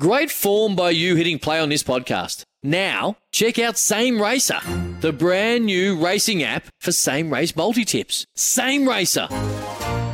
Great 0.00 0.30
form 0.30 0.74
by 0.74 0.88
you 0.88 1.16
hitting 1.16 1.38
play 1.38 1.60
on 1.60 1.68
this 1.68 1.82
podcast. 1.82 2.44
Now, 2.62 3.18
check 3.30 3.58
out 3.58 3.76
Same 3.76 4.22
Racer, 4.22 4.58
the 5.00 5.12
brand 5.12 5.66
new 5.66 6.02
racing 6.02 6.42
app 6.42 6.64
for 6.80 6.92
same 6.92 7.30
race 7.30 7.54
multi 7.54 7.84
tips. 7.84 8.24
Same 8.34 8.88
Racer. 8.88 9.26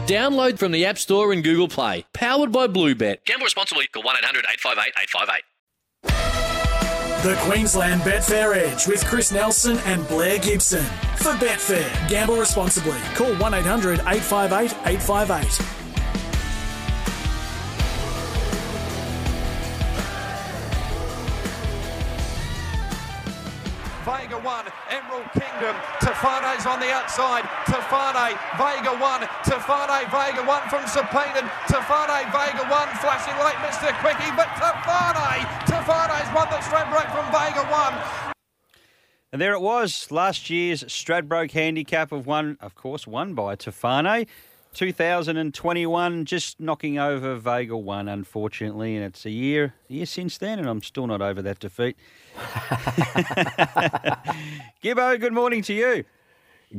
Download 0.08 0.58
from 0.58 0.72
the 0.72 0.84
App 0.84 0.98
Store 0.98 1.32
and 1.32 1.44
Google 1.44 1.68
Play. 1.68 2.04
Powered 2.12 2.50
by 2.50 2.66
Bluebet. 2.66 3.24
Gamble 3.24 3.44
responsibly. 3.44 3.86
Call 3.86 4.02
1 4.02 4.16
800 4.16 4.46
858 4.50 4.92
858. 6.02 7.22
The 7.22 7.36
Queensland 7.48 8.00
Betfair 8.00 8.56
Edge 8.56 8.88
with 8.88 9.04
Chris 9.04 9.30
Nelson 9.30 9.78
and 9.84 10.06
Blair 10.08 10.40
Gibson. 10.40 10.82
For 11.18 11.34
Betfair, 11.34 12.08
gamble 12.08 12.36
responsibly. 12.36 12.98
Call 13.14 13.32
1 13.36 13.54
800 13.54 14.00
858 14.00 14.72
858. 14.86 15.87
1, 24.48 24.64
Emerald 24.88 25.28
Kingdom. 25.36 25.76
Tofane's 26.00 26.64
on 26.64 26.80
the 26.80 26.88
outside. 26.90 27.44
Tofane, 27.68 28.32
Vega 28.56 28.96
1. 28.96 29.20
Tofane, 29.44 30.00
Vega 30.08 30.42
1 30.42 30.68
from 30.70 30.84
Sapeden. 30.88 31.44
Tofane, 31.68 32.24
Vega 32.32 32.64
1. 32.64 32.88
Flashing 32.96 33.36
late, 33.44 33.60
Mr. 33.60 33.92
Quickie. 34.00 34.32
But 34.34 34.48
Tofane, 34.56 35.44
Tofane's 35.68 36.34
won 36.34 36.48
the 36.48 36.56
Stradbroke 36.64 37.12
from 37.12 37.26
Vega 37.30 37.62
1. 37.68 38.34
And 39.32 39.42
there 39.42 39.52
it 39.52 39.60
was, 39.60 40.10
last 40.10 40.48
year's 40.48 40.82
Stradbroke 40.84 41.50
handicap 41.50 42.10
of 42.10 42.26
one, 42.26 42.56
of 42.62 42.74
course, 42.74 43.06
won 43.06 43.34
by 43.34 43.54
Tofane. 43.54 44.26
2021, 44.72 46.24
just 46.24 46.58
knocking 46.58 46.98
over 46.98 47.36
Vega 47.36 47.76
1, 47.76 48.08
unfortunately, 48.08 48.96
and 48.96 49.04
it's 49.04 49.26
a 49.26 49.30
year, 49.30 49.74
a 49.90 49.92
year 49.92 50.06
since 50.06 50.38
then, 50.38 50.58
and 50.58 50.66
I'm 50.66 50.82
still 50.82 51.06
not 51.06 51.20
over 51.20 51.42
that 51.42 51.58
defeat. 51.58 51.98
Gibbo, 54.82 55.18
good 55.20 55.32
morning 55.32 55.62
to 55.62 55.74
you. 55.74 56.04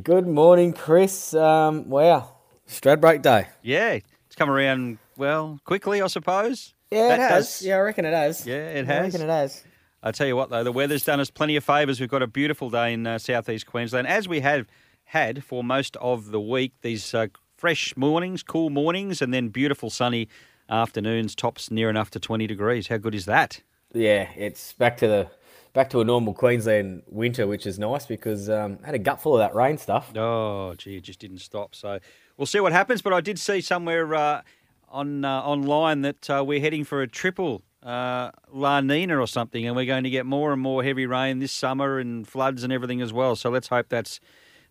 Good 0.02 0.26
morning, 0.26 0.72
Chris. 0.72 1.34
Um, 1.34 1.88
wow, 1.88 2.32
Stradbroke 2.68 3.22
Day. 3.22 3.48
Yeah, 3.62 3.98
it's 4.26 4.36
come 4.36 4.50
around, 4.50 4.98
well, 5.16 5.58
quickly, 5.64 6.00
I 6.02 6.06
suppose. 6.06 6.74
Yeah, 6.90 7.08
That 7.08 7.18
it 7.18 7.22
has. 7.22 7.46
does- 7.58 7.66
Yeah, 7.66 7.76
I 7.76 7.80
reckon 7.80 8.04
it 8.04 8.14
has. 8.14 8.46
Yeah, 8.46 8.68
it 8.68 8.86
has. 8.86 8.98
I 8.98 9.02
reckon 9.02 9.22
it 9.22 9.28
has. 9.32 9.64
I 10.02 10.12
tell 10.12 10.26
you 10.26 10.36
what, 10.36 10.50
though, 10.50 10.64
the 10.64 10.72
weather's 10.72 11.04
done 11.04 11.20
us 11.20 11.30
plenty 11.30 11.56
of 11.56 11.64
favours. 11.64 12.00
We've 12.00 12.08
got 12.08 12.22
a 12.22 12.26
beautiful 12.26 12.70
day 12.70 12.92
in 12.94 13.06
uh, 13.06 13.18
southeast 13.18 13.66
Queensland, 13.66 14.06
as 14.06 14.26
we 14.26 14.40
have 14.40 14.66
had 15.04 15.44
for 15.44 15.62
most 15.62 15.96
of 15.96 16.30
the 16.30 16.40
week. 16.40 16.72
These 16.82 17.12
uh, 17.12 17.26
fresh 17.56 17.94
mornings, 17.96 18.42
cool 18.42 18.70
mornings, 18.70 19.20
and 19.20 19.34
then 19.34 19.48
beautiful 19.48 19.90
sunny 19.90 20.28
afternoons. 20.70 21.34
Tops 21.34 21.70
near 21.70 21.90
enough 21.90 22.10
to 22.12 22.20
twenty 22.20 22.46
degrees. 22.46 22.86
How 22.86 22.96
good 22.96 23.14
is 23.14 23.26
that? 23.26 23.60
Yeah, 23.92 24.28
it's 24.36 24.72
back 24.72 24.96
to 24.98 25.08
the 25.08 25.30
back 25.72 25.90
to 25.90 26.00
a 26.00 26.04
normal 26.04 26.34
Queensland 26.34 27.02
winter, 27.08 27.46
which 27.46 27.66
is 27.66 27.78
nice 27.78 28.06
because 28.06 28.50
um, 28.50 28.78
I 28.82 28.86
had 28.86 28.94
a 28.94 28.98
gutful 28.98 29.34
of 29.34 29.38
that 29.38 29.54
rain 29.54 29.78
stuff. 29.78 30.16
Oh, 30.16 30.74
gee, 30.76 30.96
it 30.96 31.04
just 31.04 31.20
didn't 31.20 31.38
stop. 31.38 31.74
So 31.74 31.98
we'll 32.36 32.46
see 32.46 32.60
what 32.60 32.72
happens. 32.72 33.02
But 33.02 33.12
I 33.12 33.20
did 33.20 33.38
see 33.38 33.60
somewhere 33.60 34.14
uh, 34.14 34.42
on 34.88 35.24
uh, 35.24 35.40
online 35.42 36.02
that 36.02 36.30
uh, 36.30 36.44
we're 36.46 36.60
heading 36.60 36.84
for 36.84 37.02
a 37.02 37.08
triple 37.08 37.62
uh, 37.82 38.30
La 38.52 38.80
Nina 38.80 39.18
or 39.18 39.26
something, 39.26 39.66
and 39.66 39.76
we're 39.76 39.86
going 39.86 40.04
to 40.04 40.10
get 40.10 40.26
more 40.26 40.52
and 40.52 40.60
more 40.60 40.82
heavy 40.82 41.06
rain 41.06 41.38
this 41.38 41.52
summer 41.52 41.98
and 41.98 42.26
floods 42.26 42.64
and 42.64 42.72
everything 42.72 43.00
as 43.00 43.12
well. 43.12 43.36
So 43.36 43.50
let's 43.50 43.68
hope 43.68 43.88
that's 43.88 44.20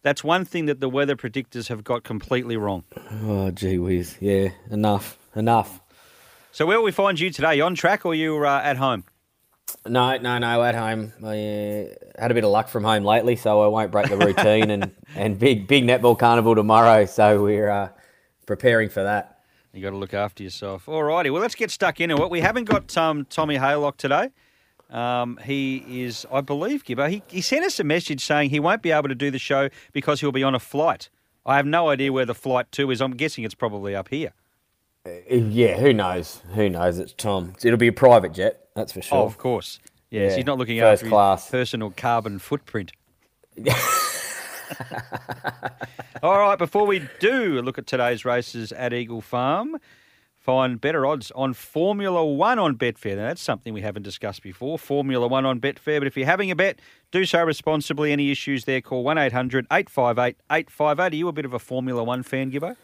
that's 0.02 0.23
one 0.23 0.45
thing 0.45 0.66
that 0.67 0.80
the 0.80 0.89
weather 0.89 1.16
predictors 1.16 1.67
have 1.67 1.84
got 1.84 2.03
completely 2.03 2.58
wrong. 2.58 2.84
Oh, 3.23 3.52
gee 3.52 3.78
whiz. 3.78 4.17
Yeah, 4.19 4.50
enough, 4.69 5.17
enough. 5.36 5.81
So 6.52 6.66
where 6.66 6.78
will 6.78 6.86
we 6.86 6.91
find 6.91 7.19
you 7.19 7.30
today? 7.30 7.56
You 7.56 7.63
on 7.63 7.75
track 7.75 8.06
or 8.06 8.16
you 8.16 8.45
uh, 8.45 8.61
at 8.63 8.78
home? 8.78 9.03
No, 9.86 10.17
no, 10.17 10.38
no. 10.38 10.64
At 10.64 10.75
home, 10.75 11.14
I 11.23 11.28
uh, 11.28 12.22
had 12.22 12.31
a 12.31 12.34
bit 12.34 12.44
of 12.44 12.52
luck 12.52 12.67
from 12.70 12.84
home 12.84 13.03
lately, 13.03 13.36
so 13.36 13.62
I 13.62 13.67
won't 13.67 13.92
break 13.92 14.09
the 14.09 14.17
routine. 14.17 14.70
and 14.72 14.92
and 15.16 15.38
big 15.39 15.67
big 15.67 15.84
netball 15.86 16.17
carnival 16.17 16.56
tomorrow, 16.56 17.06
so 17.06 17.44
we're 17.44 17.69
uh, 17.69 17.90
preparing 18.46 18.90
for 18.90 19.03
that. 19.03 19.40
You 19.74 19.81
got 19.84 19.91
to 19.91 19.97
look 19.97 20.13
after 20.13 20.44
yourself. 20.44 20.90
All 20.90 21.03
righty. 21.03 21.29
Well, 21.29 21.41
let's 21.41 21.56
get 21.56 21.69
stuck 21.72 22.02
into 22.02 22.22
it. 22.24 22.29
We 22.29 22.41
haven't 22.41 22.66
got 22.66 22.97
um, 22.97 23.25
Tommy 23.29 23.58
Haylock 23.58 23.97
today. 23.97 24.31
Um, 24.90 25.38
he 25.44 26.03
is, 26.03 26.25
I 26.31 26.41
believe, 26.41 26.84
Gibbo. 26.84 27.08
He, 27.09 27.22
he 27.28 27.41
sent 27.41 27.63
us 27.63 27.79
a 27.79 27.84
message 27.84 28.25
saying 28.25 28.50
he 28.50 28.59
won't 28.59 28.81
be 28.81 28.91
able 28.91 29.09
to 29.09 29.16
do 29.16 29.29
the 29.29 29.38
show 29.38 29.69
because 29.94 30.22
he'll 30.22 30.31
be 30.31 30.44
on 30.44 30.56
a 30.56 30.59
flight. 30.59 31.09
I 31.46 31.58
have 31.58 31.68
no 31.68 31.90
idea 31.90 32.12
where 32.12 32.25
the 32.25 32.34
flight 32.34 32.72
to 32.74 32.90
is. 32.90 33.02
I'm 33.02 33.12
guessing 33.12 33.44
it's 33.44 33.53
probably 33.53 33.96
up 33.96 34.09
here. 34.09 34.34
Uh, 35.06 35.12
Yeah, 35.29 35.78
who 35.78 35.94
knows? 35.94 36.41
Who 36.56 36.69
knows? 36.69 36.97
It's 36.97 37.13
Tom. 37.13 37.53
It'll 37.63 37.78
be 37.78 37.88
a 37.88 37.94
private 37.94 38.34
jet, 38.34 38.69
that's 38.79 38.94
for 38.94 39.00
oh, 39.00 39.01
sure. 39.01 39.17
Oh, 39.17 39.25
of 39.25 39.38
course. 39.38 39.79
Yes, 40.09 40.31
Yeah, 40.31 40.38
he's 40.38 40.45
not 40.45 40.57
looking 40.57 40.79
first 40.79 41.03
after 41.03 41.09
class. 41.09 41.44
his 41.44 41.51
personal 41.51 41.91
carbon 41.95 42.40
footprint. 42.40 42.91
All 46.23 46.40
right, 46.40 46.57
before 46.57 46.85
we 46.85 47.07
do 47.19 47.62
look 47.62 47.78
at 47.78 47.88
today's 47.88 48.25
races 48.25 48.72
at 48.72 48.94
Eagle 48.94 49.22
Farm, 49.22 49.78
find 50.38 50.79
better 50.81 51.06
odds 51.06 51.31
on 51.31 51.53
Formula 51.53 52.25
One 52.25 52.57
on 52.59 52.75
Betfair. 52.75 53.17
Now, 53.17 53.28
that's 53.28 53.41
something 53.41 53.73
we 53.73 53.81
haven't 53.81 54.03
discussed 54.03 54.41
before. 54.41 54.79
Formula 54.79 55.28
One 55.28 55.46
on 55.46 55.59
Betfair. 55.59 56.00
But 56.00 56.07
if 56.07 56.17
you're 56.17 56.25
having 56.25 56.51
a 56.51 56.56
bet, 56.56 56.79
do 57.11 57.25
so 57.25 57.44
responsibly. 57.44 58.11
Any 58.11 58.31
issues 58.31 58.66
there, 58.66 58.81
call 58.81 59.03
1 59.03 59.17
800 59.17 59.66
858 59.72 60.38
858. 60.51 61.13
Are 61.13 61.16
you 61.16 61.28
a 61.28 61.31
bit 61.31 61.46
of 61.46 61.53
a 61.53 61.59
Formula 61.59 62.03
One 62.03 62.23
fan, 62.23 62.51
Gibbo? 62.51 62.75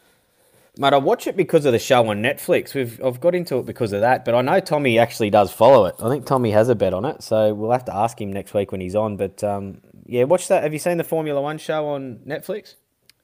Mate, 0.77 0.93
I 0.93 0.97
watch 0.97 1.25
it 1.27 1.37
because 1.37 1.65
of 1.65 1.71
the 1.71 1.79
show 1.79 2.07
on 2.09 2.21
Netflix. 2.21 2.73
We've 2.73 3.01
I've 3.03 3.21
got 3.21 3.33
into 3.33 3.57
it 3.59 3.65
because 3.65 3.93
of 3.93 4.01
that, 4.01 4.25
but 4.25 4.35
I 4.35 4.41
know 4.41 4.59
Tommy 4.59 4.99
actually 4.99 5.29
does 5.29 5.51
follow 5.51 5.85
it. 5.85 5.95
I 6.01 6.09
think 6.09 6.25
Tommy 6.25 6.51
has 6.51 6.67
a 6.69 6.75
bet 6.75 6.93
on 6.93 7.05
it, 7.05 7.23
so 7.23 7.53
we'll 7.53 7.71
have 7.71 7.85
to 7.85 7.95
ask 7.95 8.19
him 8.19 8.33
next 8.33 8.53
week 8.53 8.71
when 8.71 8.81
he's 8.81 8.95
on. 8.95 9.15
But 9.15 9.43
um, 9.43 9.81
yeah, 10.05 10.23
watch 10.23 10.47
that. 10.49 10.63
Have 10.63 10.73
you 10.73 10.79
seen 10.79 10.97
the 10.97 11.03
Formula 11.03 11.41
One 11.41 11.57
show 11.57 11.87
on 11.87 12.19
Netflix? 12.27 12.75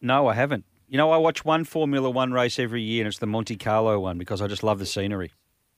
No, 0.01 0.27
I 0.27 0.33
haven't. 0.33 0.65
You 0.87 0.97
know, 0.97 1.11
I 1.11 1.17
watch 1.17 1.45
one 1.45 1.63
Formula 1.63 2.09
One 2.09 2.31
race 2.31 2.57
every 2.57 2.81
year, 2.81 3.01
and 3.03 3.07
it's 3.07 3.19
the 3.19 3.27
Monte 3.27 3.57
Carlo 3.57 3.99
one 3.99 4.17
because 4.17 4.41
I 4.41 4.47
just 4.47 4.63
love 4.63 4.79
the 4.79 4.85
scenery. 4.85 5.31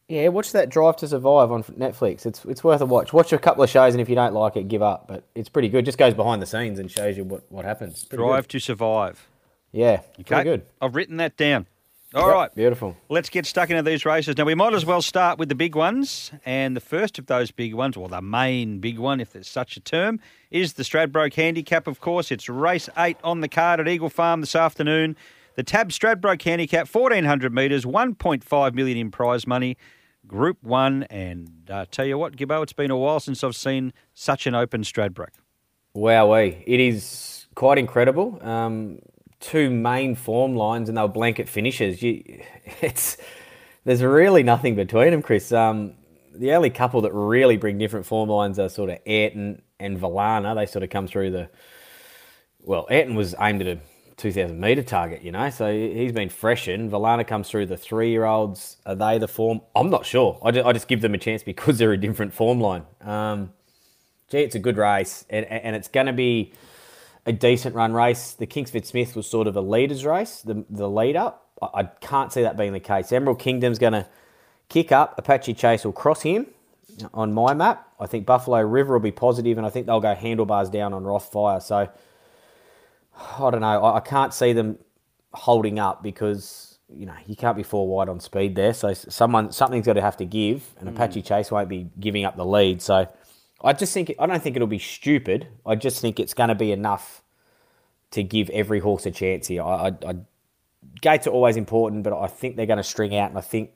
Yeah, 0.07 0.27
watch 0.27 0.51
that 0.51 0.69
Drive 0.69 0.97
to 0.97 1.07
Survive 1.07 1.51
on 1.51 1.63
Netflix. 1.63 2.25
It's 2.25 2.43
it's 2.45 2.63
worth 2.63 2.81
a 2.81 2.85
watch. 2.85 3.13
Watch 3.13 3.33
a 3.33 3.37
couple 3.37 3.63
of 3.63 3.69
shows, 3.69 3.93
and 3.93 4.01
if 4.01 4.09
you 4.09 4.15
don't 4.15 4.33
like 4.33 4.57
it, 4.57 4.67
give 4.67 4.81
up. 4.81 5.07
But 5.07 5.23
it's 5.33 5.49
pretty 5.49 5.69
good. 5.69 5.85
Just 5.85 5.97
goes 5.97 6.13
behind 6.13 6.41
the 6.41 6.45
scenes 6.45 6.77
and 6.77 6.91
shows 6.91 7.17
you 7.17 7.23
what, 7.23 7.49
what 7.51 7.65
happens. 7.65 8.03
Drive 8.03 8.43
good. 8.43 8.49
to 8.51 8.59
survive. 8.59 9.27
Yeah, 9.73 10.01
Okay, 10.21 10.43
good. 10.43 10.61
I've 10.81 10.95
written 10.95 11.17
that 11.17 11.35
down. 11.35 11.67
All 12.15 12.27
Yep, 12.27 12.35
right, 12.35 12.55
beautiful. 12.55 12.95
Let's 13.09 13.29
get 13.29 13.47
stuck 13.47 13.71
into 13.71 13.81
these 13.81 14.05
races. 14.05 14.37
Now, 14.37 14.45
we 14.45 14.53
might 14.53 14.75
as 14.75 14.85
well 14.85 15.01
start 15.01 15.39
with 15.39 15.49
the 15.49 15.55
big 15.55 15.75
ones. 15.75 16.31
And 16.45 16.75
the 16.75 16.79
first 16.79 17.17
of 17.17 17.25
those 17.25 17.49
big 17.49 17.73
ones, 17.73 17.97
or 17.97 18.07
the 18.07 18.21
main 18.21 18.77
big 18.79 18.99
one, 18.99 19.19
if 19.19 19.33
there's 19.33 19.49
such 19.49 19.77
a 19.77 19.79
term, 19.79 20.19
is 20.51 20.73
the 20.73 20.83
Stradbroke 20.83 21.33
Handicap, 21.33 21.87
of 21.87 21.99
course. 21.99 22.31
It's 22.31 22.47
race 22.47 22.87
eight 22.99 23.17
on 23.23 23.41
the 23.41 23.47
card 23.47 23.79
at 23.79 23.87
Eagle 23.87 24.11
Farm 24.11 24.41
this 24.41 24.55
afternoon. 24.55 25.15
The 25.55 25.63
Tab 25.63 25.89
Stradbroke 25.89 26.41
Handicap, 26.43 26.87
1,400 26.93 27.51
metres, 27.51 27.83
1.5 27.83 28.73
million 28.75 28.97
in 28.97 29.09
prize 29.09 29.47
money. 29.47 29.75
Group 30.27 30.61
one. 30.61 31.03
And 31.09 31.49
uh, 31.67 31.85
tell 31.89 32.05
you 32.05 32.19
what, 32.19 32.35
Gibbo, 32.35 32.61
it's 32.61 32.73
been 32.73 32.91
a 32.91 32.97
while 32.97 33.19
since 33.21 33.43
I've 33.43 33.55
seen 33.55 33.91
such 34.13 34.45
an 34.45 34.53
open 34.53 34.83
Stradbroke. 34.83 35.33
Wow, 35.95 36.27
Wowee. 36.29 36.63
It 36.67 36.79
is 36.79 37.47
quite 37.55 37.79
incredible. 37.79 38.37
Um, 38.45 38.99
two 39.43 39.69
main 39.69 40.15
form 40.15 40.55
lines 40.55 40.87
and 40.87 40.97
they 40.97 41.01
were 41.01 41.07
blanket 41.07 41.49
finishes. 41.49 42.01
You, 42.01 42.23
it's 42.81 43.17
There's 43.83 44.01
really 44.01 44.43
nothing 44.43 44.75
between 44.75 45.11
them, 45.11 45.21
Chris. 45.21 45.51
Um, 45.51 45.95
the 46.33 46.53
only 46.53 46.69
couple 46.69 47.01
that 47.01 47.13
really 47.13 47.57
bring 47.57 47.77
different 47.77 48.05
form 48.05 48.29
lines 48.29 48.57
are 48.57 48.69
sort 48.69 48.89
of 48.89 48.99
Ayrton 49.05 49.61
and 49.79 49.99
Valana. 49.99 50.55
They 50.55 50.65
sort 50.65 50.83
of 50.83 50.89
come 50.89 51.05
through 51.05 51.31
the. 51.31 51.49
Well, 52.61 52.87
Ayrton 52.89 53.15
was 53.15 53.35
aimed 53.39 53.61
at 53.61 53.67
a 53.67 53.79
2,000 54.15 54.57
metre 54.57 54.83
target, 54.83 55.21
you 55.21 55.33
know, 55.33 55.49
so 55.49 55.71
he's 55.71 56.13
been 56.13 56.29
freshened. 56.29 56.89
Valana 56.91 57.27
comes 57.27 57.49
through 57.49 57.65
the 57.65 57.75
three 57.75 58.09
year 58.09 58.23
olds. 58.23 58.77
Are 58.85 58.95
they 58.95 59.17
the 59.17 59.27
form? 59.27 59.59
I'm 59.75 59.89
not 59.89 60.05
sure. 60.05 60.39
I 60.43 60.51
just, 60.51 60.65
I 60.65 60.71
just 60.71 60.87
give 60.87 61.01
them 61.01 61.13
a 61.13 61.17
chance 61.17 61.43
because 61.43 61.77
they're 61.77 61.91
a 61.91 61.97
different 61.97 62.33
form 62.33 62.61
line. 62.61 62.83
Um, 63.01 63.51
gee, 64.29 64.39
it's 64.39 64.55
a 64.55 64.59
good 64.59 64.77
race, 64.77 65.25
and, 65.29 65.45
and 65.45 65.75
it's 65.75 65.89
going 65.89 66.07
to 66.07 66.13
be 66.13 66.53
a 67.25 67.31
decent 67.31 67.75
run 67.75 67.93
race. 67.93 68.33
The 68.33 68.45
Kingsford 68.45 68.85
Smith 68.85 69.15
was 69.15 69.29
sort 69.29 69.47
of 69.47 69.55
a 69.55 69.61
leader's 69.61 70.05
race, 70.05 70.41
the, 70.41 70.65
the 70.69 70.89
lead 70.89 71.15
up. 71.15 71.47
I, 71.61 71.67
I 71.73 71.83
can't 71.83 72.31
see 72.31 72.41
that 72.41 72.57
being 72.57 72.73
the 72.73 72.79
case. 72.79 73.11
Emerald 73.11 73.39
Kingdom's 73.39 73.79
going 73.79 73.93
to 73.93 74.07
kick 74.69 74.91
up. 74.91 75.15
Apache 75.17 75.53
Chase 75.53 75.85
will 75.85 75.93
cross 75.93 76.21
him 76.21 76.47
on 77.13 77.33
my 77.33 77.53
map. 77.53 77.87
I 77.99 78.05
think 78.05 78.25
Buffalo 78.25 78.61
River 78.61 78.93
will 78.93 78.99
be 78.99 79.11
positive, 79.11 79.57
and 79.57 79.65
I 79.65 79.69
think 79.69 79.85
they'll 79.85 79.99
go 79.99 80.13
handlebars 80.13 80.69
down 80.69 80.93
on 80.93 81.03
Rothfire. 81.03 81.61
So 81.61 81.89
I 83.15 83.51
don't 83.51 83.61
know. 83.61 83.83
I, 83.83 83.97
I 83.97 83.99
can't 83.99 84.33
see 84.33 84.53
them 84.53 84.77
holding 85.33 85.79
up 85.79 86.03
because 86.03 86.77
you 86.89 87.05
know 87.05 87.15
you 87.25 87.35
can't 87.35 87.57
be 87.57 87.63
four 87.63 87.87
wide 87.87 88.09
on 88.09 88.19
speed 88.19 88.55
there. 88.55 88.73
So 88.73 88.93
someone 88.93 89.51
something's 89.51 89.85
got 89.85 89.93
to 89.93 90.01
have 90.01 90.17
to 90.17 90.25
give, 90.25 90.63
and 90.79 90.89
Apache 90.89 91.21
mm. 91.21 91.25
Chase 91.25 91.51
won't 91.51 91.69
be 91.69 91.89
giving 91.99 92.25
up 92.25 92.35
the 92.35 92.45
lead. 92.45 92.81
So 92.81 93.07
I 93.63 93.73
just 93.73 93.93
think 93.93 94.13
I 94.19 94.25
don't 94.25 94.41
think 94.43 94.55
it'll 94.55 94.67
be 94.67 94.79
stupid. 94.79 95.47
I 95.65 95.75
just 95.75 96.01
think 96.01 96.19
it's 96.19 96.33
going 96.33 96.49
to 96.49 96.55
be 96.55 96.71
enough 96.71 97.23
to 98.11 98.23
give 98.23 98.49
every 98.49 98.79
horse 98.79 99.05
a 99.05 99.11
chance 99.11 99.47
here. 99.47 99.63
I, 99.63 99.87
I, 99.87 100.09
I 100.09 100.15
gates 101.01 101.27
are 101.27 101.31
always 101.31 101.57
important, 101.57 102.03
but 102.03 102.13
I 102.13 102.27
think 102.27 102.55
they're 102.55 102.65
going 102.65 102.77
to 102.77 102.83
string 102.83 103.15
out, 103.15 103.29
and 103.29 103.37
I 103.37 103.41
think 103.41 103.71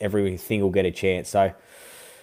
everything 0.00 0.60
will 0.60 0.70
get 0.70 0.86
a 0.86 0.90
chance. 0.90 1.28
So, 1.28 1.52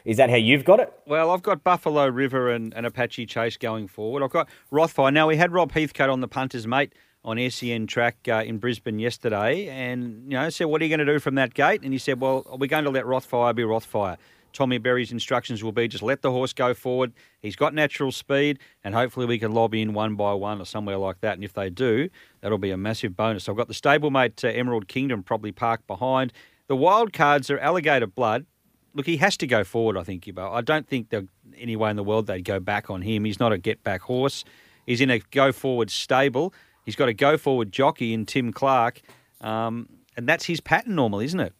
is 0.03 0.17
that 0.17 0.29
how 0.29 0.35
you've 0.35 0.65
got 0.65 0.79
it? 0.79 0.91
Well, 1.05 1.31
I've 1.31 1.43
got 1.43 1.63
Buffalo 1.63 2.07
River 2.07 2.49
and, 2.49 2.73
and 2.73 2.85
Apache 2.85 3.25
Chase 3.27 3.57
going 3.57 3.87
forward. 3.87 4.23
I've 4.23 4.31
got 4.31 4.49
Rothfire. 4.71 5.13
Now, 5.13 5.27
we 5.27 5.37
had 5.37 5.51
Rob 5.51 5.71
Heathcote 5.71 6.09
on 6.09 6.21
the 6.21 6.27
punters, 6.27 6.65
mate, 6.65 6.93
on 7.23 7.37
SEN 7.49 7.85
track 7.85 8.17
uh, 8.27 8.43
in 8.45 8.57
Brisbane 8.57 8.99
yesterday. 8.99 9.67
And, 9.67 10.23
you 10.23 10.37
know, 10.37 10.49
said, 10.49 10.65
what 10.65 10.81
are 10.81 10.85
you 10.85 10.89
going 10.89 11.05
to 11.05 11.13
do 11.13 11.19
from 11.19 11.35
that 11.35 11.53
gate? 11.53 11.81
And 11.83 11.93
he 11.93 11.99
said, 11.99 12.19
well, 12.19 12.45
we're 12.59 12.67
going 12.67 12.85
to 12.85 12.89
let 12.89 13.05
Rothfire 13.05 13.53
be 13.53 13.63
Rothfire. 13.63 14.17
Tommy 14.59 14.77
Berry's 14.77 15.13
instructions 15.13 15.63
will 15.63 15.71
be 15.71 15.87
just 15.87 16.03
let 16.03 16.21
the 16.21 16.31
horse 16.31 16.51
go 16.51 16.73
forward. 16.73 17.13
He's 17.41 17.55
got 17.55 17.73
natural 17.73 18.11
speed, 18.11 18.59
and 18.83 18.93
hopefully 18.93 19.25
we 19.25 19.39
can 19.39 19.53
lobby 19.53 19.81
in 19.81 19.93
one 19.93 20.15
by 20.15 20.33
one 20.33 20.59
or 20.59 20.65
somewhere 20.65 20.97
like 20.97 21.21
that. 21.21 21.35
And 21.35 21.45
if 21.45 21.53
they 21.53 21.69
do, 21.69 22.09
that'll 22.41 22.57
be 22.57 22.71
a 22.71 22.75
massive 22.75 23.15
bonus. 23.15 23.47
I've 23.47 23.55
got 23.55 23.69
the 23.69 23.73
stablemate 23.73 24.43
uh, 24.43 24.49
Emerald 24.49 24.89
Kingdom 24.89 25.23
probably 25.23 25.53
parked 25.53 25.87
behind. 25.87 26.33
The 26.67 26.75
wild 26.75 27.13
cards 27.13 27.49
are 27.49 27.57
Alligator 27.59 28.05
Blood. 28.05 28.45
Look, 28.93 29.05
he 29.05 29.15
has 29.15 29.37
to 29.37 29.47
go 29.47 29.63
forward, 29.63 29.95
I 29.95 30.03
think, 30.03 30.25
Gibbo. 30.25 30.51
I 30.51 30.59
don't 30.59 30.85
think 30.85 31.07
there's 31.07 31.29
any 31.57 31.77
way 31.77 31.89
in 31.89 31.95
the 31.95 32.03
world 32.03 32.27
they'd 32.27 32.43
go 32.43 32.59
back 32.59 32.89
on 32.89 33.01
him. 33.01 33.23
He's 33.23 33.39
not 33.39 33.53
a 33.53 33.57
get 33.57 33.81
back 33.85 34.01
horse. 34.01 34.43
He's 34.85 34.99
in 34.99 35.09
a 35.09 35.19
go 35.31 35.53
forward 35.53 35.89
stable. 35.89 36.53
He's 36.83 36.97
got 36.97 37.07
a 37.07 37.13
go 37.13 37.37
forward 37.37 37.71
jockey 37.71 38.13
in 38.13 38.25
Tim 38.25 38.51
Clark. 38.51 38.99
Um, 39.39 39.87
and 40.17 40.27
that's 40.27 40.43
his 40.43 40.59
pattern 40.59 40.95
normally, 40.95 41.23
isn't 41.23 41.39
it? 41.39 41.53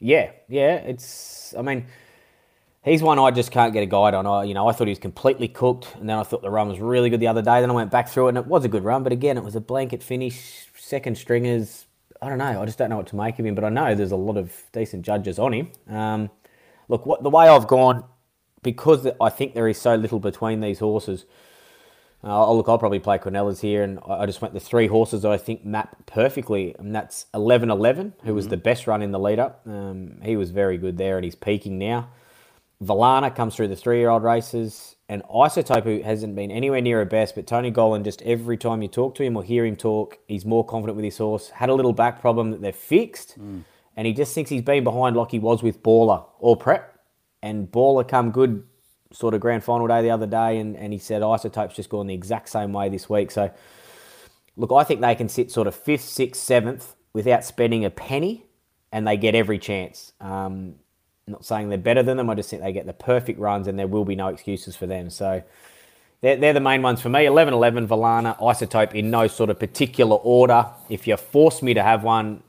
Yeah, 0.00 0.32
yeah. 0.48 0.74
It's, 0.78 1.54
I 1.56 1.62
mean, 1.62 1.86
he's 2.84 3.02
one 3.02 3.18
I 3.18 3.30
just 3.30 3.50
can't 3.50 3.72
get 3.72 3.82
a 3.82 3.86
guide 3.86 4.14
on. 4.14 4.26
I, 4.26 4.44
you 4.44 4.54
know, 4.54 4.68
I 4.68 4.72
thought 4.72 4.86
he 4.86 4.92
was 4.92 4.98
completely 4.98 5.48
cooked, 5.48 5.94
and 5.98 6.08
then 6.08 6.18
I 6.18 6.22
thought 6.22 6.42
the 6.42 6.50
run 6.50 6.68
was 6.68 6.78
really 6.78 7.10
good 7.10 7.20
the 7.20 7.26
other 7.26 7.42
day. 7.42 7.60
Then 7.60 7.70
I 7.70 7.74
went 7.74 7.90
back 7.90 8.08
through 8.08 8.26
it, 8.26 8.30
and 8.30 8.38
it 8.38 8.46
was 8.46 8.64
a 8.64 8.68
good 8.68 8.84
run, 8.84 9.02
but 9.02 9.12
again, 9.12 9.36
it 9.36 9.44
was 9.44 9.56
a 9.56 9.60
blanket 9.60 10.02
finish, 10.02 10.68
second 10.76 11.16
stringers. 11.16 11.86
I 12.22 12.28
don't 12.28 12.38
know. 12.38 12.62
I 12.62 12.64
just 12.64 12.78
don't 12.78 12.90
know 12.90 12.96
what 12.98 13.08
to 13.08 13.16
make 13.16 13.38
of 13.38 13.46
him, 13.46 13.54
but 13.54 13.64
I 13.64 13.70
know 13.70 13.94
there's 13.94 14.12
a 14.12 14.16
lot 14.16 14.36
of 14.36 14.52
decent 14.72 15.04
judges 15.04 15.38
on 15.38 15.52
him. 15.52 15.72
Um, 15.88 16.30
look, 16.88 17.06
what 17.06 17.22
the 17.22 17.30
way 17.30 17.48
I've 17.48 17.66
gone, 17.66 18.04
because 18.62 19.06
I 19.20 19.28
think 19.30 19.54
there 19.54 19.68
is 19.68 19.78
so 19.78 19.96
little 19.96 20.20
between 20.20 20.60
these 20.60 20.78
horses. 20.78 21.24
Uh, 22.22 22.50
look, 22.54 22.70
I'll 22.70 22.78
probably 22.78 23.00
play 23.00 23.18
quinellas 23.18 23.60
here, 23.60 23.82
and 23.82 23.98
I 24.08 24.24
just 24.24 24.40
went 24.40 24.54
the 24.54 24.60
three 24.60 24.86
horses 24.86 25.22
that 25.22 25.30
I 25.30 25.36
think 25.36 25.66
map 25.66 26.06
perfectly, 26.06 26.74
and 26.78 26.94
that's 26.94 27.26
11 27.34 27.70
11, 27.70 28.14
who 28.24 28.34
was 28.34 28.46
mm-hmm. 28.46 28.50
the 28.50 28.56
best 28.56 28.86
run 28.86 29.02
in 29.02 29.10
the 29.10 29.18
lead 29.18 29.38
up. 29.38 29.60
Um, 29.66 30.20
he 30.22 30.34
was 30.36 30.50
very 30.50 30.78
good 30.78 30.96
there, 30.96 31.16
and 31.16 31.24
he's 31.24 31.34
peaking 31.34 31.78
now. 31.78 32.08
Valana 32.84 33.34
comes 33.34 33.56
through 33.56 33.68
the 33.68 33.76
three 33.76 33.98
year 33.98 34.10
old 34.10 34.22
races, 34.22 34.96
and 35.08 35.22
Isotope, 35.24 35.84
who 35.84 36.02
hasn't 36.02 36.34
been 36.34 36.50
anywhere 36.50 36.80
near 36.80 36.98
her 36.98 37.04
best, 37.04 37.34
but 37.34 37.46
Tony 37.46 37.70
Gollan, 37.70 38.04
just 38.04 38.22
every 38.22 38.56
time 38.56 38.82
you 38.82 38.88
talk 38.88 39.14
to 39.16 39.22
him 39.22 39.36
or 39.36 39.44
hear 39.44 39.64
him 39.66 39.76
talk, 39.76 40.18
he's 40.26 40.44
more 40.44 40.64
confident 40.64 40.96
with 40.96 41.04
his 41.04 41.18
horse. 41.18 41.50
Had 41.50 41.68
a 41.68 41.74
little 41.74 41.92
back 41.92 42.20
problem 42.20 42.50
that 42.52 42.62
they've 42.62 42.74
fixed, 42.74 43.38
mm. 43.38 43.62
and 43.96 44.06
he 44.06 44.12
just 44.12 44.34
thinks 44.34 44.50
he's 44.50 44.62
been 44.62 44.84
behind 44.84 45.16
like 45.16 45.30
he 45.30 45.38
was 45.38 45.62
with 45.62 45.82
Baller 45.82 46.24
or 46.38 46.56
Prep. 46.56 46.90
And 47.42 47.70
Baller 47.70 48.08
come 48.08 48.30
good 48.30 48.64
sort 49.12 49.34
of 49.34 49.40
grand 49.40 49.62
final 49.62 49.86
day 49.86 50.02
the 50.02 50.10
other 50.10 50.26
day, 50.26 50.58
and, 50.58 50.76
and 50.76 50.92
he 50.92 50.98
said 50.98 51.22
Isotope's 51.22 51.76
just 51.76 51.90
gone 51.90 52.06
the 52.06 52.14
exact 52.14 52.48
same 52.48 52.72
way 52.72 52.88
this 52.88 53.08
week. 53.08 53.30
So, 53.30 53.50
look, 54.56 54.72
I 54.72 54.84
think 54.84 55.00
they 55.00 55.14
can 55.14 55.28
sit 55.28 55.50
sort 55.50 55.66
of 55.66 55.74
fifth, 55.74 56.04
sixth, 56.04 56.40
seventh 56.42 56.94
without 57.12 57.44
spending 57.44 57.84
a 57.84 57.90
penny, 57.90 58.46
and 58.90 59.06
they 59.06 59.16
get 59.16 59.34
every 59.34 59.58
chance. 59.58 60.12
Um, 60.20 60.76
not 61.26 61.44
saying 61.44 61.68
they're 61.68 61.78
better 61.78 62.02
than 62.02 62.16
them. 62.16 62.28
I 62.28 62.34
just 62.34 62.50
think 62.50 62.62
they 62.62 62.72
get 62.72 62.86
the 62.86 62.92
perfect 62.92 63.38
runs 63.38 63.66
and 63.66 63.78
there 63.78 63.86
will 63.86 64.04
be 64.04 64.16
no 64.16 64.28
excuses 64.28 64.76
for 64.76 64.86
them. 64.86 65.10
So 65.10 65.42
they're, 66.20 66.36
they're 66.36 66.52
the 66.52 66.60
main 66.60 66.82
ones 66.82 67.00
for 67.00 67.08
me 67.08 67.26
11 67.26 67.54
11, 67.54 67.88
Valana, 67.88 68.38
Isotope 68.38 68.94
in 68.94 69.10
no 69.10 69.26
sort 69.26 69.50
of 69.50 69.58
particular 69.58 70.16
order. 70.16 70.66
If 70.88 71.06
you 71.06 71.16
force 71.16 71.62
me 71.62 71.74
to 71.74 71.82
have 71.82 72.02
one, 72.02 72.42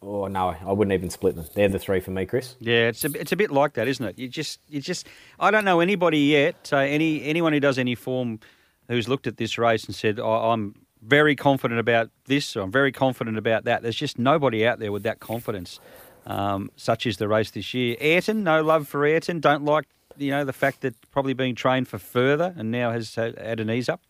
oh 0.00 0.26
no, 0.26 0.54
I 0.64 0.72
wouldn't 0.72 0.92
even 0.92 1.10
split 1.10 1.34
them. 1.34 1.46
They're 1.54 1.68
the 1.68 1.78
three 1.78 2.00
for 2.00 2.12
me, 2.12 2.26
Chris. 2.26 2.56
Yeah, 2.60 2.88
it's 2.88 3.04
a, 3.04 3.12
it's 3.14 3.32
a 3.32 3.36
bit 3.36 3.50
like 3.50 3.74
that, 3.74 3.88
isn't 3.88 4.04
it? 4.04 4.18
You 4.18 4.28
just 4.28 4.60
you 4.68 4.80
just 4.80 5.06
I 5.40 5.50
don't 5.50 5.64
know 5.64 5.80
anybody 5.80 6.18
yet. 6.18 6.70
Uh, 6.72 6.78
any 6.78 7.22
anyone 7.24 7.52
who 7.52 7.60
does 7.60 7.78
any 7.78 7.94
form 7.94 8.40
who's 8.88 9.08
looked 9.08 9.26
at 9.26 9.36
this 9.36 9.58
race 9.58 9.84
and 9.84 9.94
said 9.94 10.20
oh, 10.20 10.50
I'm 10.50 10.74
very 11.02 11.34
confident 11.34 11.80
about 11.80 12.10
this. 12.26 12.56
Or 12.56 12.62
I'm 12.62 12.72
very 12.72 12.92
confident 12.92 13.38
about 13.38 13.64
that. 13.64 13.82
There's 13.82 13.96
just 13.96 14.18
nobody 14.18 14.66
out 14.66 14.78
there 14.78 14.92
with 14.92 15.02
that 15.02 15.18
confidence 15.20 15.80
um, 16.26 16.70
such 16.76 17.06
is 17.06 17.16
the 17.16 17.28
race 17.28 17.50
this 17.50 17.74
year. 17.74 17.96
Ayrton, 18.00 18.44
no 18.44 18.62
love 18.62 18.88
for 18.88 19.04
Ayrton. 19.04 19.40
Don't 19.40 19.64
like 19.64 19.86
you 20.16 20.30
know 20.30 20.44
the 20.44 20.52
fact 20.52 20.82
that 20.82 20.94
probably 21.10 21.32
being 21.34 21.54
trained 21.54 21.88
for 21.88 21.98
further 21.98 22.54
and 22.56 22.70
now 22.70 22.90
has 22.90 23.14
had 23.14 23.60
an 23.60 23.70
ease 23.70 23.88
up. 23.88 24.00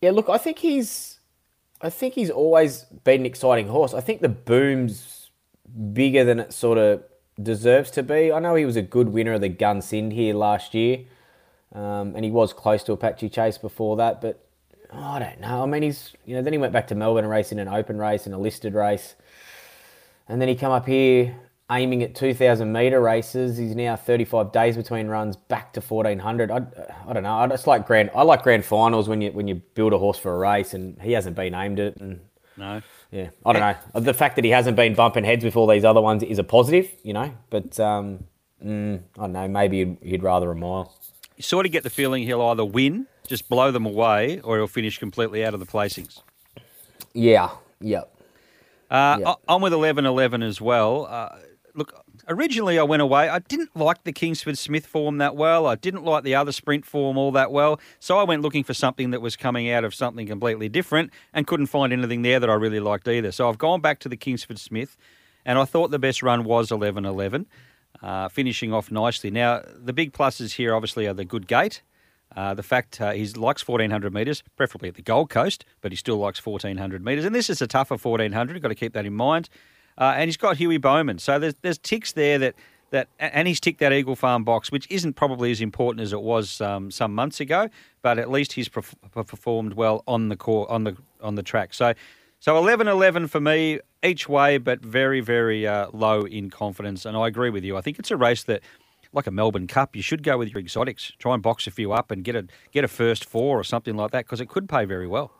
Yeah, 0.00 0.10
look, 0.10 0.28
I 0.28 0.38
think 0.38 0.58
he's, 0.58 1.20
I 1.80 1.90
think 1.90 2.14
he's 2.14 2.30
always 2.30 2.84
been 3.04 3.20
an 3.20 3.26
exciting 3.26 3.68
horse. 3.68 3.94
I 3.94 4.00
think 4.00 4.20
the 4.20 4.28
boom's 4.28 5.30
bigger 5.92 6.24
than 6.24 6.40
it 6.40 6.52
sort 6.52 6.78
of 6.78 7.02
deserves 7.42 7.90
to 7.92 8.02
be. 8.02 8.30
I 8.32 8.38
know 8.38 8.54
he 8.54 8.64
was 8.64 8.76
a 8.76 8.82
good 8.82 9.08
winner 9.08 9.34
of 9.34 9.40
the 9.40 9.50
Gunsynd 9.50 10.12
here 10.12 10.34
last 10.34 10.74
year, 10.74 11.00
um, 11.74 12.14
and 12.14 12.24
he 12.24 12.30
was 12.30 12.52
close 12.52 12.82
to 12.84 12.92
Apache 12.92 13.30
Chase 13.30 13.58
before 13.58 13.96
that. 13.96 14.20
But 14.20 14.44
oh, 14.92 14.98
I 14.98 15.18
don't 15.18 15.40
know. 15.40 15.62
I 15.62 15.66
mean, 15.66 15.82
he's 15.82 16.12
you 16.24 16.36
know 16.36 16.42
then 16.42 16.52
he 16.52 16.58
went 16.58 16.72
back 16.72 16.88
to 16.88 16.94
Melbourne 16.94 17.24
and 17.24 17.30
raced 17.30 17.52
in 17.52 17.58
an 17.58 17.68
open 17.68 17.98
race 17.98 18.26
and 18.26 18.34
a 18.34 18.38
listed 18.38 18.74
race. 18.74 19.14
And 20.28 20.40
then 20.40 20.48
he 20.48 20.54
come 20.54 20.72
up 20.72 20.86
here 20.86 21.34
aiming 21.70 22.02
at 22.02 22.14
2,000 22.14 22.70
metre 22.70 23.00
races. 23.00 23.56
He's 23.56 23.74
now 23.74 23.96
35 23.96 24.52
days 24.52 24.76
between 24.76 25.08
runs, 25.08 25.36
back 25.36 25.72
to 25.74 25.80
1,400. 25.80 26.50
I, 26.50 26.56
I 27.06 27.12
don't 27.12 27.22
know. 27.22 27.34
I 27.34 27.46
just 27.48 27.66
like 27.66 27.86
grand. 27.86 28.10
I 28.14 28.22
like 28.22 28.42
grand 28.42 28.64
finals 28.64 29.08
when 29.08 29.20
you 29.20 29.32
when 29.32 29.48
you 29.48 29.56
build 29.74 29.92
a 29.92 29.98
horse 29.98 30.18
for 30.18 30.34
a 30.34 30.38
race, 30.38 30.74
and 30.74 31.00
he 31.00 31.12
hasn't 31.12 31.36
been 31.36 31.54
aimed 31.54 31.80
at. 31.80 31.96
And 31.96 32.20
no, 32.56 32.82
yeah, 33.10 33.30
I 33.44 33.52
don't 33.52 33.62
know. 33.94 34.00
The 34.00 34.14
fact 34.14 34.36
that 34.36 34.44
he 34.44 34.50
hasn't 34.50 34.76
been 34.76 34.94
bumping 34.94 35.24
heads 35.24 35.44
with 35.44 35.56
all 35.56 35.66
these 35.66 35.84
other 35.84 36.00
ones 36.00 36.22
is 36.22 36.38
a 36.38 36.44
positive, 36.44 36.90
you 37.02 37.12
know. 37.12 37.32
But 37.50 37.78
um, 37.80 38.24
mm, 38.64 39.00
I 39.18 39.22
don't 39.22 39.32
know. 39.32 39.48
Maybe 39.48 39.78
he'd, 39.78 39.98
he'd 40.02 40.22
rather 40.22 40.50
a 40.50 40.56
mile. 40.56 40.94
You 41.36 41.42
sort 41.42 41.66
of 41.66 41.72
get 41.72 41.82
the 41.82 41.90
feeling 41.90 42.22
he'll 42.22 42.42
either 42.42 42.64
win, 42.64 43.06
just 43.26 43.48
blow 43.48 43.70
them 43.70 43.84
away, 43.84 44.40
or 44.40 44.56
he'll 44.56 44.66
finish 44.66 44.98
completely 44.98 45.44
out 45.44 45.52
of 45.52 45.60
the 45.60 45.66
placings. 45.66 46.22
Yeah. 47.12 47.50
Yep. 47.80 48.15
Uh. 48.90 49.34
I'm 49.48 49.60
with 49.62 49.72
11 49.72 50.06
11 50.06 50.42
as 50.42 50.60
well. 50.60 51.06
Uh, 51.06 51.36
look, 51.74 51.92
originally 52.28 52.78
I 52.78 52.82
went 52.82 53.02
away. 53.02 53.28
I 53.28 53.38
didn't 53.38 53.76
like 53.76 54.04
the 54.04 54.12
Kingsford 54.12 54.58
Smith 54.58 54.86
form 54.86 55.18
that 55.18 55.36
well. 55.36 55.66
I 55.66 55.74
didn't 55.74 56.04
like 56.04 56.24
the 56.24 56.34
other 56.34 56.52
sprint 56.52 56.84
form 56.84 57.16
all 57.16 57.32
that 57.32 57.52
well. 57.52 57.80
So 58.00 58.18
I 58.18 58.24
went 58.24 58.42
looking 58.42 58.64
for 58.64 58.74
something 58.74 59.10
that 59.10 59.20
was 59.20 59.36
coming 59.36 59.70
out 59.70 59.84
of 59.84 59.94
something 59.94 60.26
completely 60.26 60.68
different 60.68 61.12
and 61.32 61.46
couldn't 61.46 61.66
find 61.66 61.92
anything 61.92 62.22
there 62.22 62.40
that 62.40 62.50
I 62.50 62.54
really 62.54 62.80
liked 62.80 63.06
either. 63.08 63.32
So 63.32 63.48
I've 63.48 63.58
gone 63.58 63.80
back 63.80 63.98
to 64.00 64.08
the 64.08 64.16
Kingsford 64.16 64.58
Smith 64.58 64.96
and 65.44 65.58
I 65.58 65.64
thought 65.64 65.90
the 65.90 65.98
best 65.98 66.22
run 66.22 66.44
was 66.44 66.70
11 66.70 67.04
11, 67.04 67.46
uh, 68.02 68.28
finishing 68.28 68.72
off 68.72 68.90
nicely. 68.90 69.30
Now, 69.30 69.62
the 69.74 69.92
big 69.92 70.12
pluses 70.12 70.54
here 70.54 70.74
obviously 70.74 71.06
are 71.06 71.14
the 71.14 71.24
good 71.24 71.46
gate. 71.46 71.82
Uh, 72.34 72.54
the 72.54 72.62
fact 72.62 73.00
uh, 73.00 73.12
he 73.12 73.26
likes 73.28 73.66
1400 73.66 74.12
metres, 74.12 74.42
preferably 74.56 74.88
at 74.88 74.94
the 74.94 75.02
Gold 75.02 75.30
Coast, 75.30 75.64
but 75.80 75.92
he 75.92 75.96
still 75.96 76.16
likes 76.16 76.44
1400 76.44 77.04
metres. 77.04 77.24
And 77.24 77.34
this 77.34 77.48
is 77.48 77.62
a 77.62 77.66
tougher 77.66 77.96
1400. 77.96 78.54
You've 78.54 78.62
got 78.62 78.68
to 78.68 78.74
keep 78.74 78.92
that 78.92 79.06
in 79.06 79.14
mind. 79.14 79.48
Uh, 79.98 80.14
and 80.16 80.28
he's 80.28 80.36
got 80.36 80.58
Huey 80.58 80.76
Bowman. 80.76 81.18
So 81.18 81.38
there's, 81.38 81.54
there's 81.62 81.78
ticks 81.78 82.12
there 82.12 82.38
that, 82.38 82.54
that, 82.90 83.08
and 83.18 83.48
he's 83.48 83.60
ticked 83.60 83.80
that 83.80 83.92
Eagle 83.92 84.16
Farm 84.16 84.44
box, 84.44 84.70
which 84.70 84.86
isn't 84.90 85.14
probably 85.14 85.50
as 85.50 85.60
important 85.60 86.02
as 86.02 86.12
it 86.12 86.20
was 86.20 86.60
um, 86.60 86.90
some 86.90 87.14
months 87.14 87.40
ago, 87.40 87.70
but 88.02 88.18
at 88.18 88.30
least 88.30 88.52
he's 88.52 88.68
performed 88.68 89.72
well 89.72 90.02
on 90.06 90.28
the 90.28 90.36
core, 90.36 90.70
on 90.70 90.84
the, 90.84 90.96
on 91.22 91.36
the 91.36 91.42
track. 91.42 91.72
So, 91.72 91.94
so 92.40 92.58
11 92.58 92.86
11 92.86 93.28
for 93.28 93.40
me 93.40 93.80
each 94.04 94.28
way, 94.28 94.58
but 94.58 94.80
very, 94.80 95.20
very 95.20 95.66
uh, 95.66 95.88
low 95.92 96.26
in 96.26 96.50
confidence. 96.50 97.06
And 97.06 97.16
I 97.16 97.26
agree 97.26 97.50
with 97.50 97.64
you. 97.64 97.76
I 97.76 97.80
think 97.80 97.98
it's 97.98 98.10
a 98.10 98.16
race 98.16 98.44
that 98.44 98.62
like 99.16 99.26
a 99.26 99.30
Melbourne 99.30 99.66
Cup, 99.66 99.96
you 99.96 100.02
should 100.02 100.22
go 100.22 100.38
with 100.38 100.50
your 100.50 100.60
exotics. 100.60 101.12
Try 101.18 101.34
and 101.34 101.42
box 101.42 101.66
a 101.66 101.70
few 101.70 101.92
up 101.92 102.10
and 102.10 102.22
get 102.22 102.36
a 102.36 102.46
get 102.70 102.84
a 102.84 102.88
first 102.88 103.24
four 103.24 103.58
or 103.58 103.64
something 103.64 103.96
like 103.96 104.12
that 104.12 104.26
because 104.26 104.40
it 104.40 104.48
could 104.48 104.68
pay 104.68 104.84
very 104.84 105.06
well. 105.06 105.32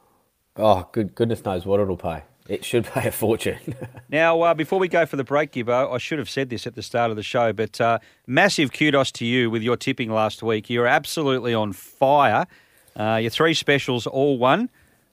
Oh, 0.57 0.89
good 0.93 1.15
goodness 1.15 1.45
knows 1.45 1.67
what 1.67 1.79
it'll 1.79 1.97
pay. 1.97 2.23
It 2.49 2.65
should 2.65 2.85
pay 2.85 3.09
a 3.09 3.13
fortune. 3.13 3.59
now, 4.09 4.41
uh, 4.41 4.55
before 4.55 4.79
we 4.79 4.89
go 4.89 5.05
for 5.05 5.17
the 5.17 5.25
break, 5.25 5.53
Gibbo, 5.53 5.93
I 5.93 5.99
should 5.99 6.19
have 6.19 6.31
said 6.31 6.49
this 6.49 6.67
at 6.67 6.75
the 6.75 6.83
start 6.83 7.11
of 7.11 7.17
the 7.17 7.23
show, 7.23 7.53
but 7.53 7.81
uh, 7.81 7.99
massive 8.27 8.73
kudos 8.73 9.11
to 9.13 9.27
you 9.27 9.51
with 9.51 9.63
your 9.63 9.77
tipping 9.77 10.11
last 10.11 10.43
week. 10.43 10.71
You're 10.71 10.87
absolutely 10.87 11.55
on 11.55 11.73
fire. 11.73 12.47
Uh, 12.95 13.19
your 13.21 13.31
three 13.31 13.53
specials 13.53 14.07
all 14.07 14.39
won. 14.39 14.71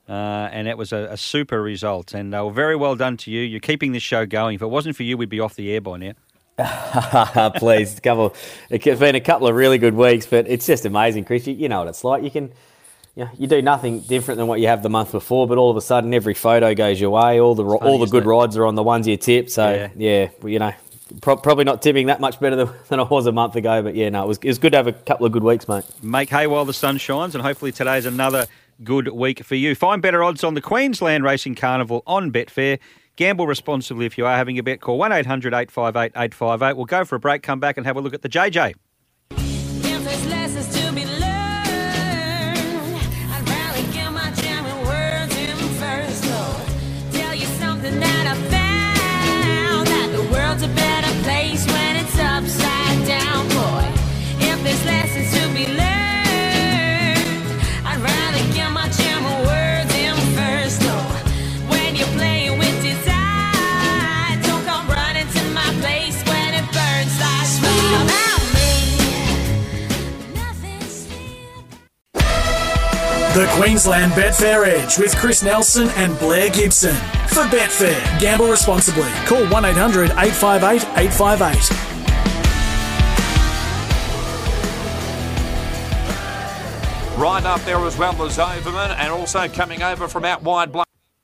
Uh, 0.07 0.49
and 0.51 0.67
it 0.67 0.77
was 0.77 0.91
a, 0.91 1.07
a, 1.11 1.17
super 1.17 1.61
result. 1.61 2.13
And 2.13 2.35
uh, 2.35 2.49
very 2.49 2.75
well 2.75 2.97
done 2.97 3.15
to 3.17 3.31
you. 3.31 3.41
You're 3.41 3.61
keeping 3.61 3.93
this 3.93 4.03
show 4.03 4.25
going. 4.25 4.55
If 4.55 4.61
it 4.61 4.67
wasn't 4.67 4.97
for 4.97 5.03
you, 5.03 5.15
we'd 5.15 5.29
be 5.29 5.39
off 5.39 5.55
the 5.55 5.71
air 5.71 5.79
by 5.79 5.97
now. 5.97 6.11
Please, 7.55 7.99
couple. 7.99 8.35
It's 8.69 8.99
been 8.99 9.15
a 9.15 9.21
couple 9.21 9.47
of 9.47 9.55
really 9.55 9.77
good 9.77 9.95
weeks, 9.95 10.25
but 10.27 10.47
it's 10.47 10.65
just 10.65 10.85
amazing, 10.85 11.25
Chris. 11.25 11.47
You, 11.47 11.55
you 11.55 11.69
know 11.69 11.79
what 11.79 11.87
it's 11.87 12.03
like. 12.03 12.23
You 12.23 12.29
can, 12.29 12.51
you, 13.15 13.25
know, 13.25 13.31
you 13.39 13.47
do 13.47 13.61
nothing 13.61 14.01
different 14.01 14.37
than 14.37 14.47
what 14.47 14.59
you 14.59 14.67
have 14.67 14.83
the 14.83 14.89
month 14.89 15.11
before, 15.11 15.47
but 15.47 15.57
all 15.57 15.71
of 15.71 15.77
a 15.77 15.81
sudden, 15.81 16.13
every 16.13 16.35
photo 16.35 16.75
goes 16.75 17.01
your 17.01 17.09
way. 17.09 17.39
All 17.39 17.55
the 17.55 17.63
funny, 17.63 17.91
all 17.91 17.97
the 17.97 18.05
good 18.05 18.23
it? 18.23 18.27
rides 18.27 18.55
are 18.55 18.65
on 18.65 18.75
the 18.75 18.83
ones 18.83 19.07
you 19.07 19.17
tip. 19.17 19.49
So 19.49 19.67
yeah, 19.73 19.89
yeah 19.95 20.29
well, 20.41 20.49
you 20.49 20.59
know, 20.59 20.73
pro- 21.21 21.37
probably 21.37 21.63
not 21.63 21.81
tipping 21.81 22.07
that 22.07 22.19
much 22.19 22.39
better 22.39 22.55
than, 22.55 22.69
than 22.87 22.99
I 22.99 23.03
was 23.03 23.25
a 23.25 23.31
month 23.31 23.55
ago. 23.55 23.81
But 23.81 23.95
yeah, 23.95 24.09
no, 24.09 24.23
it 24.23 24.27
was 24.27 24.37
it 24.37 24.47
was 24.47 24.59
good 24.59 24.73
to 24.73 24.77
have 24.77 24.87
a 24.87 24.93
couple 24.93 25.25
of 25.25 25.31
good 25.31 25.43
weeks, 25.43 25.67
mate. 25.67 25.85
Make 26.03 26.29
hay 26.29 26.45
while 26.45 26.65
the 26.65 26.73
sun 26.73 26.99
shines, 26.99 27.33
and 27.33 27.43
hopefully 27.43 27.71
today's 27.71 28.05
another 28.05 28.45
good 28.83 29.07
week 29.07 29.43
for 29.43 29.55
you. 29.55 29.73
Find 29.73 30.03
better 30.03 30.23
odds 30.23 30.43
on 30.43 30.53
the 30.53 30.61
Queensland 30.61 31.23
Racing 31.23 31.55
Carnival 31.55 32.03
on 32.05 32.31
Betfair. 32.31 32.77
Gamble 33.15 33.45
responsibly 33.45 34.07
if 34.07 34.17
you 34.17 34.25
are 34.25 34.35
having 34.35 34.57
a 34.57 34.63
bet. 34.63 34.81
Call 34.81 34.97
1 34.97 35.11
800 35.11 35.53
858 35.53 36.13
858. 36.15 36.75
We'll 36.75 36.85
go 36.85 37.05
for 37.05 37.15
a 37.15 37.19
break, 37.19 37.43
come 37.43 37.59
back 37.59 37.77
and 37.77 37.85
have 37.85 37.95
a 37.95 38.01
look 38.01 38.13
at 38.13 38.23
the 38.23 38.29
JJ. 38.29 38.73
The 73.33 73.47
Queensland 73.55 74.11
Betfair 74.11 74.67
Edge 74.67 74.99
with 74.99 75.15
Chris 75.17 75.41
Nelson 75.41 75.89
and 75.95 76.17
Blair 76.19 76.51
Gibson. 76.51 76.93
For 77.29 77.41
Betfair, 77.45 77.99
gamble 78.19 78.47
responsibly. 78.47 79.09
Call 79.25 79.43
1 79.49 79.65
800 79.65 80.11
858 80.11 80.83
858. 80.95 81.71
Right 87.17 87.43
up 87.43 87.61
there 87.61 87.79
as 87.79 87.97
well 87.97 88.21
as 88.23 88.37
Overman, 88.37 88.91
and 88.91 89.11
also 89.11 89.47
coming 89.47 89.81
over 89.81 90.07
from 90.07 90.25
out 90.25 90.43
wide. 90.43 90.71
Blo- 90.71 90.82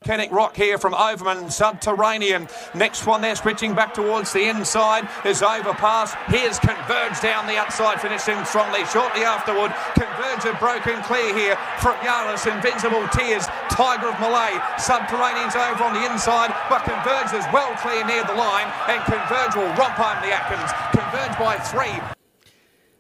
Kennick 0.10 0.32
Rock 0.32 0.56
here 0.56 0.80
from 0.80 0.96
Overman, 0.96 1.52
Subterranean. 1.52 2.48
Next 2.74 3.06
one 3.06 3.22
there, 3.22 3.36
switching 3.36 3.76
back 3.76 3.94
towards 3.94 4.34
the 4.34 4.50
inside, 4.50 5.08
is 5.24 5.44
overpass. 5.44 6.18
Here's 6.34 6.58
Converge 6.58 7.22
down 7.22 7.46
the 7.46 7.58
outside, 7.58 8.02
finishing 8.02 8.44
strongly. 8.44 8.84
Shortly 8.86 9.22
afterward, 9.22 9.70
Converge 9.94 10.58
broken 10.58 11.00
clear 11.04 11.38
here 11.38 11.56
from 11.78 11.94
Yalis, 12.02 12.52
Invincible 12.52 13.08
Tears, 13.10 13.46
Tiger 13.70 14.10
of 14.10 14.20
Malay. 14.20 14.58
Subterranean's 14.80 15.54
over 15.54 15.84
on 15.84 15.94
the 15.94 16.04
inside, 16.12 16.58
but 16.74 16.82
Converge 16.90 17.32
is 17.38 17.46
well 17.54 17.76
clear 17.78 18.04
near 18.08 18.26
the 18.26 18.34
line, 18.34 18.66
and 18.90 19.06
Converge 19.06 19.54
will 19.54 19.70
romp 19.78 19.94
home 19.94 20.18
the 20.26 20.34
Atkins. 20.34 20.74
Converge 20.90 21.38
by 21.38 21.56
three. 21.70 22.02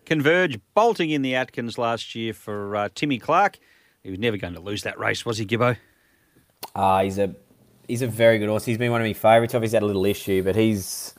Converge 0.05 0.59
bolting 0.75 1.09
in 1.09 1.23
the 1.23 1.33
Atkins 1.33 1.79
last 1.79 2.13
year 2.13 2.35
for 2.35 2.75
uh, 2.75 2.89
Timmy 2.93 3.17
Clark. 3.17 3.57
He 4.03 4.11
was 4.11 4.19
never 4.19 4.37
going 4.37 4.53
to 4.53 4.61
lose 4.61 4.83
that 4.83 4.99
race, 4.99 5.25
was 5.25 5.39
he, 5.39 5.47
Gibbo? 5.47 5.75
Ah, 6.75 7.03
he's 7.03 7.17
a 7.17 7.35
he's 7.87 8.01
a 8.01 8.07
very 8.07 8.39
good 8.39 8.49
horse. 8.49 8.65
He's 8.65 8.77
been 8.77 8.91
one 8.91 9.01
of 9.01 9.07
my 9.07 9.13
favourites. 9.13 9.53
Obviously 9.55 9.75
had 9.75 9.83
a 9.83 9.87
little 9.87 10.05
issue, 10.05 10.43
but 10.43 10.55
he's. 10.55 11.13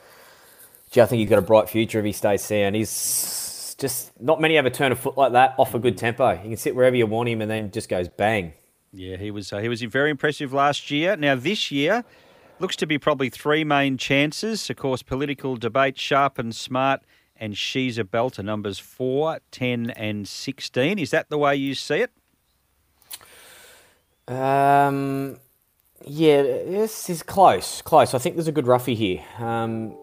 Gee, 0.91 1.01
I 1.01 1.07
think 1.07 1.21
he's 1.21 1.31
got 1.31 1.39
a 1.39 1.43
bright 1.43 1.69
future 1.69 2.01
if 2.01 2.05
he 2.05 2.13
stays 2.13 2.43
sound. 2.43 2.75
He's 2.75 3.77
just 3.79 4.19
not 4.21 4.41
many 4.41 4.57
ever 4.57 4.71
turn 4.71 4.91
a 4.91 4.97
foot 4.97 5.17
like 5.17 5.33
that 5.33 5.55
off 5.57 5.75
a 5.75 5.79
good 5.79 5.97
tempo. 5.97 6.35
He 6.37 6.49
can 6.49 6.57
sit 6.57 6.75
wherever 6.75 6.97
you 6.97 7.07
want 7.07 7.29
him, 7.29 7.41
and 7.41 7.51
then 7.51 7.71
just 7.71 7.89
goes 7.89 8.09
bang. 8.09 8.55
Yeah, 8.93 9.17
he 9.17 9.31
was 9.31 9.53
uh, 9.53 9.59
he 9.59 9.69
was 9.69 9.83
very 9.83 10.11
impressive 10.11 10.53
last 10.53 10.91
year. 10.91 11.17
Now 11.17 11.35
this 11.35 11.71
year 11.71 12.05
looks 12.59 12.77
to 12.77 12.87
be 12.87 12.99
probably 12.99 13.31
three 13.31 13.65
main 13.65 13.97
chances. 13.99 14.69
Of 14.69 14.77
course, 14.77 15.03
political 15.03 15.57
debate, 15.57 15.99
sharp 15.99 16.39
and 16.39 16.55
smart, 16.55 17.03
and 17.37 17.57
she's 17.57 17.99
a 17.99 18.05
belter. 18.05 18.45
Numbers 18.45 18.79
four, 18.79 19.41
10 19.53 19.91
and 19.91 20.27
sixteen. 20.27 20.99
Is 20.99 21.11
that 21.11 21.31
the 21.31 21.39
way 21.39 21.55
you 21.55 21.75
see 21.75 21.97
it? 21.97 22.11
Um, 24.31 25.39
yeah, 26.05 26.43
this 26.43 27.11
is 27.11 27.23
close, 27.23 27.83
close. 27.83 28.15
I 28.15 28.19
think 28.19 28.37
there's 28.37 28.47
a 28.49 28.53
good 28.53 28.69
roughie 28.69 28.95
here. 28.95 29.25
Um, 29.39 29.97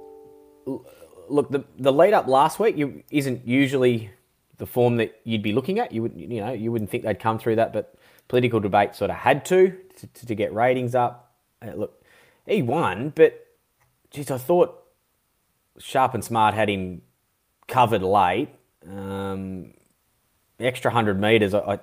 look, 1.29 1.49
the 1.49 1.63
the 1.79 1.93
lead 1.93 2.13
up 2.13 2.27
last 2.27 2.59
week 2.59 2.77
you, 2.77 3.03
isn't 3.09 3.47
usually 3.47 4.11
the 4.57 4.65
form 4.65 4.97
that 4.97 5.19
you'd 5.23 5.41
be 5.41 5.53
looking 5.53 5.79
at. 5.79 5.93
You 5.93 6.01
would, 6.01 6.13
you 6.15 6.41
know, 6.41 6.51
you 6.51 6.71
wouldn't 6.73 6.89
think 6.89 7.03
they'd 7.03 7.19
come 7.19 7.39
through 7.39 7.55
that, 7.55 7.71
but 7.71 7.95
political 8.27 8.59
debate 8.59 8.95
sort 8.95 9.11
of 9.11 9.17
had 9.17 9.45
to 9.45 9.77
to, 9.97 10.25
to 10.25 10.35
get 10.35 10.53
ratings 10.53 10.93
up. 10.93 11.33
Uh, 11.65 11.73
look, 11.75 12.03
he 12.45 12.61
won, 12.61 13.13
but 13.15 13.47
geez, 14.11 14.29
I 14.29 14.37
thought 14.37 14.77
Sharp 15.79 16.13
and 16.13 16.23
Smart 16.23 16.53
had 16.53 16.69
him 16.69 17.01
covered 17.67 18.03
late. 18.03 18.49
Um, 18.85 19.73
extra 20.59 20.91
hundred 20.91 21.19
meters, 21.19 21.53
I, 21.53 21.59
I 21.59 21.79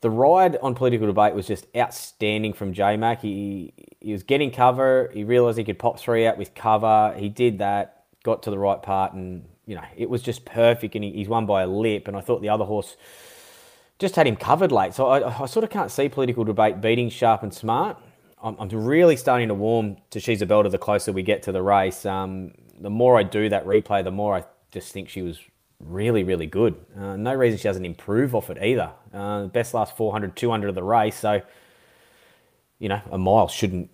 the 0.00 0.10
ride 0.10 0.56
on 0.62 0.74
political 0.74 1.06
debate 1.06 1.34
was 1.34 1.46
just 1.46 1.66
outstanding 1.76 2.52
from 2.52 2.72
J 2.72 2.96
Mac. 2.96 3.20
He 3.22 3.72
he 4.00 4.12
was 4.12 4.22
getting 4.22 4.50
cover. 4.50 5.10
He 5.12 5.24
realised 5.24 5.58
he 5.58 5.64
could 5.64 5.78
pop 5.78 5.98
three 5.98 6.26
out 6.26 6.38
with 6.38 6.54
cover. 6.54 7.14
He 7.16 7.28
did 7.28 7.58
that, 7.58 8.04
got 8.22 8.42
to 8.44 8.50
the 8.50 8.58
right 8.58 8.80
part, 8.80 9.12
and 9.12 9.44
you 9.66 9.74
know 9.74 9.84
it 9.96 10.08
was 10.08 10.22
just 10.22 10.44
perfect. 10.44 10.94
And 10.94 11.04
he, 11.04 11.12
he's 11.12 11.28
won 11.28 11.46
by 11.46 11.62
a 11.62 11.66
lip. 11.66 12.06
And 12.06 12.16
I 12.16 12.20
thought 12.20 12.42
the 12.42 12.48
other 12.48 12.64
horse 12.64 12.96
just 13.98 14.14
had 14.14 14.26
him 14.26 14.36
covered 14.36 14.70
late. 14.70 14.94
So 14.94 15.08
I, 15.08 15.42
I 15.42 15.46
sort 15.46 15.64
of 15.64 15.70
can't 15.70 15.90
see 15.90 16.08
political 16.08 16.44
debate 16.44 16.80
beating 16.80 17.10
Sharp 17.10 17.42
and 17.42 17.52
Smart. 17.52 17.96
I'm, 18.40 18.56
I'm 18.60 18.68
really 18.68 19.16
starting 19.16 19.48
to 19.48 19.54
warm 19.54 19.96
to 20.10 20.20
She's 20.20 20.40
a 20.42 20.46
Belter 20.46 20.70
the 20.70 20.78
closer 20.78 21.12
we 21.12 21.24
get 21.24 21.42
to 21.44 21.52
the 21.52 21.62
race. 21.62 22.06
Um, 22.06 22.52
the 22.80 22.90
more 22.90 23.18
I 23.18 23.24
do 23.24 23.48
that 23.48 23.66
replay, 23.66 24.04
the 24.04 24.12
more 24.12 24.36
I 24.36 24.44
just 24.70 24.92
think 24.92 25.08
she 25.08 25.22
was 25.22 25.40
really, 25.80 26.24
really 26.24 26.46
good. 26.46 26.76
Uh, 26.96 27.16
no 27.16 27.34
reason 27.34 27.58
she 27.58 27.64
doesn't 27.64 27.84
improve 27.84 28.34
off 28.34 28.50
it 28.50 28.58
either. 28.62 28.92
Uh, 29.12 29.46
best 29.46 29.74
last 29.74 29.96
400, 29.96 30.36
200 30.36 30.68
of 30.68 30.74
the 30.74 30.82
race. 30.82 31.16
So, 31.16 31.42
you 32.78 32.88
know, 32.88 33.00
a 33.10 33.18
mile 33.18 33.48
shouldn't 33.48 33.90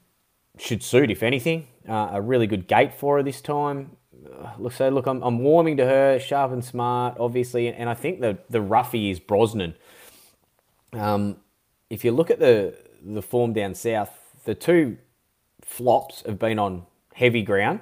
should 0.58 0.82
suit 0.82 1.10
if 1.10 1.22
anything. 1.22 1.66
Uh, 1.88 2.10
a 2.12 2.20
really 2.20 2.46
good 2.46 2.68
gate 2.68 2.94
for 2.94 3.16
her 3.16 3.22
this 3.22 3.40
time. 3.40 3.96
Uh, 4.24 4.52
look, 4.58 4.72
so 4.72 4.88
look, 4.88 5.06
I'm, 5.06 5.22
I'm 5.22 5.40
warming 5.40 5.76
to 5.78 5.84
her, 5.84 6.18
sharp 6.18 6.52
and 6.52 6.64
smart, 6.64 7.16
obviously, 7.18 7.68
and, 7.68 7.90
I 7.90 7.94
think 7.94 8.20
the 8.20 8.38
the 8.48 8.60
roughie 8.60 9.10
is 9.10 9.20
Brosnan. 9.20 9.74
Um, 10.92 11.38
if 11.90 12.04
you 12.04 12.12
look 12.12 12.30
at 12.30 12.38
the 12.38 12.74
the 13.04 13.20
form 13.20 13.52
down 13.52 13.74
south, 13.74 14.10
the 14.44 14.54
two 14.54 14.96
flops 15.60 16.22
have 16.24 16.38
been 16.38 16.58
on 16.58 16.86
heavy 17.14 17.42
ground, 17.42 17.80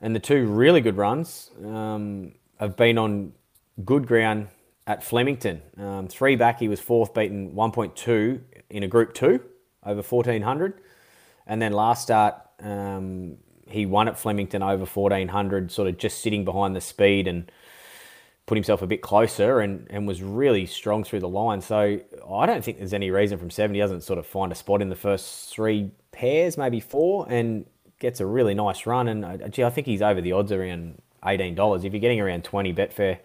and 0.00 0.14
the 0.14 0.20
two 0.20 0.46
really 0.46 0.80
good 0.80 0.96
runs 0.96 1.50
um, 1.64 2.32
have 2.58 2.76
been 2.76 2.98
on 2.98 3.32
good 3.84 4.06
ground 4.06 4.48
at 4.86 5.02
Flemington. 5.02 5.62
Um, 5.76 6.08
three 6.08 6.36
back, 6.36 6.60
he 6.60 6.68
was 6.68 6.80
fourth, 6.80 7.12
beaten 7.14 7.52
1.2 7.52 8.40
in 8.70 8.82
a 8.82 8.88
Group 8.88 9.14
Two 9.14 9.40
over 9.84 10.02
1400, 10.02 10.80
and 11.46 11.62
then 11.62 11.72
last 11.72 12.02
start 12.02 12.34
um, 12.60 13.36
he 13.68 13.86
won 13.86 14.08
at 14.08 14.18
Flemington 14.18 14.62
over 14.62 14.84
1400, 14.84 15.70
sort 15.70 15.88
of 15.88 15.98
just 15.98 16.20
sitting 16.20 16.44
behind 16.44 16.74
the 16.74 16.80
speed 16.80 17.26
and 17.26 17.50
put 18.46 18.56
himself 18.56 18.80
a 18.80 18.86
bit 18.86 19.02
closer 19.02 19.60
and, 19.60 19.86
and 19.90 20.06
was 20.06 20.22
really 20.22 20.66
strong 20.66 21.02
through 21.02 21.18
the 21.18 21.28
line. 21.28 21.60
So 21.60 22.00
I 22.30 22.46
don't 22.46 22.64
think 22.64 22.78
there's 22.78 22.94
any 22.94 23.10
reason 23.10 23.38
from 23.38 23.50
seven 23.50 23.74
he 23.74 23.80
doesn't 23.80 24.02
sort 24.02 24.20
of 24.20 24.26
find 24.26 24.52
a 24.52 24.54
spot 24.54 24.80
in 24.82 24.88
the 24.88 24.96
first 24.96 25.50
three 25.52 25.90
pairs, 26.12 26.56
maybe 26.56 26.78
four, 26.78 27.26
and 27.28 27.66
gets 27.98 28.20
a 28.20 28.26
really 28.26 28.54
nice 28.54 28.86
run. 28.86 29.08
And 29.08 29.52
gee, 29.52 29.64
I 29.64 29.70
think 29.70 29.88
he's 29.88 30.02
over 30.02 30.20
the 30.20 30.32
odds 30.32 30.52
around 30.52 31.02
eighteen 31.24 31.54
dollars. 31.54 31.84
If 31.84 31.92
you're 31.92 32.00
getting 32.00 32.20
around 32.20 32.44
twenty 32.44 32.72
Betfair 32.72 33.18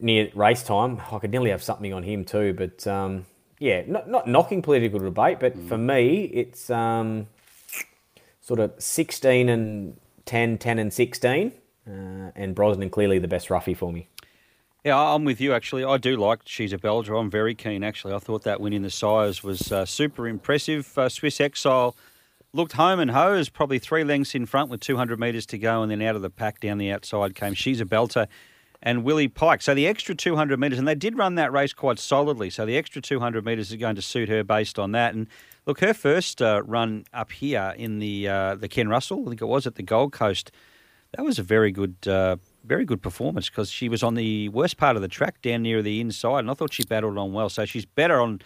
near 0.00 0.30
race 0.34 0.62
time, 0.62 1.00
I 1.10 1.18
could 1.18 1.30
nearly 1.30 1.50
have 1.50 1.62
something 1.62 1.92
on 1.92 2.02
him 2.02 2.24
too. 2.24 2.54
But 2.54 2.86
um, 2.86 3.26
yeah, 3.58 3.82
not 3.86 4.08
not 4.08 4.28
knocking 4.28 4.62
political 4.62 4.98
debate, 4.98 5.38
but 5.40 5.56
for 5.68 5.78
me, 5.78 6.24
it's 6.24 6.70
um, 6.70 7.28
sort 8.40 8.60
of 8.60 8.72
sixteen 8.78 9.48
and 9.48 9.96
10, 10.26 10.58
10 10.58 10.78
and 10.78 10.92
sixteen. 10.92 11.52
Uh, 11.88 12.32
and 12.34 12.54
Brosnan 12.54 12.90
clearly 12.90 13.20
the 13.20 13.28
best 13.28 13.48
roughie 13.48 13.74
for 13.74 13.92
me. 13.92 14.08
Yeah, 14.84 14.98
I'm 14.98 15.24
with 15.24 15.40
you 15.40 15.52
actually. 15.52 15.84
I 15.84 15.96
do 15.98 16.16
like 16.16 16.40
She's 16.44 16.72
a 16.72 16.78
Belter. 16.78 17.18
I'm 17.18 17.30
very 17.30 17.54
keen 17.54 17.82
actually. 17.82 18.14
I 18.14 18.18
thought 18.18 18.42
that 18.42 18.60
win 18.60 18.72
in 18.72 18.82
the 18.82 18.90
Sires 18.90 19.42
was 19.42 19.72
uh, 19.72 19.84
super 19.84 20.28
impressive. 20.28 20.96
Uh, 20.98 21.08
Swiss 21.08 21.40
Exile 21.40 21.96
looked 22.56 22.72
home 22.72 22.98
and 22.98 23.10
hose, 23.10 23.48
probably 23.48 23.78
three 23.78 24.02
lengths 24.02 24.34
in 24.34 24.46
front 24.46 24.70
with 24.70 24.80
200 24.80 25.20
metres 25.20 25.46
to 25.46 25.58
go, 25.58 25.82
and 25.82 25.90
then 25.90 26.02
out 26.02 26.16
of 26.16 26.22
the 26.22 26.30
pack 26.30 26.60
down 26.60 26.78
the 26.78 26.90
outside 26.90 27.34
came 27.34 27.54
She's 27.54 27.80
a 27.80 27.84
Belter 27.84 28.26
and 28.82 29.04
Willie 29.04 29.28
Pike. 29.28 29.62
So 29.62 29.74
the 29.74 29.86
extra 29.86 30.14
200 30.14 30.58
metres, 30.58 30.78
and 30.78 30.88
they 30.88 30.94
did 30.94 31.16
run 31.16 31.34
that 31.36 31.52
race 31.52 31.72
quite 31.72 31.98
solidly. 31.98 32.50
So 32.50 32.66
the 32.66 32.76
extra 32.76 33.00
200 33.00 33.44
metres 33.44 33.70
is 33.70 33.76
going 33.76 33.96
to 33.96 34.02
suit 34.02 34.28
her 34.28 34.42
based 34.42 34.78
on 34.78 34.92
that. 34.92 35.14
And 35.14 35.28
look, 35.66 35.80
her 35.80 35.94
first 35.94 36.42
uh, 36.42 36.62
run 36.64 37.04
up 37.12 37.32
here 37.32 37.74
in 37.76 37.98
the 37.98 38.28
uh, 38.28 38.54
the 38.54 38.68
Ken 38.68 38.88
Russell, 38.88 39.22
I 39.26 39.28
think 39.30 39.42
it 39.42 39.46
was 39.46 39.66
at 39.66 39.74
the 39.74 39.82
Gold 39.82 40.12
Coast, 40.12 40.50
that 41.12 41.24
was 41.24 41.38
a 41.38 41.42
very 41.42 41.70
good. 41.70 41.96
Uh, 42.06 42.36
very 42.66 42.84
good 42.84 43.00
performance 43.00 43.48
because 43.48 43.70
she 43.70 43.88
was 43.88 44.02
on 44.02 44.14
the 44.14 44.48
worst 44.48 44.76
part 44.76 44.96
of 44.96 45.02
the 45.02 45.06
track 45.06 45.40
down 45.40 45.62
near 45.62 45.82
the 45.82 46.00
inside, 46.00 46.40
and 46.40 46.50
I 46.50 46.54
thought 46.54 46.72
she 46.72 46.82
battled 46.82 47.16
on 47.16 47.32
well. 47.32 47.48
So 47.48 47.64
she's 47.64 47.86
better 47.86 48.20
on 48.20 48.40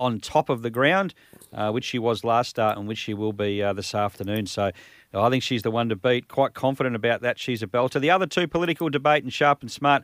on 0.00 0.18
top 0.18 0.48
of 0.48 0.62
the 0.62 0.70
ground, 0.70 1.14
uh, 1.52 1.70
which 1.70 1.84
she 1.84 1.98
was 1.98 2.24
last 2.24 2.50
start 2.50 2.78
and 2.78 2.88
which 2.88 2.98
she 2.98 3.14
will 3.14 3.34
be 3.34 3.62
uh, 3.62 3.72
this 3.72 3.94
afternoon. 3.94 4.46
So 4.46 4.72
I 5.12 5.28
think 5.28 5.42
she's 5.42 5.62
the 5.62 5.70
one 5.70 5.88
to 5.90 5.96
beat. 5.96 6.26
Quite 6.26 6.54
confident 6.54 6.96
about 6.96 7.20
that. 7.20 7.38
She's 7.38 7.62
a 7.62 7.66
belter. 7.66 8.00
The 8.00 8.10
other 8.10 8.26
two, 8.26 8.48
political 8.48 8.88
debate 8.88 9.22
and 9.22 9.32
sharp 9.32 9.60
and 9.60 9.70
smart. 9.70 10.02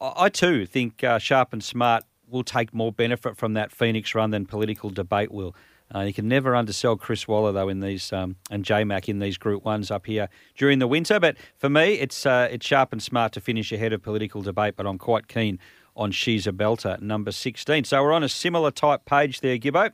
I, 0.00 0.12
I 0.16 0.28
too 0.28 0.64
think 0.64 1.02
uh, 1.04 1.18
sharp 1.18 1.52
and 1.52 1.62
smart 1.62 2.04
will 2.28 2.44
take 2.44 2.72
more 2.72 2.92
benefit 2.92 3.36
from 3.36 3.54
that 3.54 3.72
Phoenix 3.72 4.14
run 4.14 4.30
than 4.30 4.46
political 4.46 4.88
debate 4.88 5.30
will. 5.30 5.54
Uh, 5.94 6.00
you 6.00 6.14
can 6.14 6.26
never 6.26 6.56
undersell 6.56 6.96
Chris 6.96 7.28
Waller 7.28 7.52
though 7.52 7.68
in 7.68 7.80
these 7.80 8.12
um, 8.14 8.36
and 8.50 8.64
J 8.64 8.82
Mac 8.84 9.10
in 9.10 9.18
these 9.18 9.36
Group 9.36 9.62
Ones 9.64 9.90
up 9.90 10.06
here 10.06 10.28
during 10.56 10.78
the 10.78 10.86
winter. 10.86 11.20
But 11.20 11.36
for 11.58 11.68
me, 11.68 11.94
it's 11.94 12.24
uh, 12.24 12.48
it's 12.50 12.64
sharp 12.64 12.92
and 12.92 13.02
smart 13.02 13.32
to 13.32 13.40
finish 13.40 13.72
ahead 13.72 13.92
of 13.92 14.02
political 14.02 14.40
debate. 14.40 14.74
But 14.76 14.86
I'm 14.86 14.96
quite 14.96 15.28
keen 15.28 15.58
on 15.96 16.12
She's 16.12 16.46
a 16.46 16.52
Belter, 16.52 17.00
number 17.00 17.32
16. 17.32 17.84
So 17.84 18.02
we're 18.02 18.12
on 18.12 18.22
a 18.22 18.28
similar 18.28 18.70
type 18.70 19.04
page 19.04 19.40
there, 19.40 19.58
Gibbo. 19.58 19.92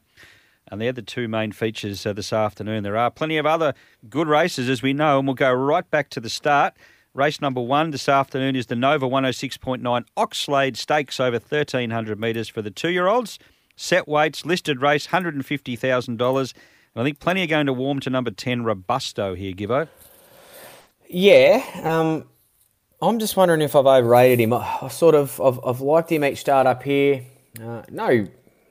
And 0.70 0.80
they're 0.80 0.92
the 0.92 1.02
two 1.02 1.28
main 1.28 1.52
features 1.52 2.04
uh, 2.04 2.12
this 2.12 2.32
afternoon. 2.32 2.82
There 2.82 2.96
are 2.96 3.10
plenty 3.10 3.38
of 3.38 3.46
other 3.46 3.74
good 4.08 4.28
races, 4.28 4.68
as 4.68 4.82
we 4.82 4.92
know, 4.92 5.18
and 5.18 5.26
we'll 5.26 5.34
go 5.34 5.52
right 5.52 5.88
back 5.90 6.10
to 6.10 6.20
the 6.20 6.28
start. 6.28 6.74
Race 7.14 7.40
number 7.40 7.60
one 7.60 7.90
this 7.90 8.08
afternoon 8.08 8.54
is 8.54 8.66
the 8.66 8.76
Nova 8.76 9.08
106.9 9.08 10.04
Oxlade 10.16 10.76
Stakes 10.76 11.18
over 11.18 11.38
1,300 11.38 12.20
metres 12.20 12.48
for 12.48 12.60
the 12.60 12.70
two 12.70 12.90
year 12.90 13.06
olds. 13.06 13.38
Set 13.76 14.06
weights, 14.06 14.44
listed 14.44 14.82
race, 14.82 15.06
$150,000. 15.06 16.08
And 16.08 17.02
I 17.02 17.04
think 17.04 17.18
plenty 17.20 17.42
are 17.44 17.46
going 17.46 17.66
to 17.66 17.72
warm 17.72 18.00
to 18.00 18.10
number 18.10 18.30
10, 18.30 18.64
Robusto 18.64 19.34
here, 19.34 19.52
Gibbo. 19.52 19.88
Yeah, 21.08 21.64
um, 21.82 22.28
I'm 23.00 23.20
just 23.20 23.36
wondering 23.36 23.62
if 23.62 23.76
I've 23.76 23.86
overrated 23.86 24.40
him. 24.40 24.52
I, 24.52 24.78
I 24.82 24.88
sort 24.88 25.14
of, 25.14 25.40
I've, 25.40 25.60
I've 25.64 25.80
liked 25.80 26.10
him 26.10 26.24
each 26.24 26.38
start 26.38 26.66
up 26.66 26.82
here. 26.82 27.24
Uh, 27.62 27.82
no, 27.90 28.26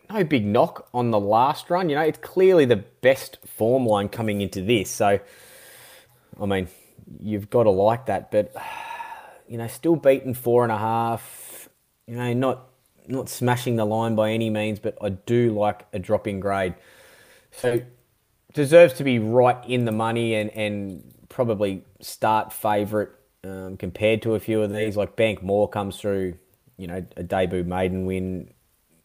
no 0.09 0.23
big 0.25 0.45
knock 0.45 0.89
on 0.93 1.11
the 1.11 1.19
last 1.19 1.69
run. 1.69 1.87
You 1.89 1.95
know, 1.95 2.01
it's 2.01 2.19
clearly 2.19 2.65
the 2.65 2.77
best 2.77 3.37
form 3.45 3.85
line 3.85 4.09
coming 4.09 4.41
into 4.41 4.61
this. 4.61 4.89
So, 4.89 5.19
I 6.41 6.45
mean, 6.45 6.67
you've 7.21 7.49
got 7.49 7.63
to 7.63 7.69
like 7.69 8.07
that. 8.07 8.29
But 8.29 8.53
you 9.47 9.57
know, 9.57 9.67
still 9.67 9.95
beaten 9.95 10.33
four 10.33 10.63
and 10.63 10.71
a 10.71 10.77
half. 10.77 11.69
You 12.05 12.15
know, 12.15 12.33
not 12.33 12.67
not 13.07 13.29
smashing 13.29 13.77
the 13.77 13.85
line 13.85 14.15
by 14.15 14.31
any 14.31 14.49
means, 14.49 14.79
but 14.79 14.97
I 15.01 15.09
do 15.09 15.53
like 15.53 15.85
a 15.93 15.99
drop 15.99 16.27
in 16.27 16.41
grade. 16.41 16.75
So 17.51 17.81
deserves 18.53 18.93
to 18.95 19.05
be 19.05 19.19
right 19.19 19.57
in 19.65 19.85
the 19.85 19.91
money 19.93 20.35
and 20.35 20.49
and 20.51 21.13
probably 21.29 21.83
start 22.01 22.51
favourite 22.51 23.09
um, 23.47 23.77
compared 23.77 24.21
to 24.23 24.35
a 24.35 24.39
few 24.39 24.61
of 24.61 24.73
these. 24.73 24.97
Like 24.97 25.15
Bank 25.15 25.41
More 25.41 25.67
comes 25.67 25.97
through, 25.97 26.35
you 26.77 26.87
know, 26.87 27.05
a 27.15 27.23
debut 27.23 27.63
maiden 27.63 28.05
win. 28.05 28.51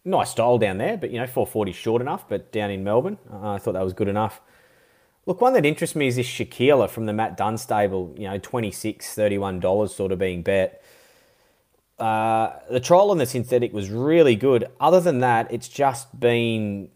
Nice 0.04 0.30
style 0.30 0.58
down 0.58 0.78
there, 0.78 0.96
but 0.96 1.10
you 1.10 1.18
know, 1.18 1.26
440 1.26 1.72
short 1.72 2.02
enough. 2.02 2.28
But 2.28 2.50
down 2.50 2.70
in 2.70 2.82
Melbourne, 2.82 3.18
uh, 3.32 3.52
I 3.52 3.58
thought 3.58 3.72
that 3.72 3.84
was 3.84 3.92
good 3.92 4.08
enough. 4.08 4.40
Look, 5.26 5.40
one 5.40 5.52
that 5.52 5.64
interests 5.64 5.94
me 5.94 6.08
is 6.08 6.16
this 6.16 6.26
Shakila 6.26 6.90
from 6.90 7.06
the 7.06 7.12
Matt 7.12 7.36
Dunn 7.36 7.56
stable, 7.56 8.12
you 8.18 8.28
know, 8.28 8.38
26 8.38 9.14
$31 9.14 9.90
sort 9.90 10.10
of 10.10 10.18
being 10.18 10.42
bet. 10.42 10.82
Uh, 11.98 12.58
the 12.68 12.80
trial 12.80 13.12
on 13.12 13.18
the 13.18 13.26
synthetic 13.26 13.72
was 13.72 13.88
really 13.88 14.34
good. 14.34 14.66
Other 14.80 15.00
than 15.00 15.20
that, 15.20 15.52
it's 15.52 15.68
just 15.68 16.18
been 16.18 16.88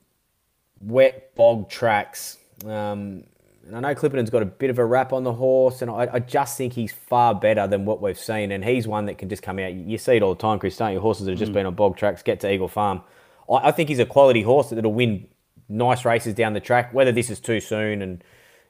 wet 0.80 1.36
bog 1.36 1.68
tracks. 1.70 2.38
Um, 2.64 3.24
and 3.66 3.76
I 3.76 3.80
know 3.80 3.94
Clipperton's 3.98 4.30
got 4.30 4.42
a 4.42 4.46
bit 4.46 4.70
of 4.70 4.78
a 4.78 4.84
rap 4.84 5.12
on 5.12 5.24
the 5.24 5.32
horse, 5.32 5.82
and 5.82 5.90
I, 5.90 6.08
I, 6.12 6.18
just 6.20 6.56
think 6.56 6.74
he's 6.74 6.92
far 6.92 7.34
better 7.34 7.66
than 7.66 7.84
what 7.84 8.00
we've 8.00 8.18
seen. 8.18 8.52
And 8.52 8.64
he's 8.64 8.86
one 8.86 9.06
that 9.06 9.18
can 9.18 9.28
just 9.28 9.42
come 9.42 9.58
out. 9.58 9.72
You 9.74 9.98
see 9.98 10.16
it 10.16 10.22
all 10.22 10.34
the 10.34 10.40
time, 10.40 10.58
Chris, 10.58 10.76
don't 10.76 10.92
you? 10.92 11.00
Horses 11.00 11.26
that 11.26 11.32
have 11.32 11.38
just 11.38 11.52
been 11.52 11.66
on 11.66 11.74
bog 11.74 11.96
tracks 11.96 12.22
get 12.22 12.40
to 12.40 12.52
Eagle 12.52 12.68
Farm. 12.68 13.02
I, 13.50 13.68
I 13.68 13.72
think 13.72 13.88
he's 13.88 13.98
a 13.98 14.06
quality 14.06 14.42
horse 14.42 14.70
that'll 14.70 14.92
win 14.92 15.26
nice 15.68 16.04
races 16.04 16.34
down 16.34 16.52
the 16.52 16.60
track. 16.60 16.94
Whether 16.94 17.10
this 17.10 17.28
is 17.28 17.40
too 17.40 17.58
soon 17.58 18.02
and 18.02 18.22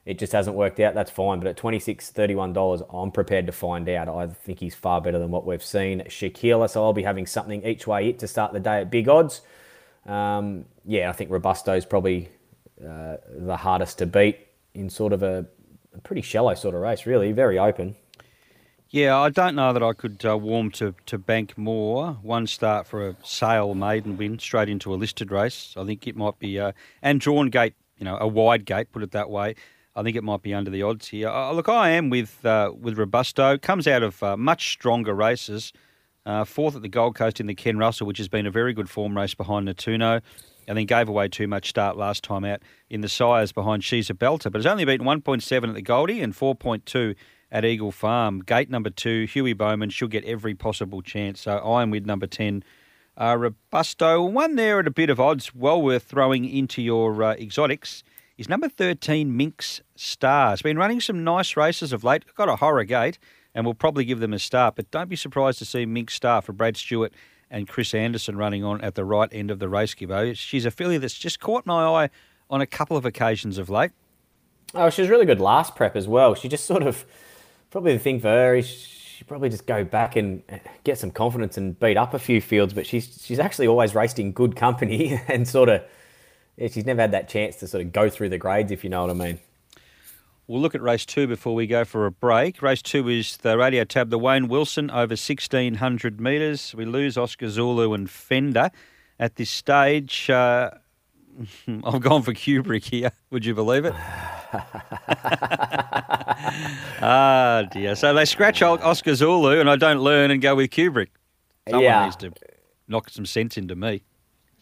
it 0.05 0.17
just 0.17 0.33
hasn't 0.33 0.55
worked 0.55 0.79
out, 0.79 0.95
that's 0.95 1.11
fine. 1.11 1.39
But 1.39 1.47
at 1.47 1.57
$26, 1.57 2.13
$31, 2.13 2.87
I'm 2.91 3.11
prepared 3.11 3.45
to 3.45 3.51
find 3.51 3.87
out. 3.89 4.09
I 4.09 4.27
think 4.27 4.59
he's 4.59 4.73
far 4.73 4.99
better 4.99 5.19
than 5.19 5.29
what 5.29 5.45
we've 5.45 5.63
seen. 5.63 6.01
Shakila, 6.07 6.69
so 6.71 6.83
I'll 6.83 6.93
be 6.93 7.03
having 7.03 7.27
something 7.27 7.63
each 7.63 7.85
way 7.85 8.09
it 8.09 8.19
to 8.19 8.27
start 8.27 8.51
the 8.51 8.59
day 8.59 8.81
at 8.81 8.89
big 8.89 9.07
odds. 9.07 9.41
Um, 10.07 10.65
yeah, 10.85 11.09
I 11.09 11.13
think 11.13 11.29
Robusto 11.29 11.73
is 11.73 11.85
probably 11.85 12.29
uh, 12.81 13.17
the 13.29 13.57
hardest 13.57 13.99
to 13.99 14.05
beat 14.05 14.46
in 14.77 14.89
sort 14.89 15.13
of 15.13 15.23
a, 15.23 15.45
a, 15.93 15.99
pretty 16.01 16.21
shallow 16.21 16.53
sort 16.53 16.75
of 16.75 16.81
race, 16.81 17.05
really, 17.05 17.31
very 17.31 17.57
open. 17.57 17.95
Yeah, 18.89 19.17
I 19.17 19.29
don't 19.29 19.55
know 19.55 19.73
that 19.73 19.83
I 19.83 19.91
could 19.91 20.25
uh, 20.25 20.37
warm 20.37 20.71
to, 20.71 20.95
to 21.07 21.17
bank 21.17 21.57
more. 21.57 22.13
One 22.21 22.47
start 22.47 22.87
for 22.87 23.09
a 23.09 23.15
sale 23.23 23.73
maiden 23.73 24.15
win 24.15 24.39
straight 24.39 24.69
into 24.69 24.93
a 24.93 24.95
listed 24.95 25.29
race. 25.29 25.73
I 25.75 25.83
think 25.83 26.07
it 26.07 26.15
might 26.15 26.39
be, 26.39 26.57
uh, 26.57 26.71
and 27.01 27.19
drawn 27.19 27.49
gate, 27.49 27.73
you 27.97 28.05
know, 28.05 28.17
a 28.17 28.27
wide 28.27 28.65
gate, 28.65 28.91
put 28.93 29.03
it 29.03 29.11
that 29.11 29.29
way. 29.29 29.55
I 29.97 30.03
think 30.03 30.15
it 30.15 30.23
might 30.23 30.43
be 30.43 30.53
under 30.53 30.69
the 30.69 30.83
odds 30.83 31.07
here. 31.07 31.27
Uh, 31.27 31.51
look, 31.51 31.67
I 31.67 31.89
am 31.89 32.11
with 32.11 32.45
uh, 32.45 32.71
with 32.79 32.99
Robusto. 32.99 33.57
Comes 33.57 33.87
out 33.87 34.03
of 34.03 34.21
uh, 34.21 34.37
much 34.37 34.71
stronger 34.71 35.13
races. 35.13 35.73
Uh, 36.23 36.43
fourth 36.43 36.75
at 36.75 36.81
the 36.81 36.89
Gold 36.89 37.15
Coast 37.15 37.39
in 37.39 37.47
the 37.47 37.55
Ken 37.55 37.77
Russell, 37.77 38.05
which 38.05 38.17
has 38.19 38.27
been 38.27 38.45
a 38.45 38.51
very 38.51 38.73
good 38.73 38.89
form 38.89 39.17
race 39.17 39.33
behind 39.33 39.67
Natuno, 39.67 40.21
and 40.67 40.77
then 40.77 40.85
gave 40.85 41.07
away 41.07 41.27
too 41.27 41.47
much 41.47 41.69
start 41.69 41.97
last 41.97 42.23
time 42.23 42.43
out 42.43 42.61
in 42.89 43.01
the 43.01 43.09
Sires 43.09 43.51
behind 43.51 43.83
She's 43.83 44.09
a 44.09 44.13
Belter. 44.13 44.51
But 44.51 44.59
has 44.59 44.65
only 44.65 44.85
beaten 44.85 45.05
1.7 45.05 45.69
at 45.69 45.75
the 45.75 45.81
Goldie 45.81 46.21
and 46.21 46.33
4.2 46.33 47.15
at 47.51 47.63
Eagle 47.65 47.91
Farm. 47.91 48.41
Gate 48.41 48.69
number 48.69 48.89
two, 48.89 49.25
Huey 49.25 49.53
Bowman, 49.53 49.89
she'll 49.89 50.07
get 50.07 50.25
every 50.25 50.53
possible 50.53 51.01
chance. 51.01 51.41
So 51.41 51.57
I 51.57 51.81
am 51.81 51.89
with 51.89 52.05
number 52.05 52.27
10, 52.27 52.63
uh, 53.17 53.37
Robusto. 53.37 54.23
One 54.23 54.55
there 54.55 54.79
at 54.79 54.87
a 54.87 54.91
bit 54.91 55.09
of 55.09 55.19
odds, 55.19 55.55
well 55.55 55.81
worth 55.81 56.03
throwing 56.03 56.45
into 56.45 56.81
your 56.81 57.23
uh, 57.23 57.33
exotics 57.33 58.03
is 58.37 58.49
number 58.49 58.69
13, 58.69 59.35
Minx 59.35 59.81
Star. 59.95 60.53
It's 60.53 60.61
been 60.61 60.77
running 60.77 61.01
some 61.01 61.23
nice 61.23 61.57
races 61.57 61.93
of 61.93 62.03
late. 62.03 62.23
Got 62.35 62.49
a 62.49 62.57
horror 62.57 62.83
gate, 62.83 63.17
and 63.55 63.65
we'll 63.65 63.73
probably 63.73 64.05
give 64.05 64.19
them 64.19 64.33
a 64.33 64.39
start. 64.39 64.75
But 64.75 64.91
don't 64.91 65.09
be 65.09 65.15
surprised 65.15 65.59
to 65.59 65.65
see 65.65 65.85
Minx 65.85 66.13
Star 66.13 66.41
for 66.41 66.53
Brad 66.53 66.77
Stewart 66.77 67.13
and 67.49 67.67
Chris 67.67 67.93
Anderson 67.93 68.37
running 68.37 68.63
on 68.63 68.81
at 68.81 68.95
the 68.95 69.05
right 69.05 69.29
end 69.31 69.51
of 69.51 69.59
the 69.59 69.69
race, 69.69 69.93
Gibbo. 69.95 70.35
She's 70.35 70.65
a 70.65 70.71
filly 70.71 70.97
that's 70.97 71.13
just 71.17 71.39
caught 71.39 71.65
my 71.65 71.83
eye 71.85 72.09
on 72.49 72.61
a 72.61 72.65
couple 72.65 72.97
of 72.97 73.05
occasions 73.05 73.57
of 73.57 73.69
late. 73.69 73.91
Oh, 74.73 74.89
she 74.89 75.01
was 75.01 75.09
really 75.09 75.25
good 75.25 75.39
last 75.39 75.75
prep 75.75 75.95
as 75.95 76.07
well. 76.07 76.35
She 76.35 76.49
just 76.49 76.65
sort 76.65 76.83
of, 76.83 77.05
probably 77.71 77.93
the 77.93 77.99
thing 77.99 78.19
for 78.19 78.27
her 78.27 78.55
is 78.55 78.67
she 78.67 79.23
probably 79.23 79.49
just 79.49 79.65
go 79.65 79.83
back 79.83 80.15
and 80.15 80.43
get 80.83 80.97
some 80.97 81.09
confidence 81.09 81.57
and 81.57 81.79
beat 81.79 81.97
up 81.97 82.13
a 82.13 82.19
few 82.19 82.41
fields. 82.41 82.73
But 82.73 82.85
she's 82.85 83.23
she's 83.23 83.39
actually 83.39 83.67
always 83.67 83.95
raced 83.95 84.19
in 84.19 84.31
good 84.31 84.55
company 84.55 85.19
and 85.27 85.47
sort 85.47 85.69
of 85.69 85.83
yeah, 86.57 86.67
she's 86.67 86.85
never 86.85 87.01
had 87.01 87.11
that 87.11 87.29
chance 87.29 87.55
to 87.57 87.67
sort 87.67 87.83
of 87.83 87.91
go 87.93 88.09
through 88.09 88.29
the 88.29 88.37
grades, 88.37 88.71
if 88.71 88.83
you 88.83 88.89
know 88.89 89.01
what 89.01 89.09
I 89.09 89.13
mean. 89.13 89.39
We'll 90.47 90.61
look 90.61 90.75
at 90.75 90.81
race 90.81 91.05
two 91.05 91.27
before 91.27 91.53
we 91.55 91.67
go 91.67 91.83
for 91.83 92.05
a 92.05 92.11
break. 92.11 92.61
Race 92.61 92.81
two 92.81 93.09
is 93.09 93.35
the 93.37 93.57
radio 93.57 93.83
tab, 93.83 94.09
the 94.09 94.17
Wayne 94.17 94.47
Wilson 94.47 94.89
over 94.89 95.11
1,600 95.11 96.21
metres. 96.21 96.73
We 96.73 96.85
lose 96.85 97.17
Oscar 97.17 97.49
Zulu 97.49 97.93
and 97.93 98.09
Fender 98.09 98.71
at 99.19 99.35
this 99.35 99.49
stage. 99.49 100.29
Uh, 100.29 100.71
I've 101.83 101.99
gone 102.01 102.21
for 102.21 102.33
Kubrick 102.33 102.85
here. 102.85 103.11
Would 103.29 103.43
you 103.45 103.53
believe 103.55 103.83
it? 103.83 103.93
ah, 107.01 107.63
dear. 107.71 107.95
So 107.95 108.13
they 108.13 108.23
scratch 108.23 108.61
Oscar 108.61 109.15
Zulu 109.15 109.59
and 109.59 109.69
I 109.69 109.75
don't 109.75 109.99
learn 109.99 110.31
and 110.31 110.41
go 110.41 110.55
with 110.55 110.69
Kubrick. 110.71 111.09
Someone 111.67 111.83
Yeah. 111.83 112.05
needs 112.05 112.15
to 112.17 112.31
knock 112.87 113.09
some 113.09 113.25
sense 113.25 113.57
into 113.57 113.75
me. 113.75 114.01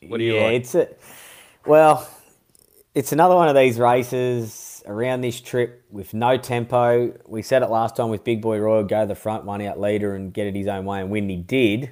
What 0.07 0.17
do 0.17 0.23
you 0.23 0.33
yeah, 0.35 0.45
like? 0.45 0.53
it's 0.61 0.73
a, 0.73 0.87
well, 1.65 2.09
it's 2.95 3.11
another 3.11 3.35
one 3.35 3.47
of 3.49 3.55
these 3.55 3.77
races 3.79 4.74
around 4.87 5.21
this 5.21 5.41
trip 5.41 5.83
with 5.89 6.13
no 6.13 6.37
tempo. 6.37 7.17
We 7.27 7.41
said 7.41 7.63
it 7.63 7.69
last 7.69 7.95
time 7.95 8.09
with 8.09 8.23
Big 8.23 8.41
Boy 8.41 8.59
Royal, 8.59 8.83
go 8.83 9.05
the 9.05 9.15
front, 9.15 9.45
one 9.45 9.61
out 9.61 9.79
leader, 9.79 10.15
and 10.15 10.33
get 10.33 10.47
it 10.47 10.55
his 10.55 10.67
own 10.67 10.85
way 10.85 11.01
and 11.01 11.09
win. 11.09 11.29
He 11.29 11.37
did. 11.37 11.91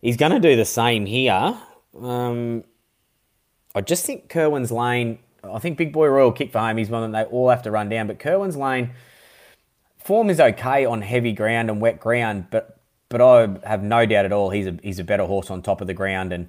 He's 0.00 0.16
going 0.16 0.32
to 0.32 0.40
do 0.40 0.56
the 0.56 0.64
same 0.64 1.06
here. 1.06 1.58
Um, 2.00 2.64
I 3.74 3.80
just 3.80 4.06
think 4.06 4.28
Kerwin's 4.28 4.72
Lane. 4.72 5.18
I 5.42 5.58
think 5.58 5.78
Big 5.78 5.92
Boy 5.92 6.08
Royal 6.08 6.32
kick 6.32 6.52
for 6.52 6.58
home. 6.58 6.76
He's 6.76 6.90
one 6.90 7.10
that 7.10 7.24
they 7.24 7.30
all 7.30 7.50
have 7.50 7.62
to 7.62 7.70
run 7.70 7.88
down. 7.88 8.06
But 8.06 8.18
Kerwin's 8.18 8.56
Lane 8.56 8.92
form 10.06 10.30
is 10.30 10.40
okay 10.40 10.84
on 10.84 11.02
heavy 11.02 11.32
ground 11.32 11.68
and 11.68 11.80
wet 11.80 12.00
ground, 12.00 12.46
but 12.50 12.80
but 13.08 13.20
I 13.20 13.68
have 13.68 13.82
no 13.82 14.04
doubt 14.06 14.24
at 14.24 14.32
all 14.32 14.50
he's 14.50 14.66
a 14.66 14.78
he's 14.82 14.98
a 14.98 15.04
better 15.04 15.24
horse 15.24 15.50
on 15.50 15.62
top 15.62 15.80
of 15.80 15.86
the 15.86 15.94
ground. 15.94 16.32
And 16.32 16.48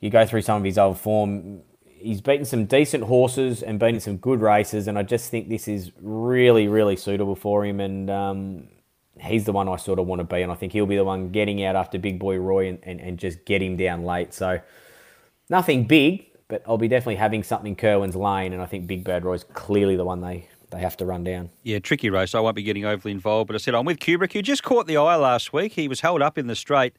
you 0.00 0.10
go 0.10 0.26
through 0.26 0.42
some 0.42 0.58
of 0.58 0.64
his 0.64 0.78
old 0.78 0.98
form, 0.98 1.62
he's 1.98 2.20
beaten 2.20 2.44
some 2.44 2.66
decent 2.66 3.04
horses 3.04 3.62
and 3.62 3.78
been 3.78 3.94
in 3.94 4.00
some 4.00 4.16
good 4.16 4.40
races. 4.40 4.88
And 4.88 4.98
I 4.98 5.02
just 5.02 5.30
think 5.30 5.48
this 5.48 5.68
is 5.68 5.90
really 6.00 6.68
really 6.68 6.96
suitable 6.96 7.36
for 7.36 7.64
him. 7.64 7.80
And 7.80 8.10
um, 8.10 8.68
he's 9.20 9.44
the 9.44 9.52
one 9.52 9.68
I 9.68 9.76
sort 9.76 9.98
of 9.98 10.06
want 10.06 10.20
to 10.20 10.24
be. 10.24 10.42
And 10.42 10.52
I 10.52 10.54
think 10.54 10.72
he'll 10.72 10.86
be 10.86 10.96
the 10.96 11.04
one 11.04 11.30
getting 11.30 11.64
out 11.64 11.76
after 11.76 11.98
Big 11.98 12.18
Boy 12.18 12.36
Roy 12.36 12.68
and, 12.68 12.78
and, 12.82 13.00
and 13.00 13.18
just 13.18 13.44
get 13.44 13.62
him 13.62 13.76
down 13.76 14.04
late. 14.04 14.34
So 14.34 14.60
nothing 15.48 15.86
big, 15.86 16.26
but 16.48 16.62
I'll 16.66 16.78
be 16.78 16.88
definitely 16.88 17.16
having 17.16 17.42
something 17.42 17.76
Kerwin's 17.76 18.16
Lane. 18.16 18.52
And 18.52 18.62
I 18.62 18.66
think 18.66 18.86
Big 18.86 19.04
Bad 19.04 19.24
Roy's 19.24 19.44
clearly 19.44 19.96
the 19.96 20.04
one 20.04 20.20
they, 20.20 20.48
they 20.70 20.78
have 20.78 20.96
to 20.98 21.04
run 21.04 21.24
down. 21.24 21.50
Yeah, 21.62 21.78
tricky 21.78 22.10
race. 22.10 22.34
I 22.34 22.40
won't 22.40 22.56
be 22.56 22.62
getting 22.62 22.84
overly 22.84 23.12
involved, 23.12 23.48
but 23.48 23.54
I 23.54 23.58
said 23.58 23.74
I'm 23.74 23.84
with 23.84 23.98
Kubrick, 23.98 24.32
who 24.32 24.42
just 24.42 24.62
caught 24.62 24.86
the 24.86 24.96
eye 24.96 25.16
last 25.16 25.52
week. 25.52 25.72
He 25.72 25.88
was 25.88 26.00
held 26.00 26.22
up 26.22 26.38
in 26.38 26.46
the 26.46 26.56
straight, 26.56 26.94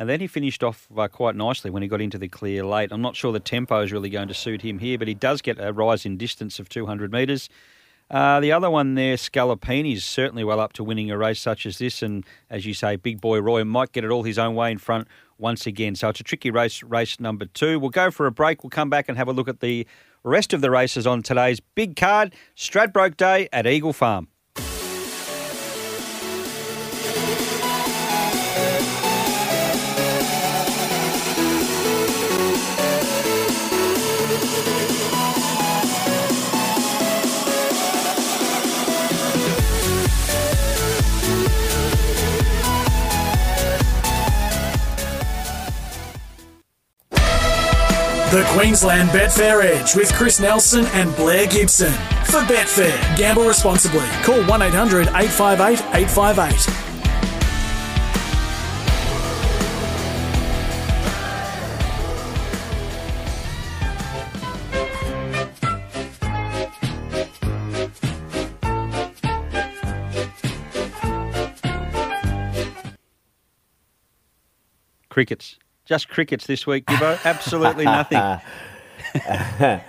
and 0.00 0.08
then 0.08 0.18
he 0.18 0.26
finished 0.26 0.64
off 0.64 0.88
uh, 0.96 1.08
quite 1.08 1.36
nicely 1.36 1.70
when 1.70 1.82
he 1.82 1.88
got 1.88 2.00
into 2.00 2.16
the 2.16 2.26
clear 2.26 2.64
late. 2.64 2.90
I'm 2.90 3.02
not 3.02 3.16
sure 3.16 3.32
the 3.32 3.38
tempo 3.38 3.82
is 3.82 3.92
really 3.92 4.08
going 4.08 4.28
to 4.28 4.34
suit 4.34 4.62
him 4.62 4.78
here, 4.78 4.96
but 4.96 5.08
he 5.08 5.12
does 5.12 5.42
get 5.42 5.58
a 5.60 5.74
rise 5.74 6.06
in 6.06 6.16
distance 6.16 6.58
of 6.58 6.70
200 6.70 7.12
metres. 7.12 7.50
Uh, 8.10 8.40
the 8.40 8.50
other 8.50 8.70
one 8.70 8.94
there, 8.94 9.16
Scalapini, 9.16 9.92
is 9.92 10.04
certainly 10.06 10.42
well 10.42 10.58
up 10.58 10.72
to 10.72 10.82
winning 10.82 11.10
a 11.10 11.18
race 11.18 11.38
such 11.38 11.66
as 11.66 11.76
this. 11.76 12.02
And 12.02 12.24
as 12.48 12.64
you 12.64 12.72
say, 12.72 12.96
Big 12.96 13.20
Boy 13.20 13.42
Roy 13.42 13.62
might 13.62 13.92
get 13.92 14.02
it 14.02 14.10
all 14.10 14.22
his 14.22 14.38
own 14.38 14.54
way 14.54 14.70
in 14.70 14.78
front 14.78 15.06
once 15.36 15.66
again. 15.66 15.94
So 15.94 16.08
it's 16.08 16.20
a 16.20 16.24
tricky 16.24 16.50
race, 16.50 16.82
race 16.82 17.20
number 17.20 17.44
two. 17.44 17.78
We'll 17.78 17.90
go 17.90 18.10
for 18.10 18.24
a 18.24 18.32
break. 18.32 18.64
We'll 18.64 18.70
come 18.70 18.88
back 18.88 19.06
and 19.10 19.18
have 19.18 19.28
a 19.28 19.32
look 19.32 19.48
at 19.48 19.60
the 19.60 19.86
rest 20.24 20.54
of 20.54 20.62
the 20.62 20.70
races 20.70 21.06
on 21.06 21.22
today's 21.22 21.60
big 21.60 21.94
card, 21.94 22.34
Stradbroke 22.56 23.18
Day 23.18 23.50
at 23.52 23.66
Eagle 23.66 23.92
Farm. 23.92 24.28
Queensland 48.50 49.10
Betfair 49.10 49.62
Edge 49.62 49.94
with 49.94 50.12
Chris 50.14 50.40
Nelson 50.40 50.84
and 50.86 51.14
Blair 51.14 51.46
Gibson. 51.46 51.92
For 52.24 52.40
Betfair, 52.40 53.16
gamble 53.16 53.46
responsibly. 53.46 54.04
Call 54.24 54.42
1 54.44 54.62
800 54.62 55.06
858 55.06 55.78
858. 55.94 56.90
Crickets. 75.08 75.56
Just 75.90 76.08
crickets 76.08 76.46
this 76.46 76.68
week, 76.68 76.86
Gibbo. 76.86 77.18
Absolutely 77.24 77.84
nothing. 77.84 78.40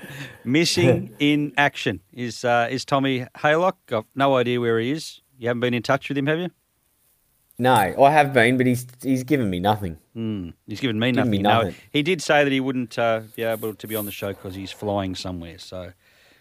Missing 0.43 1.13
in 1.19 1.53
action 1.57 1.99
is 2.11 2.43
uh, 2.43 2.67
is 2.71 2.85
Tommy 2.85 3.27
Haylock. 3.37 3.73
Got 3.85 4.07
no 4.15 4.35
idea 4.35 4.59
where 4.59 4.79
he 4.79 4.89
is. 4.89 5.21
You 5.37 5.47
haven't 5.47 5.59
been 5.59 5.75
in 5.75 5.83
touch 5.83 6.09
with 6.09 6.17
him, 6.17 6.25
have 6.25 6.39
you? 6.39 6.49
No, 7.59 7.71
I 7.71 8.09
have 8.09 8.33
been, 8.33 8.57
but 8.57 8.65
he's 8.65 8.87
he's 9.03 9.23
given 9.23 9.47
me 9.51 9.59
nothing. 9.59 9.99
He's 10.65 10.79
given 10.79 10.97
me 10.97 11.11
nothing. 11.11 11.29
me 11.29 11.37
No, 11.37 11.71
he 11.91 12.01
did 12.01 12.23
say 12.23 12.43
that 12.43 12.51
he 12.51 12.59
wouldn't 12.59 12.97
uh, 12.97 13.21
be 13.35 13.43
able 13.43 13.75
to 13.75 13.87
be 13.87 13.95
on 13.95 14.07
the 14.07 14.11
show 14.11 14.29
because 14.29 14.55
he's 14.55 14.71
flying 14.71 15.13
somewhere. 15.13 15.59
So 15.59 15.93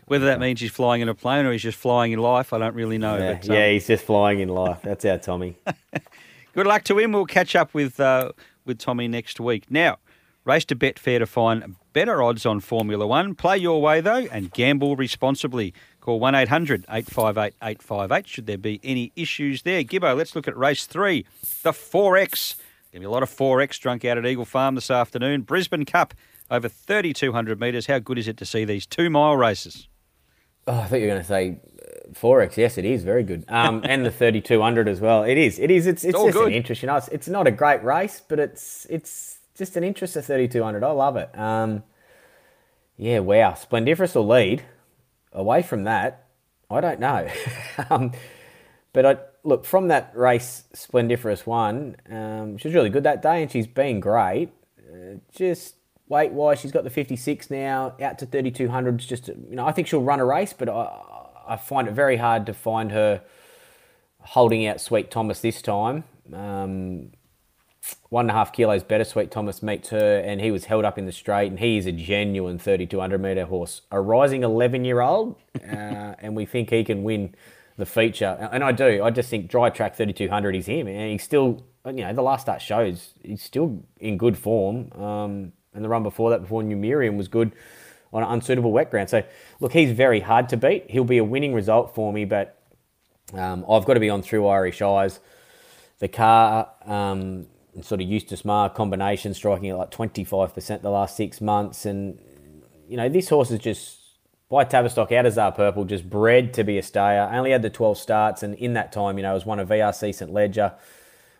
whether 0.06 0.24
that 0.24 0.40
means 0.40 0.62
he's 0.62 0.70
flying 0.70 1.02
in 1.02 1.10
a 1.10 1.14
plane 1.14 1.44
or 1.44 1.52
he's 1.52 1.60
just 1.60 1.76
flying 1.76 2.12
in 2.12 2.18
life, 2.18 2.54
I 2.54 2.58
don't 2.58 2.74
really 2.74 2.96
know. 2.96 3.18
Yeah, 3.18 3.34
but, 3.34 3.50
um, 3.50 3.56
yeah, 3.56 3.68
he's 3.72 3.88
just 3.88 4.06
flying 4.06 4.40
in 4.40 4.48
life. 4.48 4.78
That's 4.82 5.04
our 5.04 5.18
Tommy. 5.18 5.58
good 6.54 6.66
luck 6.66 6.84
to 6.84 6.98
him. 6.98 7.12
We'll 7.12 7.26
catch 7.26 7.54
up 7.54 7.74
with 7.74 8.00
uh, 8.00 8.32
with 8.64 8.78
Tommy 8.78 9.08
next 9.08 9.40
week. 9.40 9.70
Now, 9.70 9.98
race 10.44 10.64
to 10.66 10.76
Betfair 10.76 11.18
to 11.18 11.26
find 11.26 11.76
better 11.92 12.22
odds 12.22 12.46
on 12.46 12.60
Formula 12.60 13.06
One. 13.06 13.34
Play 13.34 13.58
your 13.58 13.80
way 13.80 14.00
though, 14.00 14.26
and 14.30 14.52
gamble 14.52 14.96
responsibly. 14.96 15.74
Call 16.00 16.20
1 16.20 16.34
800 16.34 16.84
858 16.88 17.54
858 17.62 18.26
Should 18.26 18.46
there 18.46 18.58
be 18.58 18.80
any 18.82 19.12
issues 19.16 19.62
there, 19.62 19.82
Gibbo? 19.82 20.16
Let's 20.16 20.34
look 20.34 20.48
at 20.48 20.56
race 20.56 20.86
three, 20.86 21.26
the 21.62 21.72
XXXX. 21.72 22.56
Gonna 22.92 23.00
be 23.00 23.06
a 23.06 23.10
lot 23.10 23.22
of 23.22 23.30
XXXX 23.30 23.78
drunk 23.80 24.04
out 24.04 24.18
at 24.18 24.26
Eagle 24.26 24.44
Farm 24.44 24.74
this 24.74 24.90
afternoon. 24.90 25.42
Brisbane 25.42 25.84
Cup 25.84 26.14
over 26.50 26.68
3,200 26.68 27.60
metres. 27.60 27.86
How 27.86 27.98
good 27.98 28.18
is 28.18 28.28
it 28.28 28.36
to 28.38 28.46
see 28.46 28.64
these 28.64 28.86
two 28.86 29.08
mile 29.08 29.36
races? 29.36 29.88
Oh, 30.66 30.80
I 30.80 30.86
thought 30.86 30.96
you 30.96 31.02
were 31.02 31.12
going 31.12 31.22
to 31.22 31.26
say 31.26 31.60
forex. 32.12 32.56
Yes, 32.56 32.78
it 32.78 32.84
is 32.84 33.04
very 33.04 33.22
good, 33.22 33.44
um, 33.48 33.82
and 33.84 34.04
the 34.04 34.10
thirty-two 34.10 34.60
hundred 34.60 34.88
as 34.88 35.00
well. 35.00 35.22
It 35.22 35.38
is. 35.38 35.58
It 35.58 35.70
is. 35.70 35.86
It's, 35.86 36.04
it's 36.04 36.14
all 36.14 36.26
just 36.26 36.38
good. 36.38 36.48
an 36.48 36.54
interest. 36.54 36.82
You 36.82 36.86
know, 36.86 36.96
it's, 36.96 37.08
it's 37.08 37.28
not 37.28 37.46
a 37.46 37.50
great 37.50 37.82
race, 37.84 38.22
but 38.26 38.38
it's 38.38 38.86
it's 38.90 39.38
just 39.56 39.76
an 39.76 39.84
interest 39.84 40.16
of 40.16 40.24
thirty-two 40.24 40.62
hundred. 40.62 40.84
I 40.84 40.90
love 40.90 41.16
it. 41.16 41.36
Um, 41.38 41.82
yeah, 42.96 43.20
wow. 43.20 43.54
Splendiferous 43.54 44.14
will 44.14 44.26
lead. 44.26 44.62
Away 45.32 45.62
from 45.62 45.84
that, 45.84 46.26
I 46.68 46.80
don't 46.80 46.98
know. 46.98 47.28
um, 47.90 48.12
but 48.92 49.06
I 49.06 49.16
look 49.44 49.64
from 49.64 49.88
that 49.88 50.12
race, 50.16 50.64
Splendiferous 50.74 51.46
won. 51.46 51.96
Um, 52.10 52.58
she 52.58 52.68
was 52.68 52.74
really 52.74 52.90
good 52.90 53.04
that 53.04 53.22
day, 53.22 53.42
and 53.42 53.50
she's 53.50 53.66
been 53.66 54.00
great. 54.00 54.50
Uh, 54.78 55.18
just 55.32 55.76
weight 56.08 56.32
wise, 56.32 56.60
she's 56.60 56.72
got 56.72 56.84
the 56.84 56.90
56 56.90 57.50
now, 57.50 57.94
out 58.02 58.18
to 58.18 58.26
3200. 58.26 58.96
It's 58.96 59.06
just 59.06 59.28
you 59.28 59.36
know, 59.50 59.66
I 59.66 59.72
think 59.72 59.86
she'll 59.86 60.02
run 60.02 60.20
a 60.20 60.24
race, 60.24 60.52
but 60.52 60.68
I, 60.68 60.90
I 61.46 61.56
find 61.56 61.88
it 61.88 61.94
very 61.94 62.16
hard 62.16 62.46
to 62.46 62.54
find 62.54 62.92
her 62.92 63.22
holding 64.20 64.66
out 64.66 64.80
Sweet 64.80 65.10
Thomas 65.10 65.40
this 65.40 65.62
time. 65.62 66.04
Um, 66.32 67.10
one 68.10 68.24
and 68.24 68.30
a 68.30 68.34
half 68.34 68.52
kilos 68.52 68.82
better. 68.82 69.04
Sweet 69.04 69.30
Thomas 69.30 69.62
meets 69.62 69.88
her, 69.88 70.18
and 70.18 70.40
he 70.40 70.50
was 70.50 70.66
held 70.66 70.84
up 70.84 70.98
in 70.98 71.06
the 71.06 71.12
straight, 71.12 71.50
and 71.50 71.58
he 71.58 71.78
is 71.78 71.86
a 71.86 71.92
genuine 71.92 72.58
3,200 72.58 73.20
metre 73.20 73.46
horse, 73.46 73.82
a 73.90 74.00
rising 74.00 74.42
11 74.42 74.84
year 74.84 75.00
old, 75.00 75.36
uh, 75.64 76.14
and 76.18 76.36
we 76.36 76.44
think 76.44 76.70
he 76.70 76.84
can 76.84 77.02
win 77.02 77.34
the 77.76 77.86
feature. 77.86 78.48
And 78.52 78.62
I 78.62 78.72
do. 78.72 79.02
I 79.02 79.10
just 79.10 79.30
think 79.30 79.48
dry 79.48 79.70
track 79.70 79.96
3,200 79.96 80.54
is 80.54 80.66
him, 80.66 80.86
and 80.86 81.10
he's 81.12 81.22
still, 81.22 81.64
you 81.86 81.92
know, 81.92 82.12
the 82.12 82.22
last 82.22 82.42
start 82.42 82.60
shows 82.60 83.14
he's 83.22 83.42
still 83.42 83.82
in 83.98 84.18
good 84.18 84.36
form. 84.36 84.92
Um, 84.92 85.52
and 85.72 85.84
the 85.84 85.88
run 85.88 86.02
before 86.02 86.30
that, 86.30 86.42
before 86.42 86.62
New 86.62 86.76
Miriam, 86.76 87.16
was 87.16 87.28
good 87.28 87.52
on 88.12 88.22
an 88.22 88.28
unsuitable 88.30 88.72
wet 88.72 88.90
ground. 88.90 89.10
So 89.10 89.22
look, 89.60 89.72
he's 89.72 89.92
very 89.92 90.20
hard 90.20 90.48
to 90.50 90.56
beat. 90.56 90.90
He'll 90.90 91.04
be 91.04 91.18
a 91.18 91.24
winning 91.24 91.54
result 91.54 91.94
for 91.94 92.12
me, 92.12 92.24
but 92.24 92.60
um, 93.34 93.64
I've 93.68 93.84
got 93.84 93.94
to 93.94 94.00
be 94.00 94.10
on 94.10 94.22
through 94.22 94.46
Irish 94.46 94.82
eyes. 94.82 95.20
The 95.98 96.08
car, 96.08 96.68
um, 96.86 97.46
sort 97.82 98.00
of 98.00 98.08
Eustace 98.08 98.44
Maher 98.44 98.70
combination, 98.70 99.34
striking 99.34 99.70
at 99.70 99.76
like 99.76 99.90
25% 99.90 100.82
the 100.82 100.90
last 100.90 101.16
six 101.16 101.40
months. 101.40 101.86
And, 101.86 102.18
you 102.88 102.96
know, 102.96 103.08
this 103.08 103.28
horse 103.28 103.50
is 103.50 103.60
just, 103.60 103.98
by 104.48 104.64
Tavistock 104.64 105.12
out 105.12 105.26
of 105.26 105.34
Zar 105.34 105.52
Purple, 105.52 105.84
just 105.84 106.08
bred 106.08 106.52
to 106.54 106.64
be 106.64 106.78
a 106.78 106.82
stayer. 106.82 107.28
Only 107.32 107.52
had 107.52 107.62
the 107.62 107.70
12 107.70 107.98
starts, 107.98 108.42
and 108.42 108.54
in 108.56 108.72
that 108.72 108.92
time, 108.92 109.16
you 109.18 109.22
know, 109.22 109.34
was 109.34 109.46
one 109.46 109.60
of 109.60 109.68
VRC 109.68 110.14
St 110.14 110.32
Leger. 110.32 110.74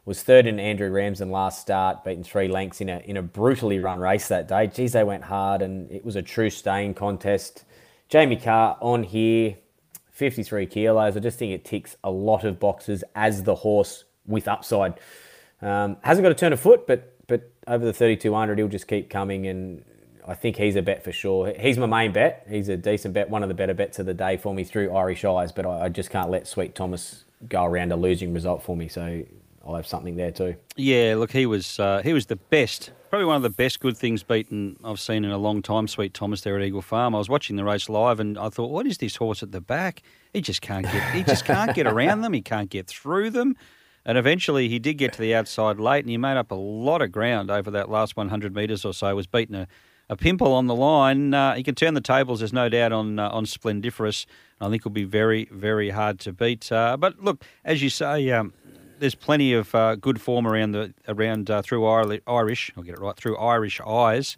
Was 0.07 0.23
third 0.23 0.47
in 0.47 0.59
Andrew 0.59 0.91
Ramsden 0.91 1.31
last 1.31 1.61
start, 1.61 2.05
beaten 2.05 2.25
three 2.25 2.49
lengths 2.49 2.81
in 2.81 2.89
a 2.89 2.99
in 3.01 3.17
a 3.17 3.23
brutally 3.23 3.79
run 3.79 4.01
race 4.01 4.29
that 4.29 4.49
day. 4.49 4.67
Geez, 4.67 4.93
they 4.93 5.05
went 5.05 5.25
hard, 5.25 5.63
and 5.63 5.91
it 5.91 6.05
was 6.05 6.17
a 6.17 6.23
true 6.23 6.51
staying 6.51 6.95
contest. 6.95 7.65
Jamie 8.09 8.37
Kah 8.37 8.77
on 8.81 9.05
here, 9.05 9.57
53 10.11 10.67
kilos. 10.67 11.17
I 11.17 11.21
just 11.21 11.39
think 11.39 11.53
it 11.53 11.65
ticks 11.65 11.97
a 12.03 12.11
lot 12.11 12.45
of 12.45 12.59
boxes 12.59 13.05
as 13.15 13.45
the 13.45 13.55
horse 13.55 14.05
with 14.27 14.49
upside. 14.49 14.95
Um, 15.63 15.97
hasn't 16.03 16.25
got 16.25 16.33
a 16.33 16.35
turn 16.35 16.53
of 16.53 16.61
foot, 16.61 16.87
but 16.87 17.15
but 17.27 17.53
over 17.67 17.85
the 17.85 17.93
3200, 17.93 18.59
he'll 18.59 18.69
just 18.69 18.89
keep 18.89 19.11
coming, 19.11 19.47
and 19.47 19.85
I 20.27 20.35
think 20.35 20.57
he's 20.57 20.77
a 20.77 20.83
bet 20.83 21.05
for 21.05 21.13
sure. 21.13 21.53
He's 21.59 21.79
my 21.79 21.87
main 21.87 22.13
bet. 22.13 22.47
He's 22.49 22.69
a 22.69 22.77
decent 22.77 23.15
bet, 23.15 23.31
one 23.31 23.43
of 23.43 23.49
the 23.49 23.55
better 23.55 23.75
bets 23.75 23.99
of 23.99 24.07
the 24.07 24.15
day 24.15 24.37
for 24.37 24.55
me 24.55 24.65
through 24.65 24.95
Irish 24.95 25.25
Eyes, 25.25 25.53
but 25.53 25.67
I, 25.67 25.85
I 25.85 25.89
just 25.89 26.11
can't 26.11 26.31
let 26.31 26.47
Sweet 26.47 26.75
Thomas 26.75 27.25
go 27.49 27.65
around 27.65 27.93
a 27.93 27.97
losing 27.97 28.35
result 28.35 28.63
for 28.63 28.77
me, 28.77 28.89
so 28.89 29.25
I'll 29.65 29.75
have 29.75 29.87
something 29.87 30.17
there 30.17 30.31
too. 30.31 30.57
Yeah, 30.77 31.15
look, 31.19 31.33
he 31.33 31.47
was 31.47 31.79
uh, 31.79 32.01
he 32.03 32.13
was 32.13 32.27
the 32.27 32.37
best, 32.37 32.93
probably 33.11 33.27
one 33.27 33.37
of 33.37 33.43
the 33.43 33.51
best 33.51 33.81
good 33.81 33.97
things 33.97 34.23
beaten 34.23 34.77
I've 34.83 35.01
seen 35.01 35.25
in 35.25 35.31
a 35.31 35.39
long 35.39 35.61
time. 35.61 35.87
Sweet 35.87 36.15
Thomas 36.15 36.41
there 36.41 36.57
at 36.57 36.65
Eagle 36.65 36.83
Farm. 36.83 37.15
I 37.15 37.19
was 37.19 37.29
watching 37.29 37.57
the 37.57 37.65
race 37.65 37.89
live, 37.89 38.21
and 38.21 38.39
I 38.39 38.49
thought, 38.49 38.71
what 38.71 38.87
is 38.87 38.99
this 38.99 39.17
horse 39.17 39.43
at 39.43 39.53
the 39.53 39.61
back? 39.61 40.03
He 40.33 40.41
just 40.41 40.63
can't 40.63 40.85
get 40.85 41.15
he 41.15 41.23
just 41.23 41.45
can't 41.45 41.75
get 41.75 41.87
around 41.87 42.23
them. 42.23 42.33
He 42.33 42.41
can't 42.43 42.71
get 42.71 42.87
through 42.87 43.31
them. 43.31 43.57
And 44.07 44.17
eventually, 44.17 44.71
he 44.71 44.79
did 44.79 44.95
get 44.95 45.13
to 45.13 45.21
the 45.21 45.35
outside 45.35 45.79
late, 45.79 46.05
and 46.05 46.11
he 46.11 46.17
made 46.17 46.39
up 46.39 46.51
a 46.51 46.55
lot 46.55 47.03
of 47.03 47.13
ground 47.13 47.51
over 47.51 47.71
that 47.73 47.91
last 47.91 48.17
100 48.17 48.55
metres 48.55 48.85
or 48.87 48.95
so. 48.95 49.15
Was 49.15 49.27
beaten 49.27 49.55
a, 49.55 49.69
a 50.09 50.17
pimple 50.17 50.55
on 50.55 50.69
the 50.69 50.75
line. 50.75 51.35
Uh, 51.35 51.55
he 51.55 51.63
can 51.63 51.75
turn 51.75 51.93
the 51.93 52.01
tables. 52.01 52.39
There's 52.39 52.55
no 52.55 52.71
doubt 52.71 52.93
on 52.93 53.19
uh, 53.19 53.29
on 53.29 53.45
Splendiferous. 53.45 54.25
I 54.59 54.71
think 54.71 54.85
will 54.85 54.91
be 54.91 55.05
very 55.05 55.49
very 55.53 55.91
hard 55.91 56.19
to 56.21 56.33
beat. 56.33 56.73
Uh, 56.73 56.97
but 56.97 57.23
look, 57.23 57.45
as 57.63 57.83
you 57.83 57.91
say. 57.91 58.31
Um, 58.31 58.55
there's 59.01 59.15
plenty 59.15 59.53
of 59.53 59.75
uh, 59.75 59.97
good 59.97 60.21
form 60.21 60.47
around 60.47 60.73
the 60.73 60.95
around 61.09 61.51
uh, 61.51 61.63
through 61.63 61.87
Irish. 62.27 62.71
I'll 62.77 62.83
get 62.83 62.95
it 62.95 63.01
right 63.01 63.17
through 63.17 63.37
Irish 63.39 63.81
eyes. 63.81 64.37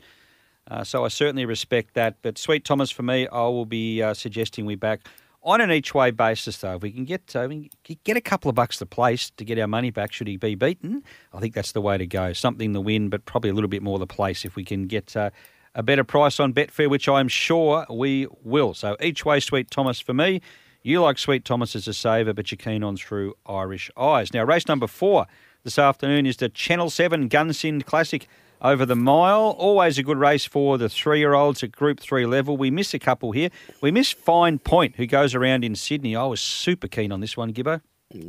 Uh, 0.71 0.85
so 0.85 1.05
I 1.05 1.09
certainly 1.09 1.45
respect 1.45 1.95
that. 1.95 2.17
But 2.23 2.39
Sweet 2.39 2.65
Thomas 2.65 2.91
for 2.91 3.03
me, 3.03 3.27
I 3.29 3.43
will 3.43 3.67
be 3.67 4.01
uh, 4.01 4.15
suggesting 4.15 4.65
we 4.65 4.77
back 4.77 5.01
on 5.43 5.61
an 5.61 5.73
each 5.73 5.93
way 5.93 6.13
basis. 6.13 6.59
Though, 6.59 6.77
if 6.77 6.83
we 6.83 6.93
can 6.93 7.05
get 7.05 7.35
uh, 7.35 7.47
we 7.49 7.71
can 7.85 7.99
get 8.05 8.17
a 8.17 8.21
couple 8.21 8.49
of 8.49 8.55
bucks 8.55 8.79
to 8.79 8.87
place 8.87 9.31
to 9.31 9.45
get 9.45 9.59
our 9.59 9.67
money 9.67 9.91
back, 9.91 10.13
should 10.13 10.29
he 10.29 10.37
be 10.37 10.55
beaten, 10.55 11.03
I 11.33 11.41
think 11.41 11.55
that's 11.55 11.73
the 11.73 11.83
way 11.83 11.99
to 11.99 12.07
go. 12.07 12.33
Something 12.33 12.73
the 12.73 12.81
win, 12.81 13.09
but 13.09 13.25
probably 13.25 13.51
a 13.51 13.55
little 13.55 13.69
bit 13.69 13.83
more 13.83 13.99
the 13.99 14.07
place 14.07 14.45
if 14.45 14.57
we 14.57 14.65
can 14.65 14.87
get. 14.87 15.17
Uh, 15.17 15.31
a 15.75 15.83
better 15.83 16.05
price 16.05 16.39
on 16.39 16.53
Betfair, 16.53 16.91
which 16.91 17.09
I'm 17.09 17.29
sure 17.29 17.87
we 17.89 18.27
will. 18.43 18.75
So 18.75 18.95
each 19.01 19.25
way, 19.25 19.41
Sweet 19.41 19.71
Thomas 19.71 20.01
for 20.01 20.13
me. 20.13 20.43
You 20.85 21.01
like 21.01 21.17
Sweet 21.17 21.45
Thomas 21.45 21.77
as 21.77 21.87
a 21.87 21.95
saver, 21.95 22.33
but 22.33 22.51
you're 22.51 22.57
keen 22.57 22.83
on 22.83 22.97
through 22.97 23.35
Irish 23.47 23.89
Eyes. 23.97 24.35
Now, 24.35 24.43
race 24.43 24.67
number 24.67 24.89
four 24.89 25.27
this 25.63 25.79
afternoon 25.79 26.27
is 26.27 26.39
the 26.39 26.49
Channel 26.49 26.91
7 26.91 27.29
Gunsynd 27.29 27.87
Classic 27.87 28.27
over 28.61 28.85
the 28.85 28.97
mile. 28.97 29.55
Always 29.59 29.97
a 29.99 30.03
good 30.03 30.19
race 30.19 30.45
for 30.45 30.79
the 30.79 30.89
three-year-olds 30.89 31.63
at 31.63 31.71
Group 31.71 32.01
Three 32.01 32.27
level. 32.27 32.57
We 32.57 32.73
miss 32.73 32.95
a 32.95 32.99
couple 32.99 33.31
here. 33.31 33.51
We 33.81 33.93
miss 33.93 34.11
Fine 34.11 34.59
Point, 34.59 34.97
who 34.97 35.07
goes 35.07 35.37
around 35.37 35.63
in 35.63 35.77
Sydney. 35.77 36.17
I 36.17 36.25
was 36.25 36.41
super 36.41 36.89
keen 36.89 37.13
on 37.13 37.21
this 37.21 37.37
one, 37.37 37.53
Gibbo. 37.53 37.81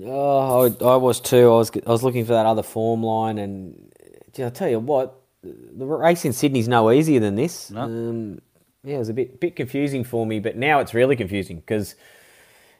Oh, 0.05 0.71
I, 0.79 0.85
I 0.85 0.95
was 0.97 1.19
too. 1.19 1.51
I 1.51 1.55
was 1.55 1.71
I 1.87 1.89
was 1.89 2.03
looking 2.03 2.23
for 2.23 2.33
that 2.33 2.45
other 2.45 2.63
form 2.63 3.01
line, 3.01 3.39
and 3.39 3.91
I'll 4.37 4.51
tell 4.51 4.69
you 4.69 4.79
what, 4.79 5.19
the 5.41 5.85
race 5.85 6.23
in 6.23 6.33
Sydney's 6.33 6.67
no 6.67 6.91
easier 6.91 7.19
than 7.19 7.35
this. 7.35 7.71
No. 7.71 7.81
Um, 7.81 8.41
yeah, 8.83 8.95
it 8.97 8.99
was 8.99 9.09
a 9.09 9.13
bit 9.13 9.39
bit 9.39 9.55
confusing 9.55 10.03
for 10.03 10.25
me, 10.25 10.39
but 10.39 10.55
now 10.55 10.79
it's 10.79 10.93
really 10.93 11.15
confusing 11.15 11.57
because 11.57 11.95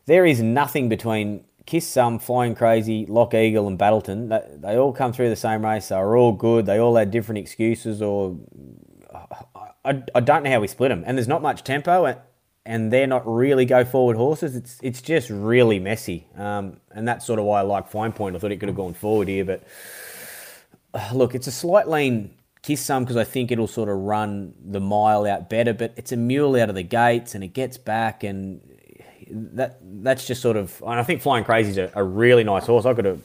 there 0.06 0.26
is 0.26 0.42
nothing 0.42 0.90
between 0.90 1.46
Kiss 1.66 1.88
Some, 1.88 2.20
Flying 2.20 2.56
Crazy, 2.56 3.06
Lock 3.06 3.34
Eagle, 3.34 3.68
and 3.68 3.78
Battleton. 3.78 4.30
They, 4.30 4.42
they 4.56 4.78
all 4.78 4.92
come 4.92 5.14
through 5.14 5.30
the 5.30 5.36
same 5.36 5.64
race. 5.64 5.90
They 5.90 5.96
were 5.96 6.18
all 6.18 6.34
good. 6.34 6.66
They 6.66 6.78
all 6.78 6.96
had 6.96 7.12
different 7.12 7.40
excuses, 7.40 8.02
or 8.02 8.38
I, 9.86 10.04
I 10.14 10.20
don't 10.20 10.44
know 10.44 10.52
how 10.52 10.60
we 10.60 10.68
split 10.68 10.90
them. 10.90 11.04
And 11.06 11.18
there's 11.18 11.28
not 11.28 11.42
much 11.42 11.64
tempo, 11.64 12.06
and, 12.06 12.18
and 12.66 12.92
they're 12.92 13.08
not 13.08 13.26
really 13.26 13.66
go 13.66 13.86
forward 13.86 14.18
horses. 14.18 14.56
It's 14.56 14.80
it's 14.82 15.02
just 15.02 15.30
really 15.30 15.80
messy, 15.80 16.28
um, 16.36 16.78
and 16.92 17.08
that's 17.08 17.26
sort 17.26 17.40
of 17.40 17.46
why 17.46 17.60
I 17.60 17.64
like 17.64 17.90
Fine 17.90 18.14
Point. 18.14 18.36
I 18.36 18.40
thought 18.40 18.52
it 18.52 18.58
could 18.58 18.70
have 18.70 18.76
gone 18.78 18.94
forward 18.94 19.28
here, 19.28 19.46
but 19.46 19.64
uh, 20.94 21.10
look, 21.14 21.36
it's 21.36 21.48
a 21.48 21.52
slight 21.52 21.88
lean 21.88 22.32
kiss 22.62 22.82
some 22.82 23.04
because 23.04 23.18
I 23.18 23.26
think 23.26 23.52
it'll 23.52 23.68
sort 23.68 23.90
of 23.90 23.98
run 23.98 24.54
the 24.64 24.80
mile 24.80 25.26
out 25.26 25.50
better. 25.50 25.74
But 25.74 25.94
it's 25.98 26.12
a 26.14 26.18
mule 26.18 26.56
out 26.56 26.70
of 26.70 26.76
the 26.76 26.84
gates, 26.84 27.36
and 27.36 27.44
it 27.44 27.54
gets 27.54 27.78
back, 27.78 28.24
and 28.24 28.62
that 29.34 29.80
that's 29.82 30.26
just 30.26 30.42
sort 30.42 30.58
of. 30.58 30.82
And 30.86 31.00
I 31.00 31.04
think 31.04 31.22
Flying 31.22 31.44
Crazy's 31.44 31.78
a, 31.78 31.92
a 31.96 32.04
really 32.04 32.44
nice 32.44 32.66
horse. 32.66 32.86
I 32.86 32.94
could 32.94 33.06
have 33.06 33.22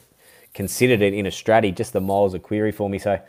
considered 0.53 1.01
it 1.01 1.13
in 1.13 1.25
a 1.25 1.29
stratty. 1.29 1.75
Just 1.75 1.93
the 1.93 2.01
miles 2.01 2.33
a 2.33 2.39
query 2.39 2.71
for 2.71 2.89
me, 2.89 2.99
so. 2.99 3.19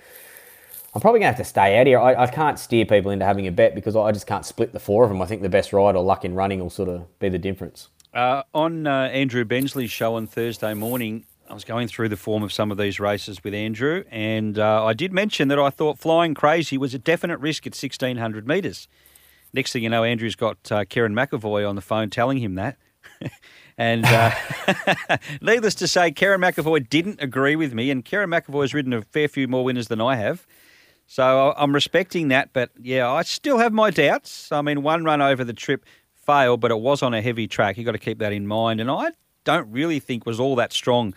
I'm 0.93 1.01
probably 1.01 1.21
going 1.21 1.33
to 1.33 1.37
have 1.37 1.47
to 1.47 1.49
stay 1.49 1.79
out 1.79 1.87
here. 1.87 2.01
I, 2.01 2.25
I 2.25 2.27
can't 2.27 2.59
steer 2.59 2.85
people 2.85 3.13
into 3.13 3.25
having 3.25 3.47
a 3.47 3.53
bet 3.53 3.77
because 3.77 3.95
I 3.95 4.11
just 4.11 4.27
can't 4.27 4.45
split 4.45 4.73
the 4.73 4.81
four 4.81 5.05
of 5.05 5.11
them. 5.11 5.23
I 5.23 5.27
think 5.27 5.41
the 5.41 5.49
best 5.49 5.73
ride 5.73 5.95
or 5.95 6.03
luck 6.03 6.25
in 6.25 6.35
running 6.35 6.59
will 6.59 6.69
sort 6.69 6.89
of 6.89 7.07
be 7.21 7.29
the 7.29 7.39
difference. 7.39 7.91
Uh, 8.13 8.43
on 8.53 8.89
uh, 8.89 9.03
Andrew 9.13 9.45
Bensley's 9.45 9.93
show 9.93 10.17
on 10.17 10.27
Thursday 10.27 10.75
morning, 10.75 11.27
I 11.49 11.55
was 11.55 11.65
going 11.65 11.87
through 11.89 12.09
the 12.09 12.17
form 12.17 12.43
of 12.43 12.53
some 12.53 12.71
of 12.71 12.79
these 12.79 12.99
races 12.99 13.43
with 13.45 13.55
Andrew, 13.55 14.05
and 14.11 14.59
uh, 14.59 14.85
I 14.85 14.93
did 14.93 15.13
mention 15.13 15.49
that 15.49 15.59
I 15.59 15.71
thought 15.71 15.99
Flying 15.99 16.35
Crazy 16.35 16.79
was 16.79 16.95
a 16.95 16.99
definite 16.99 17.39
risk 17.39 17.67
at 17.67 17.75
1600 17.75 18.47
metres. 18.47 18.89
Next 19.53 19.73
thing 19.73 19.83
you 19.83 19.89
know, 19.89 20.05
Andrew's 20.05 20.37
got 20.37 20.57
uh, 20.71 20.85
Kerrin 20.85 21.13
McEvoy 21.13 21.69
on 21.69 21.77
the 21.77 21.83
phone 21.83 22.11
telling 22.11 22.39
him 22.39 22.55
that. 22.55 22.77
and 23.79 24.05
uh, 24.05 24.31
needless 25.41 25.75
to 25.77 25.89
say, 25.89 26.11
Kerrin 26.11 26.41
McEvoy 26.41 26.89
didn't 26.89 27.21
agree 27.21 27.57
with 27.57 27.75
me, 27.75 27.91
and 27.91 28.05
Kerrin 28.05 28.33
has 28.61 28.75
ridden 28.75 28.93
a 28.93 29.03
fair 29.03 29.29
few 29.29 29.49
more 29.49 29.65
winners 29.65 29.89
than 29.89 30.01
I 30.01 30.17
have. 30.17 30.47
So 31.07 31.53
I'm 31.57 31.75
respecting 31.75 32.29
that, 32.29 32.53
but 32.53 32.71
yeah, 32.81 33.11
I 33.11 33.23
still 33.23 33.59
have 33.59 33.73
my 33.73 33.91
doubts. 33.91 34.53
I 34.53 34.63
mean, 34.63 34.83
one 34.83 35.03
run 35.03 35.21
over 35.21 35.43
the 35.43 35.53
trip 35.53 35.85
failed, 36.15 36.61
but 36.61 36.71
it 36.71 36.79
was 36.79 37.03
on 37.03 37.15
a 37.15 37.21
heavy 37.21 37.49
track. 37.49 37.77
You've 37.77 37.87
got 37.87 37.93
to 37.93 37.99
keep 37.99 38.21
that 38.21 38.33
in 38.33 38.47
mind. 38.47 38.81
And 38.81 38.89
I 38.89 39.11
don't 39.43 39.69
really 39.73 39.99
think 39.99 40.25
was 40.25 40.39
all 40.39 40.55
that 40.57 40.73
strong 40.73 41.15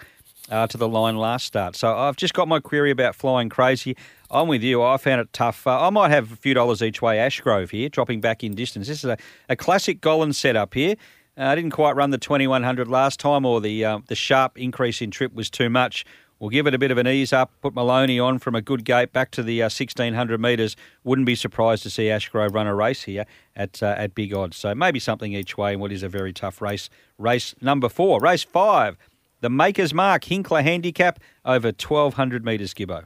uh, 0.49 0.65
to 0.67 0.77
the 0.77 0.87
line 0.87 1.17
last 1.17 1.45
start. 1.45 1.75
So 1.75 1.95
I've 1.95 2.15
just 2.15 2.33
got 2.33 2.47
my 2.47 2.59
query 2.59 2.89
about 2.89 3.15
flying 3.15 3.49
crazy. 3.49 3.95
I'm 4.33 4.47
with 4.47 4.63
you. 4.63 4.81
I 4.81 4.97
found 4.97 5.21
it 5.21 5.31
tough. 5.31 5.67
Uh, 5.67 5.79
I 5.79 5.91
might 5.91 6.09
have 6.09 6.31
a 6.31 6.35
few 6.35 6.55
dollars 6.55 6.81
each 6.81 7.03
way 7.03 7.17
Ashgrove 7.17 7.69
here, 7.69 7.87
dropping 7.87 8.19
back 8.19 8.43
in 8.43 8.55
distance. 8.55 8.87
This 8.87 9.03
is 9.03 9.09
a, 9.11 9.17
a 9.47 9.55
classic 9.55 10.01
Gollan 10.01 10.33
setup 10.33 10.73
here. 10.73 10.95
I 11.37 11.51
uh, 11.51 11.55
didn't 11.55 11.71
quite 11.71 11.95
run 11.95 12.09
the 12.09 12.17
2100 12.17 12.87
last 12.87 13.19
time, 13.19 13.45
or 13.45 13.61
the 13.61 13.85
uh, 13.85 13.99
the 14.07 14.15
sharp 14.15 14.57
increase 14.57 15.01
in 15.03 15.11
trip 15.11 15.33
was 15.33 15.51
too 15.51 15.69
much. 15.69 16.03
We'll 16.39 16.49
give 16.49 16.65
it 16.65 16.73
a 16.73 16.79
bit 16.79 16.89
of 16.89 16.97
an 16.97 17.07
ease 17.07 17.31
up, 17.31 17.51
put 17.61 17.75
Maloney 17.75 18.19
on 18.19 18.39
from 18.39 18.55
a 18.55 18.61
good 18.61 18.83
gate 18.83 19.13
back 19.13 19.29
to 19.31 19.43
the 19.43 19.61
uh, 19.61 19.65
1600 19.65 20.41
metres. 20.41 20.75
Wouldn't 21.03 21.27
be 21.27 21.35
surprised 21.35 21.83
to 21.83 21.91
see 21.91 22.05
Ashgrove 22.05 22.53
run 22.55 22.65
a 22.65 22.73
race 22.73 23.03
here 23.03 23.25
at 23.55 23.83
uh, 23.83 23.95
at 23.97 24.15
big 24.15 24.33
odds. 24.33 24.57
So 24.57 24.73
maybe 24.73 24.99
something 24.99 25.33
each 25.33 25.57
way 25.59 25.73
in 25.73 25.79
what 25.79 25.91
is 25.91 26.01
a 26.01 26.09
very 26.09 26.33
tough 26.33 26.59
race. 26.59 26.89
Race 27.19 27.53
number 27.61 27.87
four, 27.87 28.19
race 28.19 28.43
five, 28.43 28.97
the 29.41 29.49
Maker's 29.49 29.93
Mark 29.93 30.23
Hinkler 30.23 30.63
Handicap 30.63 31.19
over 31.45 31.67
1200 31.67 32.43
metres, 32.43 32.73
Gibbo. 32.73 33.05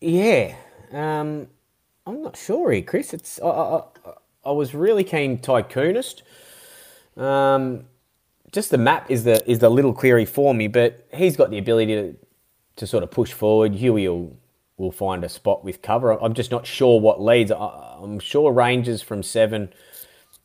Yeah, 0.00 0.54
um, 0.92 1.48
I'm 2.06 2.22
not 2.22 2.36
sure 2.36 2.72
here, 2.72 2.82
Chris. 2.82 3.14
It's 3.14 3.40
I, 3.42 3.48
I, 3.48 3.82
I 4.44 4.52
was 4.52 4.74
really 4.74 5.04
keen 5.04 5.38
Tycoonist. 5.38 6.22
Um, 7.16 7.86
just 8.52 8.70
the 8.70 8.78
map 8.78 9.10
is 9.10 9.24
the 9.24 9.48
is 9.50 9.58
the 9.60 9.70
little 9.70 9.92
query 9.92 10.24
for 10.24 10.54
me, 10.54 10.68
but 10.68 11.06
he's 11.14 11.36
got 11.36 11.50
the 11.50 11.58
ability 11.58 11.94
to, 11.94 12.16
to 12.76 12.86
sort 12.86 13.02
of 13.04 13.10
push 13.10 13.32
forward. 13.32 13.74
Huey 13.74 14.08
will 14.08 14.36
will 14.76 14.92
find 14.92 15.24
a 15.24 15.28
spot 15.28 15.64
with 15.64 15.82
cover. 15.82 16.12
I'm 16.22 16.34
just 16.34 16.50
not 16.50 16.66
sure 16.66 17.00
what 17.00 17.20
leads. 17.22 17.50
I, 17.50 17.96
I'm 18.00 18.18
sure 18.20 18.52
Rangers 18.52 19.02
from 19.02 19.22
seven 19.22 19.72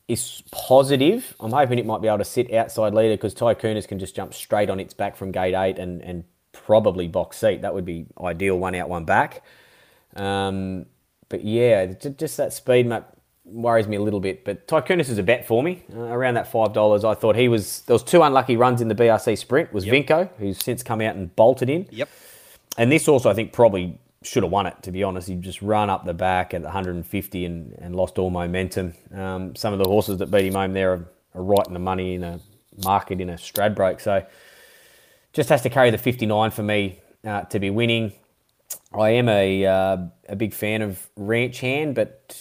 is 0.08 0.44
positive. 0.52 1.36
I'm 1.40 1.52
hoping 1.52 1.80
it 1.80 1.86
might 1.86 2.02
be 2.02 2.08
able 2.08 2.20
to 2.20 2.26
sit 2.26 2.54
outside 2.54 2.94
leader 2.94 3.16
because 3.16 3.36
Tycooners 3.36 3.88
can 3.88 4.00
just 4.00 4.16
jump 4.16 4.34
straight 4.34 4.70
on 4.70 4.80
its 4.80 4.94
back 4.94 5.16
from 5.16 5.32
gate 5.32 5.56
eight 5.56 5.80
and, 5.80 6.02
and 6.02 6.24
probably 6.54 7.08
box 7.08 7.38
seat. 7.38 7.62
That 7.62 7.74
would 7.74 7.86
be 7.86 8.08
ideal, 8.22 8.58
one 8.58 8.76
out, 8.76 8.90
one 8.90 9.06
back. 9.06 9.44
Um, 10.16 10.86
but 11.30 11.44
yeah, 11.44 11.86
just 11.86 12.38
that 12.38 12.54
speed 12.54 12.88
map 12.88 13.16
worries 13.46 13.88
me 13.88 13.98
a 13.98 14.02
little 14.02 14.20
bit. 14.20 14.44
But 14.44 14.68
Tycoonus 14.68 15.10
is 15.10 15.18
a 15.18 15.24
bet 15.24 15.48
for 15.48 15.64
me 15.64 15.84
uh, 15.96 16.00
around 16.00 16.36
that 16.36 16.52
five 16.52 16.74
dollars. 16.74 17.04
I 17.04 17.14
thought 17.14 17.36
he 17.36 17.48
was. 17.48 17.82
There 17.82 17.94
was 17.94 18.04
two 18.04 18.22
unlucky 18.22 18.58
runs 18.58 18.82
in 18.82 18.88
the 18.88 18.96
BRC 18.96 19.38
Sprint. 19.38 19.74
Was 19.74 19.86
Yep. 19.86 20.08
Vinco, 20.08 20.30
who's 20.38 20.64
since 20.64 20.84
come 20.84 21.02
out 21.02 21.16
and 21.16 21.34
bolted 21.36 21.70
in. 21.70 21.88
Yep. 21.92 22.10
And 22.78 22.92
this 22.92 23.08
also, 23.08 23.30
I 23.30 23.34
think, 23.34 23.54
probably 23.54 23.98
should 24.24 24.44
have 24.44 24.52
won 24.52 24.66
it. 24.66 24.76
To 24.84 24.92
be 24.92 25.04
honest, 25.04 25.28
he 25.28 25.36
just 25.36 25.62
run 25.62 25.90
up 25.90 26.06
the 26.06 26.14
back 26.14 26.54
at 26.54 26.62
150 26.62 27.46
and, 27.46 27.76
and 27.80 27.96
lost 27.96 28.20
all 28.20 28.30
momentum. 28.30 28.94
Um, 29.14 29.56
some 29.56 29.74
of 29.74 29.80
the 29.80 29.90
horses 29.90 30.20
that 30.20 30.30
beat 30.30 30.46
him 30.46 30.54
home 30.54 30.74
there 30.74 30.94
are, 30.94 31.06
are 31.36 31.44
right 31.44 31.66
in 31.68 31.74
the 31.74 31.80
money 31.80 32.14
in 32.16 32.24
a 32.24 32.40
market 32.84 33.20
in 33.20 33.30
a 33.30 33.34
Stradbroke. 33.34 34.00
So 34.00 34.26
just 35.34 35.50
has 35.50 35.62
to 35.63 35.70
carry 35.70 35.89
the 35.91 35.98
59 35.98 36.52
for 36.52 36.63
me 36.63 37.00
uh, 37.26 37.41
to 37.44 37.60
be 37.60 37.70
winning. 37.70 38.13
I 38.94 39.12
am 39.12 39.28
a 39.30 39.65
uh, 39.65 39.98
a 40.30 40.36
big 40.36 40.54
fan 40.54 40.82
of 40.82 41.10
Ranch 41.15 41.60
Hand, 41.60 41.96
but 41.96 42.36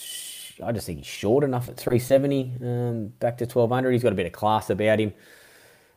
I 0.63 0.71
just 0.71 0.85
think 0.85 0.99
he's 0.99 1.07
short 1.07 1.43
enough 1.43 1.67
at 1.69 1.77
370 1.77 2.53
um, 2.61 3.07
back 3.19 3.37
to 3.39 3.45
1200. 3.45 3.91
He's 3.91 4.03
got 4.03 4.11
a 4.13 4.15
bit 4.15 4.25
of 4.25 4.31
class 4.31 4.69
about 4.69 4.99
him. 4.99 5.13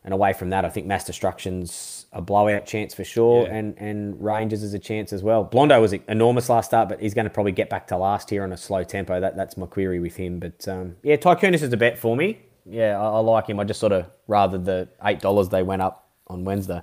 And 0.04 0.12
away 0.12 0.34
from 0.34 0.50
that, 0.50 0.66
I 0.66 0.68
think 0.68 0.86
Mass 0.86 1.04
Destruction's 1.04 2.04
a 2.12 2.20
blowout 2.20 2.66
chance 2.66 2.92
for 2.92 3.04
sure, 3.04 3.44
Yeah. 3.46 3.54
and 3.54 3.78
and 3.78 4.22
Rangers 4.22 4.62
is 4.62 4.74
a 4.74 4.78
chance 4.78 5.12
as 5.14 5.22
well. 5.22 5.44
Blondo 5.44 5.80
was 5.80 5.94
enormous 5.94 6.48
last 6.50 6.66
start, 6.66 6.90
but 6.90 7.00
he's 7.00 7.14
going 7.14 7.24
to 7.24 7.30
probably 7.30 7.52
get 7.52 7.70
back 7.70 7.86
to 7.88 7.96
last 7.96 8.28
here 8.28 8.42
on 8.42 8.52
a 8.52 8.56
slow 8.56 8.84
tempo. 8.84 9.18
That 9.18 9.34
that's 9.34 9.56
my 9.56 9.64
query 9.66 10.00
with 10.00 10.16
him. 10.16 10.40
But 10.40 10.68
um, 10.68 10.96
yeah, 11.02 11.16
Tycoonus 11.16 11.62
is 11.62 11.72
a 11.72 11.76
bet 11.78 11.98
for 11.98 12.16
me. 12.16 12.38
Yeah, 12.66 13.00
I, 13.00 13.12
I 13.12 13.18
like 13.20 13.46
him. 13.48 13.58
I 13.58 13.64
just 13.64 13.80
sort 13.80 13.92
of 13.92 14.06
rather 14.28 14.58
the 14.58 14.88
eight 15.04 15.20
dollars 15.20 15.48
they 15.48 15.62
went 15.62 15.80
up 15.80 16.03
on 16.26 16.44
Wednesday. 16.44 16.82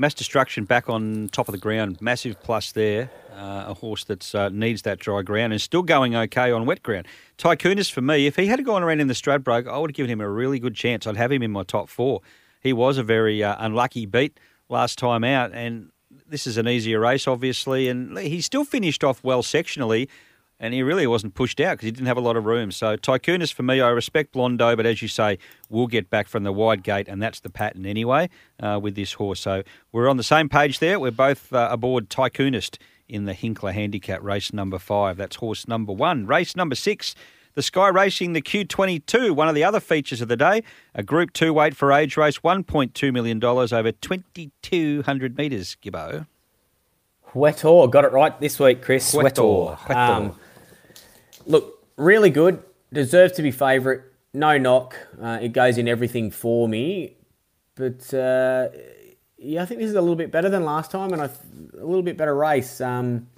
Mass 0.00 0.14
Destruction 0.14 0.64
back 0.64 0.88
on 0.88 1.28
top 1.32 1.48
of 1.48 1.52
the 1.52 1.58
ground. 1.58 2.00
Massive 2.00 2.40
plus 2.40 2.72
there. 2.72 3.10
Uh, 3.34 3.66
a 3.68 3.74
horse 3.74 4.04
that 4.04 4.34
uh, 4.34 4.48
needs 4.48 4.82
that 4.82 4.98
dry 4.98 5.22
ground 5.22 5.52
and 5.52 5.62
still 5.62 5.82
going 5.82 6.14
okay 6.14 6.50
on 6.50 6.66
wet 6.66 6.82
ground. 6.82 7.06
Tycoonus, 7.36 7.90
for 7.90 8.00
me, 8.00 8.26
if 8.26 8.34
he 8.34 8.46
had 8.46 8.64
gone 8.64 8.82
around 8.82 9.00
in 9.00 9.06
the 9.06 9.14
Stradbroke, 9.14 9.68
I 9.68 9.78
would 9.78 9.90
have 9.90 9.96
given 9.96 10.10
him 10.10 10.20
a 10.20 10.28
really 10.28 10.58
good 10.58 10.74
chance. 10.74 11.06
I'd 11.06 11.16
have 11.16 11.30
him 11.30 11.42
in 11.42 11.52
my 11.52 11.62
top 11.62 11.88
four. 11.88 12.20
He 12.60 12.72
was 12.72 12.98
a 12.98 13.04
very 13.04 13.42
uh, 13.44 13.54
unlucky 13.60 14.06
beat 14.06 14.38
last 14.68 14.98
time 14.98 15.22
out, 15.22 15.52
and 15.52 15.90
this 16.26 16.48
is 16.48 16.56
an 16.56 16.66
easier 16.66 16.98
race, 16.98 17.28
obviously. 17.28 17.88
And 17.88 18.18
he 18.18 18.40
still 18.40 18.64
finished 18.64 19.04
off 19.04 19.22
well 19.22 19.42
sectionally, 19.42 20.08
and 20.60 20.74
he 20.74 20.82
really 20.82 21.06
wasn't 21.06 21.34
pushed 21.34 21.60
out 21.60 21.74
because 21.74 21.86
he 21.86 21.90
didn't 21.90 22.06
have 22.06 22.16
a 22.16 22.22
lot 22.22 22.36
of 22.36 22.44
room. 22.44 22.70
So 22.70 22.96
Tycoonus, 22.96 23.52
for 23.52 23.62
me, 23.62 23.80
I 23.80 23.90
respect 23.90 24.32
Blondo, 24.32 24.76
but 24.76 24.86
as 24.86 25.00
you 25.02 25.08
say, 25.08 25.38
we'll 25.68 25.86
get 25.86 26.10
back 26.10 26.28
from 26.28 26.42
the 26.42 26.52
wide 26.52 26.82
gate, 26.82 27.08
and 27.08 27.22
that's 27.22 27.40
the 27.40 27.50
pattern 27.50 27.86
anyway 27.86 28.28
uh, 28.60 28.78
with 28.82 28.94
this 28.94 29.14
horse. 29.14 29.40
So 29.40 29.62
we're 29.92 30.08
on 30.08 30.16
the 30.16 30.22
same 30.22 30.48
page 30.48 30.78
there. 30.78 30.98
We're 30.98 31.10
both 31.10 31.52
uh, 31.52 31.68
aboard 31.70 32.08
Tycoonist 32.08 32.78
in 33.08 33.24
the 33.24 33.34
Hinkler 33.34 33.72
Handicap 33.72 34.22
race 34.22 34.52
number 34.52 34.78
five. 34.78 35.16
That's 35.16 35.36
horse 35.36 35.68
number 35.68 35.92
one. 35.92 36.26
Race 36.26 36.56
number 36.56 36.74
six. 36.74 37.14
The 37.54 37.62
Sky 37.62 37.88
Racing, 37.88 38.34
the 38.34 38.42
Q22, 38.42 39.32
one 39.32 39.48
of 39.48 39.54
the 39.56 39.64
other 39.64 39.80
features 39.80 40.20
of 40.20 40.28
the 40.28 40.36
day, 40.36 40.62
a 40.94 41.02
Group 41.02 41.32
2 41.32 41.52
weight 41.52 41.74
for 41.74 41.90
age 41.90 42.16
race, 42.16 42.38
$1.2 42.38 43.12
million 43.12 43.42
over 43.42 43.90
2,200 43.90 45.36
metres, 45.36 45.76
Gibbo. 45.82 46.28
Wetor, 47.34 47.90
got 47.90 48.04
it 48.04 48.12
right 48.12 48.38
this 48.40 48.60
week, 48.60 48.80
Chris. 48.82 49.12
Wetor. 49.12 49.76
Wetor. 49.76 49.96
Um, 49.96 50.38
look, 51.48 51.84
really 51.96 52.30
good. 52.30 52.62
Deserves 52.92 53.32
to 53.34 53.42
be 53.42 53.50
favourite. 53.50 54.02
No 54.32 54.56
knock. 54.58 54.94
Uh, 55.20 55.38
it 55.42 55.48
goes 55.52 55.78
in 55.78 55.88
everything 55.88 56.30
for 56.30 56.68
me. 56.68 57.16
But 57.74 58.12
uh, 58.14 58.68
yeah, 59.36 59.62
I 59.62 59.66
think 59.66 59.80
this 59.80 59.90
is 59.90 59.96
a 59.96 60.00
little 60.00 60.16
bit 60.16 60.30
better 60.30 60.48
than 60.48 60.64
last 60.64 60.90
time, 60.90 61.12
and 61.12 61.22
th- 61.22 61.82
a 61.82 61.84
little 61.84 62.02
bit 62.02 62.16
better 62.16 62.34
race. 62.34 62.80
Um, 62.80 63.28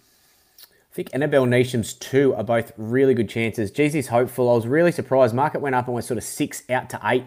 I 0.63 0.95
think 0.95 1.11
Annabel 1.13 1.47
Neasham's 1.47 1.95
two 1.95 2.35
are 2.35 2.43
both 2.43 2.73
really 2.77 3.15
good 3.15 3.29
chances. 3.29 3.71
Jesus 3.71 4.09
hopeful. 4.09 4.51
I 4.51 4.55
was 4.55 4.67
really 4.67 4.93
surprised. 4.93 5.35
Market 5.35 5.61
went 5.61 5.75
up 5.77 5.87
and 5.87 5.95
went 5.95 6.07
sort 6.07 6.19
of 6.19 6.25
six 6.25 6.65
out 6.69 6.91
to 6.91 7.01
eight 7.05 7.27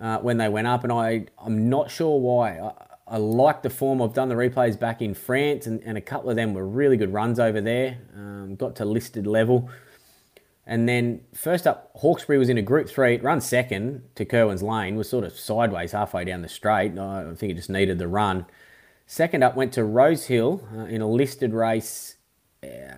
uh, 0.00 0.18
when 0.18 0.38
they 0.38 0.48
went 0.48 0.66
up, 0.66 0.82
and 0.82 0.92
I 0.92 1.26
I'm 1.38 1.68
not 1.68 1.90
sure 1.90 2.18
why. 2.18 2.58
I, 2.58 2.72
I 3.06 3.16
like 3.18 3.62
the 3.62 3.70
form. 3.70 4.00
I've 4.00 4.14
done 4.14 4.30
the 4.30 4.34
replays 4.34 4.78
back 4.78 5.02
in 5.02 5.14
France, 5.14 5.66
and, 5.66 5.82
and 5.84 5.98
a 5.98 6.00
couple 6.00 6.30
of 6.30 6.36
them 6.36 6.54
were 6.54 6.66
really 6.66 6.96
good 6.96 7.12
runs 7.12 7.38
over 7.38 7.60
there. 7.60 7.98
Um, 8.16 8.56
got 8.56 8.76
to 8.76 8.84
listed 8.84 9.26
level. 9.26 9.68
And 10.66 10.88
then 10.88 11.20
first 11.34 11.66
up, 11.66 11.90
Hawkesbury 11.96 12.38
was 12.38 12.48
in 12.48 12.56
a 12.56 12.62
group 12.62 12.88
three, 12.88 13.14
It 13.14 13.22
run 13.22 13.40
second 13.40 14.02
to 14.14 14.24
Kerwin's 14.24 14.62
Lane, 14.62 14.96
was 14.96 15.08
sort 15.08 15.24
of 15.24 15.38
sideways 15.38 15.92
halfway 15.92 16.24
down 16.24 16.42
the 16.42 16.48
straight. 16.48 16.98
I 16.98 17.34
think 17.34 17.52
it 17.52 17.56
just 17.56 17.70
needed 17.70 17.98
the 17.98 18.08
run. 18.08 18.46
Second 19.06 19.42
up 19.42 19.54
went 19.54 19.72
to 19.74 19.84
Rosehill 19.84 20.66
uh, 20.74 20.84
in 20.84 21.02
a 21.02 21.08
listed 21.08 21.52
race, 21.52 22.16
uh, 22.62 22.94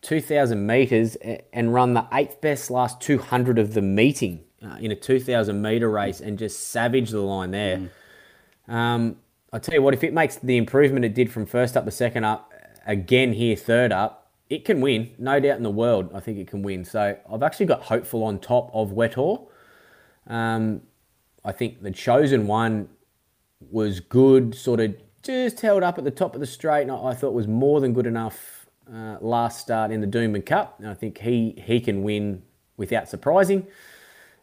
2,000 0.00 0.66
metres, 0.66 1.16
and 1.52 1.74
run 1.74 1.92
the 1.92 2.06
eighth 2.12 2.40
best 2.40 2.70
last 2.70 3.00
200 3.02 3.58
of 3.58 3.74
the 3.74 3.82
meeting 3.82 4.44
uh, 4.64 4.76
in 4.80 4.90
a 4.90 4.96
2,000 4.96 5.60
metre 5.60 5.90
race 5.90 6.20
and 6.20 6.38
just 6.38 6.68
savaged 6.68 7.12
the 7.12 7.20
line 7.20 7.50
there. 7.50 7.90
Mm. 8.68 8.72
Um, 8.72 9.16
I 9.52 9.58
tell 9.58 9.74
you 9.74 9.82
what, 9.82 9.92
if 9.92 10.02
it 10.02 10.14
makes 10.14 10.36
the 10.36 10.56
improvement 10.56 11.04
it 11.04 11.14
did 11.14 11.30
from 11.30 11.44
first 11.44 11.76
up 11.76 11.84
to 11.84 11.90
second 11.90 12.24
up, 12.24 12.52
again 12.86 13.34
here, 13.34 13.56
third 13.56 13.92
up, 13.92 14.25
it 14.48 14.64
can 14.64 14.80
win, 14.80 15.10
no 15.18 15.40
doubt 15.40 15.56
in 15.56 15.62
the 15.62 15.70
world. 15.70 16.10
I 16.14 16.20
think 16.20 16.38
it 16.38 16.46
can 16.46 16.62
win. 16.62 16.84
So 16.84 17.16
I've 17.30 17.42
actually 17.42 17.66
got 17.66 17.82
hopeful 17.82 18.22
on 18.24 18.38
top 18.38 18.70
of 18.72 18.90
Huetor. 18.90 19.46
Um, 20.26 20.82
I 21.44 21.52
think 21.52 21.82
the 21.82 21.90
chosen 21.90 22.46
one 22.46 22.88
was 23.70 24.00
good, 24.00 24.54
sort 24.54 24.80
of 24.80 24.94
just 25.22 25.60
held 25.60 25.82
up 25.82 25.98
at 25.98 26.04
the 26.04 26.10
top 26.10 26.34
of 26.34 26.40
the 26.40 26.46
straight, 26.46 26.82
and 26.82 26.92
I, 26.92 27.14
thought 27.14 27.32
was 27.32 27.48
more 27.48 27.80
than 27.80 27.92
good 27.92 28.06
enough 28.06 28.66
uh, 28.92 29.16
last 29.20 29.60
start 29.60 29.90
in 29.90 30.00
the 30.00 30.06
Doomben 30.06 30.46
Cup. 30.46 30.76
And 30.78 30.88
I 30.88 30.94
think 30.94 31.18
he 31.18 31.60
he 31.64 31.80
can 31.80 32.02
win 32.02 32.42
without 32.76 33.08
surprising. 33.08 33.66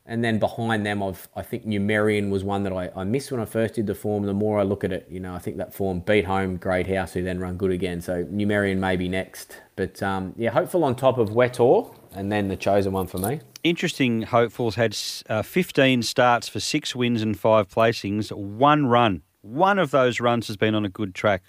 And 0.06 0.22
then 0.22 0.38
behind 0.38 0.86
them, 0.86 1.02
I've, 1.02 1.30
I 1.34 1.44
think 1.44 1.66
Numerian 1.66 2.30
was 2.30 2.44
one 2.44 2.64
that 2.64 2.74
I, 2.74 2.90
I 2.94 3.06
missed 3.06 3.32
when 3.32 3.40
I 3.40 3.46
first 3.46 3.76
did 3.76 3.88
the 3.88 3.96
form. 3.96 4.26
The 4.26 4.34
more 4.34 4.60
I 4.60 4.64
look 4.64 4.84
at 4.84 4.92
it, 4.92 5.08
you 5.10 5.22
know, 5.22 5.34
I 5.34 5.40
think 5.40 5.56
that 5.58 5.74
form 5.74 6.02
beat 6.02 6.26
home 6.26 6.58
Great 6.58 6.88
House, 6.88 7.14
who 7.14 7.24
then 7.24 7.40
run 7.40 7.56
good 7.56 7.72
again. 7.72 8.02
So 8.02 8.26
Numerian 8.26 8.80
may 8.80 8.98
be 8.98 9.08
next. 9.08 9.62
But 9.78 10.04
um, 10.04 10.34
yeah, 10.38 10.50
hopeful 10.50 10.84
on 10.84 10.96
top 10.96 11.18
of 11.18 11.30
Huetor, 11.30 11.96
and 12.12 12.30
then 12.30 12.50
the 12.50 12.58
chosen 12.58 12.92
one 12.92 13.08
for 13.08 13.18
me. 13.18 13.40
Interesting, 13.64 14.24
hopefuls 14.24 14.76
had 14.76 14.98
uh, 15.30 15.42
15 15.42 16.04
starts 16.04 16.50
for 16.50 16.60
six 16.60 16.94
wins 16.94 17.22
and 17.22 17.40
five 17.40 17.70
placings, 17.70 18.30
one 18.30 18.88
run. 18.88 19.22
One 19.42 19.80
of 19.80 19.92
those 19.92 20.20
runs 20.20 20.48
has 20.48 20.58
been 20.58 20.76
on 20.76 20.84
a 20.84 20.90
good 20.90 21.16
track. 21.16 21.44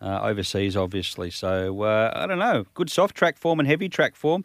Uh, 0.00 0.18
overseas, 0.24 0.76
obviously. 0.76 1.30
So 1.30 1.82
uh, 1.82 2.10
I 2.12 2.26
don't 2.26 2.40
know. 2.40 2.64
Good 2.74 2.90
soft 2.90 3.16
track 3.16 3.38
form 3.38 3.60
and 3.60 3.68
heavy 3.68 3.88
track 3.88 4.16
form. 4.16 4.42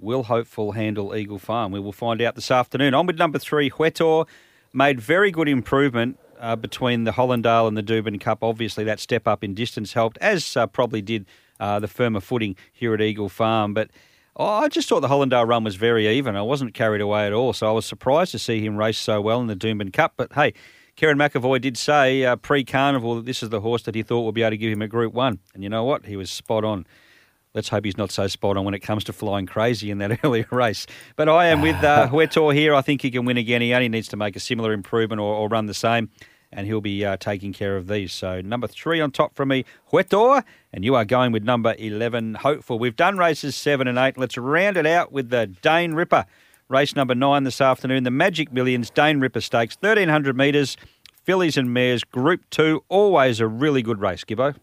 Will 0.00 0.24
Hopeful 0.24 0.72
handle 0.72 1.14
Eagle 1.14 1.38
Farm? 1.38 1.72
We 1.72 1.80
will 1.80 1.92
find 1.92 2.22
out 2.22 2.34
this 2.34 2.50
afternoon. 2.50 2.94
On 2.94 3.06
with 3.06 3.18
number 3.18 3.38
three, 3.38 3.70
Huetor 3.70 4.26
made 4.72 5.00
very 5.00 5.30
good 5.30 5.48
improvement 5.48 6.18
uh, 6.38 6.56
between 6.56 7.04
the 7.04 7.12
Hollindale 7.12 7.68
and 7.68 7.76
the 7.76 7.82
Doomben 7.82 8.20
Cup. 8.20 8.42
Obviously, 8.42 8.84
that 8.84 8.98
step 8.98 9.28
up 9.28 9.44
in 9.44 9.54
distance 9.54 9.92
helped, 9.92 10.16
as 10.18 10.56
uh, 10.56 10.66
probably 10.66 11.02
did 11.02 11.26
uh, 11.58 11.78
the 11.78 11.88
firmer 11.88 12.20
footing 12.20 12.56
here 12.72 12.94
at 12.94 13.00
Eagle 13.00 13.28
Farm. 13.28 13.74
But 13.74 13.90
oh, 14.36 14.46
I 14.46 14.68
just 14.68 14.88
thought 14.88 15.00
the 15.00 15.08
Hollindale 15.08 15.46
run 15.46 15.64
was 15.64 15.76
very 15.76 16.08
even. 16.08 16.34
I 16.34 16.42
wasn't 16.42 16.72
carried 16.72 17.02
away 17.02 17.26
at 17.26 17.32
all, 17.32 17.52
so 17.52 17.68
I 17.68 17.72
was 17.72 17.84
surprised 17.84 18.32
to 18.32 18.38
see 18.38 18.64
him 18.64 18.76
race 18.76 18.98
so 18.98 19.20
well 19.20 19.40
in 19.40 19.48
the 19.48 19.56
Doomben 19.56 19.92
Cup. 19.92 20.14
But 20.16 20.32
hey, 20.32 20.54
Kerrin 20.96 21.16
McEvoy 21.16 21.60
did 21.60 21.76
say 21.76 22.24
uh, 22.24 22.36
pre 22.36 22.64
carnival 22.64 23.16
that 23.16 23.26
this 23.26 23.42
is 23.42 23.50
the 23.50 23.60
horse 23.60 23.82
that 23.82 23.94
he 23.94 24.02
thought 24.02 24.22
would 24.22 24.34
be 24.34 24.42
able 24.42 24.50
to 24.50 24.56
give 24.56 24.72
him 24.72 24.82
a 24.82 24.88
Group 24.88 25.12
One, 25.12 25.40
and 25.52 25.62
you 25.62 25.68
know 25.68 25.84
what? 25.84 26.06
He 26.06 26.16
was 26.16 26.30
spot 26.30 26.64
on. 26.64 26.86
Let's 27.52 27.68
hope 27.68 27.84
he's 27.84 27.98
not 27.98 28.12
so 28.12 28.28
spot 28.28 28.56
on 28.56 28.64
when 28.64 28.74
it 28.74 28.80
comes 28.80 29.02
to 29.04 29.12
flying 29.12 29.46
crazy 29.46 29.90
in 29.90 29.98
that 29.98 30.20
earlier 30.24 30.46
race. 30.52 30.86
But 31.16 31.28
I 31.28 31.46
am 31.46 31.62
with 31.62 31.82
uh, 31.82 32.08
Huetor 32.12 32.54
here. 32.54 32.74
I 32.74 32.80
think 32.80 33.02
he 33.02 33.10
can 33.10 33.24
win 33.24 33.36
again. 33.36 33.60
He 33.60 33.74
only 33.74 33.88
needs 33.88 34.06
to 34.08 34.16
make 34.16 34.36
a 34.36 34.40
similar 34.40 34.72
improvement 34.72 35.20
or, 35.20 35.34
or 35.34 35.48
run 35.48 35.66
the 35.66 35.74
same, 35.74 36.10
and 36.52 36.66
he'll 36.66 36.80
be 36.80 37.04
uh, 37.04 37.16
taking 37.16 37.52
care 37.52 37.76
of 37.76 37.88
these. 37.88 38.12
So 38.12 38.40
number 38.40 38.68
three 38.68 39.00
on 39.00 39.10
top 39.10 39.34
for 39.34 39.44
me, 39.44 39.64
Huetor, 39.92 40.44
and 40.72 40.84
you 40.84 40.94
are 40.94 41.04
going 41.04 41.32
with 41.32 41.42
number 41.42 41.74
11, 41.76 42.34
Hopeful. 42.36 42.78
We've 42.78 42.94
done 42.94 43.18
races 43.18 43.56
seven 43.56 43.88
and 43.88 43.98
eight. 43.98 44.16
Let's 44.16 44.38
round 44.38 44.76
it 44.76 44.86
out 44.86 45.10
with 45.10 45.30
the 45.30 45.48
Dane 45.48 45.94
Ripper. 45.94 46.26
Race 46.68 46.94
number 46.94 47.16
nine 47.16 47.42
this 47.42 47.60
afternoon, 47.60 48.04
the 48.04 48.12
Magic 48.12 48.52
Millions 48.52 48.90
Dane 48.90 49.18
Ripper 49.18 49.40
Stakes, 49.40 49.76
1300 49.80 50.36
metres, 50.36 50.76
fillies 51.24 51.56
and 51.56 51.74
mares, 51.74 52.04
Group 52.04 52.48
Two. 52.50 52.84
Always 52.88 53.40
a 53.40 53.48
really 53.48 53.82
good 53.82 54.00
race, 54.00 54.22
Gibbo. 54.22 54.54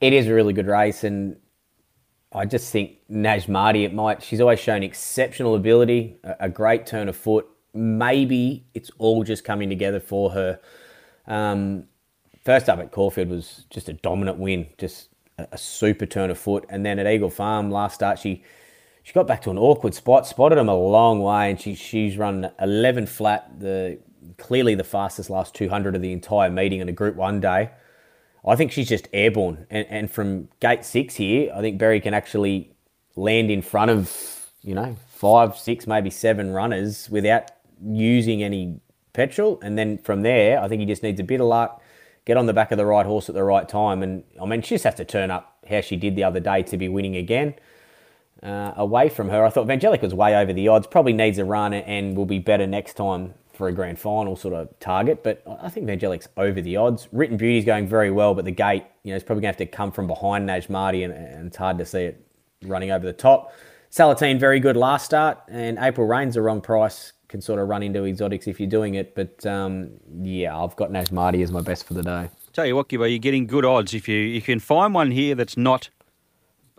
It 0.00 0.14
is 0.14 0.26
a 0.28 0.32
really 0.32 0.54
good 0.54 0.66
race, 0.66 1.04
and 1.04 1.36
I 2.34 2.44
just 2.44 2.72
think 2.72 2.98
Naj 3.10 3.48
Marty, 3.48 3.84
it 3.84 3.94
might, 3.94 4.22
she's 4.22 4.40
always 4.40 4.58
shown 4.58 4.82
exceptional 4.82 5.54
ability, 5.54 6.16
a, 6.24 6.36
a, 6.40 6.48
great 6.48 6.84
turn 6.84 7.08
of 7.08 7.16
foot. 7.16 7.46
Maybe 7.72 8.66
it's 8.74 8.90
all 8.98 9.22
just 9.22 9.44
coming 9.44 9.68
together 9.68 10.00
for 10.00 10.30
her. 10.30 10.58
Um, 11.28 11.84
first 12.44 12.68
up 12.68 12.80
at 12.80 12.90
Caulfield 12.90 13.28
was 13.28 13.66
just 13.70 13.88
a 13.88 13.92
dominant 13.92 14.38
win, 14.38 14.66
just 14.78 15.10
a, 15.38 15.46
a, 15.52 15.58
super 15.58 16.06
turn 16.06 16.30
of 16.30 16.38
foot. 16.38 16.66
And 16.68 16.84
then 16.84 16.98
at 16.98 17.06
Eagle 17.06 17.30
Farm 17.30 17.70
last 17.70 17.94
start, 17.94 18.18
she 18.18 18.42
she 19.04 19.12
got 19.12 19.26
back 19.26 19.42
to 19.42 19.50
an 19.50 19.58
awkward 19.58 19.94
spot, 19.94 20.26
spotted 20.26 20.56
him 20.56 20.68
a 20.70 20.74
long 20.74 21.20
way, 21.20 21.50
and 21.50 21.60
she, 21.60 21.74
she's 21.74 22.16
run 22.16 22.50
11 22.58 23.06
flat, 23.06 23.60
the 23.60 23.98
clearly 24.38 24.74
the 24.74 24.82
fastest 24.82 25.28
last 25.28 25.54
200 25.54 25.94
of 25.94 26.00
the 26.00 26.10
entire 26.10 26.48
meeting 26.48 26.80
in 26.80 26.88
a 26.88 26.92
Group 26.92 27.14
1 27.14 27.38
day. 27.38 27.70
I 28.46 28.56
think 28.56 28.72
she's 28.72 28.88
just 28.88 29.08
airborne. 29.12 29.66
And, 29.70 29.86
and 29.88 30.10
from 30.10 30.48
gate 30.60 30.84
six 30.84 31.14
here, 31.14 31.50
I 31.54 31.60
think 31.60 31.78
Berry 31.78 32.00
can 32.00 32.14
actually 32.14 32.74
land 33.16 33.50
in 33.50 33.62
front 33.62 33.90
of, 33.90 34.50
you 34.62 34.74
know, 34.74 34.96
five, 35.08 35.56
six, 35.56 35.86
maybe 35.86 36.10
seven 36.10 36.52
runners 36.52 37.08
without 37.10 37.50
using 37.82 38.42
any 38.42 38.80
petrol. 39.12 39.58
And 39.62 39.78
then 39.78 39.98
from 39.98 40.22
there, 40.22 40.60
I 40.60 40.68
think 40.68 40.80
he 40.80 40.86
just 40.86 41.02
needs 41.02 41.20
a 41.20 41.24
bit 41.24 41.40
of 41.40 41.46
luck, 41.46 41.82
get 42.24 42.36
on 42.36 42.46
the 42.46 42.52
back 42.52 42.70
of 42.72 42.78
the 42.78 42.86
right 42.86 43.06
horse 43.06 43.28
at 43.28 43.34
the 43.34 43.44
right 43.44 43.68
time. 43.68 44.02
And 44.02 44.24
I 44.40 44.44
mean, 44.44 44.62
she 44.62 44.74
just 44.74 44.84
has 44.84 44.96
to 44.96 45.04
turn 45.04 45.30
up 45.30 45.56
how 45.68 45.80
she 45.80 45.96
did 45.96 46.16
the 46.16 46.24
other 46.24 46.40
day 46.40 46.62
to 46.64 46.76
be 46.76 46.88
winning 46.88 47.16
again. 47.16 47.54
Uh, 48.42 48.74
away 48.76 49.08
from 49.08 49.30
her, 49.30 49.44
I 49.44 49.48
thought 49.48 49.66
Vangelic 49.66 50.02
was 50.02 50.12
way 50.12 50.36
over 50.36 50.52
the 50.52 50.68
odds. 50.68 50.86
Probably 50.86 51.14
needs 51.14 51.38
a 51.38 51.46
run 51.46 51.72
and 51.72 52.14
will 52.14 52.26
be 52.26 52.38
better 52.38 52.66
next 52.66 52.94
time 52.94 53.32
for 53.54 53.68
a 53.68 53.72
grand 53.72 53.98
final 53.98 54.36
sort 54.36 54.54
of 54.54 54.68
target, 54.80 55.22
but 55.22 55.42
I 55.60 55.68
think 55.68 55.86
Vangelic's 55.86 56.28
over 56.36 56.60
the 56.60 56.76
odds. 56.76 57.08
Written 57.12 57.36
Beauty's 57.36 57.64
going 57.64 57.86
very 57.86 58.10
well, 58.10 58.34
but 58.34 58.44
the 58.44 58.50
gate, 58.50 58.84
you 59.02 59.10
know, 59.10 59.16
is 59.16 59.22
probably 59.22 59.42
going 59.42 59.54
to 59.54 59.58
have 59.60 59.70
to 59.70 59.76
come 59.76 59.92
from 59.92 60.06
behind 60.06 60.48
Naj 60.48 60.68
Marty, 60.68 61.02
and, 61.02 61.12
and, 61.12 61.46
it's 61.46 61.56
hard 61.56 61.78
to 61.78 61.86
see 61.86 62.04
it 62.04 62.26
running 62.62 62.90
over 62.90 63.04
the 63.04 63.12
top. 63.12 63.52
Salatine, 63.90 64.38
very 64.38 64.60
good 64.60 64.76
last 64.76 65.04
start, 65.04 65.38
and 65.48 65.78
April 65.78 66.06
Rain's 66.06 66.34
the 66.34 66.42
wrong 66.42 66.60
price. 66.60 67.12
Can 67.28 67.40
sort 67.40 67.58
of 67.58 67.68
run 67.68 67.82
into 67.82 68.04
exotics 68.04 68.46
if 68.46 68.60
you're 68.60 68.68
doing 68.68 68.94
it, 68.94 69.14
but 69.16 69.44
um, 69.44 69.90
yeah, 70.22 70.56
I've 70.56 70.76
got 70.76 70.90
Naj 70.90 71.10
Marty 71.10 71.42
as 71.42 71.50
my 71.50 71.62
best 71.62 71.84
for 71.84 71.94
the 71.94 72.02
day. 72.02 72.28
Tell 72.52 72.64
you 72.64 72.76
what, 72.76 72.88
Gibbo, 72.88 73.10
you're 73.10 73.18
getting 73.18 73.48
good 73.48 73.64
odds 73.64 73.92
if 73.92 74.06
you 74.08 74.16
you 74.16 74.40
can 74.40 74.60
find 74.60 74.94
one 74.94 75.10
here 75.10 75.34
that's 75.34 75.56
not 75.56 75.90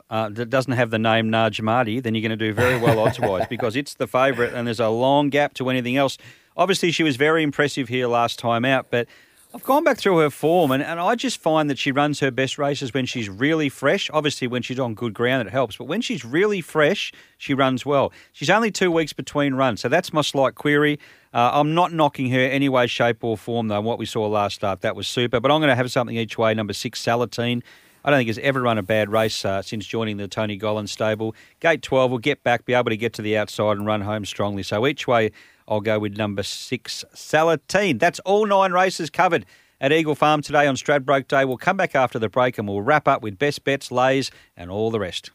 uh, 0.10 0.30
that 0.30 0.50
doesn't 0.50 0.74
have 0.74 0.92
the 0.92 1.00
name 1.00 1.30
Naj 1.30 1.62
Marty, 1.62 2.00
then 2.00 2.14
you're 2.14 2.22
going 2.22 2.38
to 2.38 2.46
do 2.46 2.54
very 2.54 2.80
well 2.80 3.00
odds 3.06 3.20
wise 3.20 3.48
because 3.50 3.76
it's 3.76 3.96
the 3.96 4.08
favourite 4.08 4.54
and 4.54 4.68
there's 4.68 4.80
a 4.80 4.90
long 4.90 5.30
gap 5.30 5.54
to 5.56 5.70
anything 5.70 5.98
else. 5.98 6.18
Obviously, 6.58 6.92
she 6.92 7.04
was 7.04 7.16
very 7.18 7.44
impressive 7.44 7.90
here 7.90 8.08
last 8.08 8.40
time 8.40 8.64
out, 8.64 8.88
but 8.90 9.08
I've 9.54 9.64
gone 9.64 9.84
back 9.84 9.98
through 9.98 10.18
her 10.18 10.30
form 10.30 10.72
and, 10.72 10.84
and 10.84 11.00
I 11.00 11.16
just 11.16 11.38
find 11.38 11.70
that 11.70 11.78
she 11.78 11.92
runs 11.92 12.20
her 12.20 12.30
best 12.30 12.58
races 12.58 12.94
when 12.94 13.06
she's 13.06 13.30
really 13.30 13.70
fresh. 13.70 14.10
Obviously, 14.14 14.48
when 14.48 14.62
she's 14.62 14.80
on 14.80 14.96
good 14.96 15.14
ground, 15.14 15.48
it 15.48 15.52
helps, 15.52 15.78
but 15.78 15.86
when 15.86 16.02
she's 16.02 16.26
really 16.26 16.60
fresh, 16.60 17.14
she 17.38 17.54
runs 17.54 17.86
well. 17.86 18.12
She's 18.34 18.50
only 18.50 18.72
two 18.72 18.92
weeks 18.92 19.14
between 19.14 19.54
runs, 19.54 19.82
so 19.82 19.90
that's 19.90 20.12
my 20.12 20.22
slight 20.22 20.56
query. 20.56 21.00
Uh, 21.34 21.52
I'm 21.54 21.74
not 21.74 21.94
knocking 21.94 22.32
her 22.32 22.40
any 22.40 22.70
way, 22.70 22.88
shape, 22.88 23.24
or 23.24 23.38
form, 23.38 23.68
though. 23.68 23.82
What 23.82 24.00
we 24.00 24.06
saw 24.06 24.26
last 24.28 24.56
start, 24.56 24.82
that 24.82 24.96
was 24.96 25.08
super, 25.08 25.40
but 25.40 25.52
I'm 25.52 25.60
going 25.60 25.70
to 25.70 25.76
have 25.76 25.92
something 25.92 26.16
each 26.16 26.38
way. 26.38 26.54
Number 26.54 26.74
six, 26.74 27.02
Salatine. 27.02 27.62
I 28.06 28.12
don't 28.12 28.20
think 28.20 28.28
has 28.28 28.38
ever 28.40 28.62
run 28.62 28.78
a 28.78 28.84
bad 28.84 29.12
race 29.12 29.44
uh, 29.44 29.64
since 29.64 29.86
joining 29.86 30.18
the 30.18 30.28
Tony 30.28 30.60
Gollan 30.60 30.88
stable. 30.88 31.34
Gate 31.60 31.82
12 31.82 32.12
will 32.12 32.20
get 32.20 32.44
back, 32.44 32.64
be 32.64 32.76
able 32.76 32.92
to 32.92 32.98
get 32.98 33.14
to 33.14 33.24
the 33.24 33.36
outside 33.36 33.78
and 33.78 33.86
run 33.86 34.02
home 34.02 34.26
strongly. 34.26 34.62
So 34.62 34.86
each 34.86 35.08
way, 35.08 35.32
I'll 35.68 35.82
go 35.82 36.00
with 36.00 36.18
number 36.18 36.44
six, 36.44 37.04
Salatine. 37.14 38.00
That's 38.00 38.20
all 38.20 38.46
nine 38.46 38.72
races 38.72 39.10
covered 39.10 39.46
at 39.82 39.92
Eagle 39.92 40.16
Farm 40.16 40.42
today 40.42 40.68
on 40.68 40.76
Stradbroke 40.76 41.28
Day. 41.28 41.46
We'll 41.46 41.58
come 41.58 41.78
back 41.78 41.96
after 41.96 42.20
the 42.20 42.30
break 42.30 42.58
and 42.58 42.68
we'll 42.68 42.82
wrap 42.82 43.08
up 43.08 43.22
with 43.22 43.38
best 43.38 43.64
bets, 43.64 43.92
lays, 43.92 44.32
and 44.56 44.70
all 44.70 44.92
the 44.92 45.00
rest. 45.00 45.32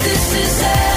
This 0.00 0.34
is 0.34 0.87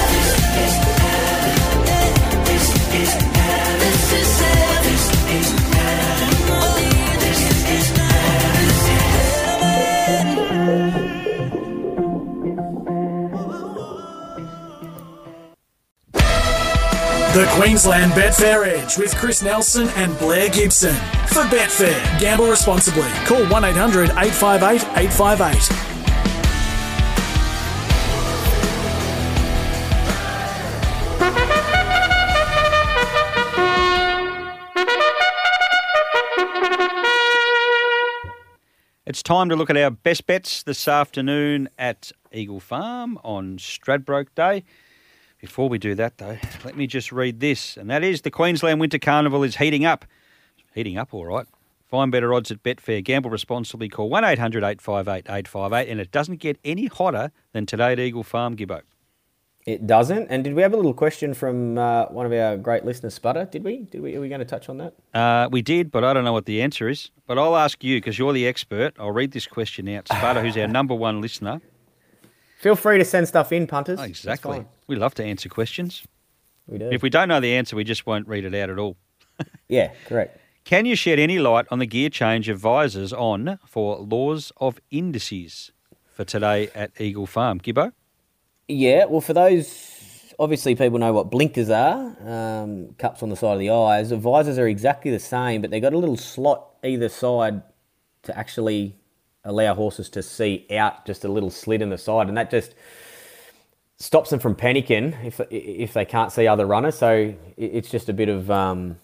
The 17.32 17.46
Queensland 17.52 18.12
Betfair 18.12 18.66
Edge 18.66 18.98
with 18.98 19.16
Chris 19.16 19.42
Nelson 19.42 19.88
and 19.96 20.18
Blair 20.18 20.50
Gibson. 20.50 20.94
For 21.28 21.40
Betfair, 21.44 22.20
gamble 22.20 22.46
responsibly. 22.46 23.08
Call 23.24 23.42
1 23.48 23.64
800 23.64 24.10
858 24.10 24.82
858. 24.98 25.92
It's 39.06 39.22
time 39.22 39.48
to 39.48 39.56
look 39.56 39.70
at 39.70 39.78
our 39.78 39.90
best 39.90 40.26
bets 40.26 40.62
this 40.62 40.86
afternoon 40.86 41.70
at 41.78 42.12
Eagle 42.30 42.60
Farm 42.60 43.18
on 43.24 43.56
Stradbroke 43.56 44.34
Day. 44.34 44.64
Before 45.42 45.68
we 45.68 45.76
do 45.76 45.96
that, 45.96 46.18
though, 46.18 46.38
let 46.64 46.76
me 46.76 46.86
just 46.86 47.10
read 47.10 47.40
this, 47.40 47.76
and 47.76 47.90
that 47.90 48.04
is 48.04 48.22
the 48.22 48.30
Queensland 48.30 48.78
Winter 48.78 49.00
Carnival 49.00 49.42
is 49.42 49.56
heating 49.56 49.84
up. 49.84 50.04
Heating 50.72 50.96
up, 50.96 51.12
all 51.12 51.26
right. 51.26 51.46
Find 51.90 52.12
better 52.12 52.32
odds 52.32 52.52
at 52.52 52.62
Betfair. 52.62 53.02
Gamble 53.02 53.28
responsibly. 53.28 53.88
Call 53.88 54.08
1 54.08 54.22
800 54.22 54.62
858 54.62 55.24
858, 55.28 55.90
and 55.90 56.00
it 56.00 56.12
doesn't 56.12 56.36
get 56.36 56.58
any 56.64 56.86
hotter 56.86 57.32
than 57.52 57.66
today 57.66 57.90
at 57.90 57.98
Eagle 57.98 58.22
Farm, 58.22 58.56
Gibbo. 58.56 58.82
It 59.66 59.84
doesn't. 59.84 60.28
And 60.28 60.44
did 60.44 60.54
we 60.54 60.62
have 60.62 60.72
a 60.72 60.76
little 60.76 60.94
question 60.94 61.34
from 61.34 61.76
uh, 61.76 62.06
one 62.06 62.24
of 62.24 62.32
our 62.32 62.56
great 62.56 62.84
listeners, 62.84 63.14
Sputter? 63.14 63.44
Did 63.44 63.64
we? 63.64 63.78
Did 63.78 64.00
we? 64.00 64.14
Are 64.14 64.20
we 64.20 64.28
going 64.28 64.38
to 64.38 64.44
touch 64.44 64.68
on 64.68 64.78
that? 64.78 64.94
Uh, 65.12 65.48
we 65.50 65.60
did, 65.60 65.90
but 65.90 66.04
I 66.04 66.12
don't 66.12 66.24
know 66.24 66.32
what 66.32 66.46
the 66.46 66.62
answer 66.62 66.88
is. 66.88 67.10
But 67.26 67.36
I'll 67.36 67.56
ask 67.56 67.82
you 67.82 67.96
because 67.96 68.16
you're 68.16 68.32
the 68.32 68.46
expert. 68.46 68.94
I'll 68.96 69.10
read 69.10 69.32
this 69.32 69.48
question 69.48 69.88
out. 69.88 70.06
Sputter, 70.06 70.40
who's 70.40 70.56
our 70.56 70.68
number 70.68 70.94
one 70.94 71.20
listener. 71.20 71.60
Feel 72.62 72.76
free 72.76 72.96
to 72.98 73.04
send 73.04 73.26
stuff 73.26 73.50
in, 73.50 73.66
punters. 73.66 73.98
Oh, 73.98 74.04
exactly. 74.04 74.64
We 74.86 74.94
love 74.94 75.14
to 75.14 75.24
answer 75.24 75.48
questions. 75.48 76.04
We 76.68 76.78
do. 76.78 76.90
If 76.92 77.02
we 77.02 77.10
don't 77.10 77.26
know 77.26 77.40
the 77.40 77.56
answer, 77.56 77.74
we 77.74 77.82
just 77.82 78.06
won't 78.06 78.28
read 78.28 78.44
it 78.44 78.54
out 78.54 78.70
at 78.70 78.78
all. 78.78 78.96
yeah, 79.68 79.92
correct. 80.06 80.38
Can 80.62 80.86
you 80.86 80.94
shed 80.94 81.18
any 81.18 81.40
light 81.40 81.66
on 81.72 81.80
the 81.80 81.86
gear 81.86 82.08
change 82.08 82.48
of 82.48 82.60
visors 82.60 83.12
on 83.12 83.58
for 83.66 83.96
laws 83.98 84.52
of 84.58 84.80
indices 84.92 85.72
for 86.12 86.22
today 86.24 86.70
at 86.72 86.92
Eagle 87.00 87.26
Farm? 87.26 87.58
Gibbo? 87.58 87.90
Yeah, 88.68 89.06
well, 89.06 89.20
for 89.20 89.32
those, 89.32 90.32
obviously 90.38 90.76
people 90.76 91.00
know 91.00 91.12
what 91.12 91.32
blinkers 91.32 91.68
are, 91.68 92.16
um, 92.24 92.94
cups 92.96 93.24
on 93.24 93.28
the 93.28 93.34
side 93.36 93.54
of 93.54 93.58
the 93.58 93.70
eyes. 93.70 94.10
The 94.10 94.16
visors 94.16 94.56
are 94.56 94.68
exactly 94.68 95.10
the 95.10 95.18
same, 95.18 95.62
but 95.62 95.72
they've 95.72 95.82
got 95.82 95.94
a 95.94 95.98
little 95.98 96.16
slot 96.16 96.64
either 96.84 97.08
side 97.08 97.60
to 98.22 98.38
actually 98.38 99.01
allow 99.44 99.74
horses 99.74 100.08
to 100.10 100.22
see 100.22 100.66
out, 100.70 101.04
just 101.06 101.24
a 101.24 101.28
little 101.28 101.50
slit 101.50 101.82
in 101.82 101.90
the 101.90 101.98
side, 101.98 102.28
and 102.28 102.36
that 102.36 102.50
just 102.50 102.74
stops 103.98 104.30
them 104.30 104.40
from 104.40 104.54
panicking 104.54 105.14
if 105.24 105.40
if 105.50 105.92
they 105.92 106.04
can't 106.04 106.32
see 106.32 106.46
other 106.46 106.66
runners. 106.66 106.96
So 106.96 107.34
it's 107.56 107.90
just 107.90 108.08
a 108.08 108.12
bit 108.12 108.28
of 108.28 108.50
um, 108.50 108.96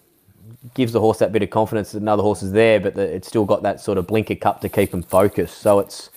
gives 0.73 0.93
the 0.93 0.99
horse 0.99 1.19
that 1.19 1.31
bit 1.31 1.43
of 1.43 1.49
confidence 1.49 1.91
that 1.91 2.01
another 2.01 2.23
horse 2.23 2.43
is 2.43 2.51
there, 2.51 2.79
but 2.79 2.97
it's 2.97 3.27
still 3.27 3.45
got 3.45 3.63
that 3.63 3.79
sort 3.79 3.97
of 3.97 4.07
blinker 4.07 4.35
cup 4.35 4.61
to 4.61 4.69
keep 4.69 4.91
them 4.91 5.03
focused. 5.03 5.59
So 5.59 5.79
it's 5.79 6.09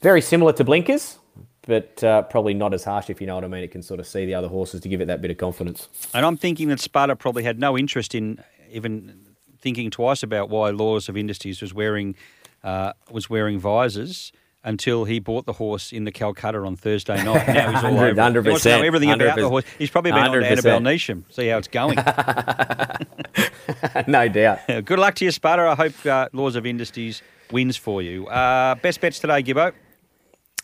very 0.00 0.20
similar 0.20 0.52
to 0.54 0.64
blinkers, 0.64 1.18
but 1.62 2.02
uh, 2.02 2.22
probably 2.22 2.54
not 2.54 2.72
as 2.74 2.84
harsh 2.84 3.10
if 3.10 3.20
you 3.20 3.26
know 3.26 3.34
what 3.34 3.44
I 3.44 3.48
mean. 3.48 3.62
It 3.62 3.70
can 3.70 3.82
sort 3.82 4.00
of 4.00 4.06
see 4.06 4.24
the 4.24 4.34
other 4.34 4.48
horses 4.48 4.80
to 4.80 4.88
give 4.88 5.00
it 5.00 5.06
that 5.06 5.20
bit 5.20 5.30
of 5.30 5.36
confidence. 5.36 5.88
And 6.14 6.24
I'm 6.24 6.36
thinking 6.36 6.68
that 6.68 6.80
Sparta 6.80 7.16
probably 7.16 7.42
had 7.42 7.58
no 7.58 7.76
interest 7.76 8.14
in 8.14 8.42
even 8.70 9.26
thinking 9.60 9.90
twice 9.90 10.22
about 10.22 10.48
why 10.48 10.70
Laws 10.70 11.08
of 11.08 11.16
Indices 11.16 11.60
was 11.60 11.74
wearing 11.74 12.14
uh, 12.62 12.92
was 13.10 13.30
wearing 13.30 13.58
visors 13.58 14.32
until 14.62 15.04
he 15.04 15.18
bought 15.18 15.46
the 15.46 15.54
horse 15.54 15.92
in 15.92 16.04
the 16.04 16.12
Calcutta 16.12 16.58
on 16.58 16.76
Thursday 16.76 17.22
night. 17.24 17.46
Now 17.54 17.72
he's 17.72 17.84
all 17.84 17.98
over. 17.98 18.08
it. 18.08 18.44
He 18.44 18.50
wants 18.50 18.62
to 18.64 18.68
know 18.70 18.80
100%, 18.80 18.84
everything 18.84 19.10
about 19.10 19.36
the 19.36 19.48
horse. 19.48 19.64
He's 19.78 19.90
probably 19.90 20.12
been 20.12 20.20
on 20.20 20.32
to 20.32 20.40
100%. 20.40 20.44
Annabel 20.44 20.80
Neasham. 20.80 21.24
See 21.32 21.48
how 21.48 21.58
it's 21.58 21.68
going. 21.68 21.96
no 24.06 24.28
doubt. 24.28 24.58
Good 24.84 24.98
luck 24.98 25.14
to 25.16 25.24
you, 25.24 25.30
Sparta. 25.30 25.62
I 25.62 25.74
hope 25.74 26.06
uh, 26.06 26.28
Laws 26.32 26.56
of 26.56 26.66
Indices 26.66 27.22
wins 27.50 27.76
for 27.76 28.02
you. 28.02 28.26
Uh, 28.26 28.74
best 28.76 29.00
bets 29.00 29.18
today, 29.18 29.42
Gibbo. 29.42 29.72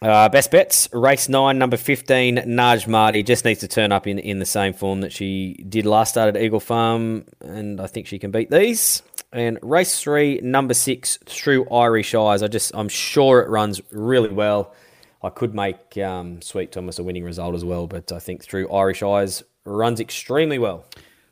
Uh, 0.03 0.28
best 0.28 0.51
bets, 0.51 0.90
race 0.92 1.26
nine, 1.28 1.59
number 1.59 1.78
15, 1.78 2.36
Naj 2.36 2.86
Marty. 2.86 3.22
Just 3.22 3.47
needs 3.47 3.61
to 3.61 3.68
turn 3.68 3.92
up 3.92 4.07
in, 4.07 4.18
in 4.18 4.38
the 4.38 4.47
same 4.47 4.74
form 4.74 5.01
that 5.01 5.11
she 5.11 5.55
did 5.68 5.86
last 5.86 6.11
start 6.11 6.36
at 6.36 6.40
Eagle 6.40 6.61
Farm, 6.61 7.24
and 7.40 7.80
I 7.80 7.86
think 7.86 8.07
she 8.07 8.18
can 8.18 8.30
beat 8.30 8.51
these. 8.51 9.03
And 9.32 9.59
race 9.62 9.99
three, 9.99 10.38
number 10.42 10.74
six, 10.74 11.18
True 11.24 11.66
Irish 11.70 12.14
Eyes. 12.14 12.42
I 12.42 12.49
just, 12.49 12.72
I'm 12.74 12.90
sure 12.90 13.40
it 13.40 13.49
runs 13.49 13.80
really 13.90 14.28
well. 14.28 14.74
I 15.22 15.30
could 15.30 15.55
make 15.55 15.97
um, 15.97 16.42
Sweet 16.42 16.72
Thomas 16.72 16.99
a 16.99 17.03
winning 17.03 17.24
result 17.24 17.55
as 17.55 17.64
well, 17.64 17.86
but 17.86 18.12
I 18.12 18.18
think 18.18 18.44
True 18.44 18.70
Irish 18.70 19.03
Eyes 19.03 19.42
runs 19.64 19.99
extremely 19.99 20.59
well. 20.59 20.84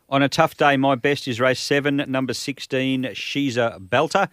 On 0.09 0.23
a 0.23 0.29
tough 0.29 0.57
day, 0.57 0.79
my 0.79 0.95
best 0.95 1.29
is 1.29 1.39
race 1.39 1.61
seven, 1.61 2.03
number 2.09 2.33
16, 2.33 3.11
She's 3.13 3.59
a 3.59 3.79
Belter. 3.79 4.29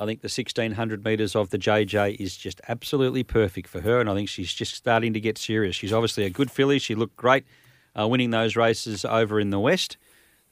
I 0.00 0.06
think 0.06 0.22
the 0.22 0.26
1600 0.26 1.04
metres 1.04 1.36
of 1.36 1.50
the 1.50 1.58
JJ 1.58 2.16
is 2.18 2.36
just 2.36 2.60
absolutely 2.68 3.22
perfect 3.22 3.68
for 3.68 3.82
her, 3.82 4.00
and 4.00 4.08
I 4.08 4.14
think 4.14 4.28
she's 4.30 4.52
just 4.52 4.74
starting 4.74 5.12
to 5.12 5.20
get 5.20 5.36
serious. 5.38 5.76
She's 5.76 5.92
obviously 5.92 6.24
a 6.24 6.30
good 6.30 6.50
filly. 6.50 6.78
She 6.78 6.94
looked 6.94 7.16
great 7.16 7.44
uh, 7.98 8.08
winning 8.08 8.30
those 8.30 8.56
races 8.56 9.04
over 9.04 9.38
in 9.38 9.50
the 9.50 9.60
West. 9.60 9.98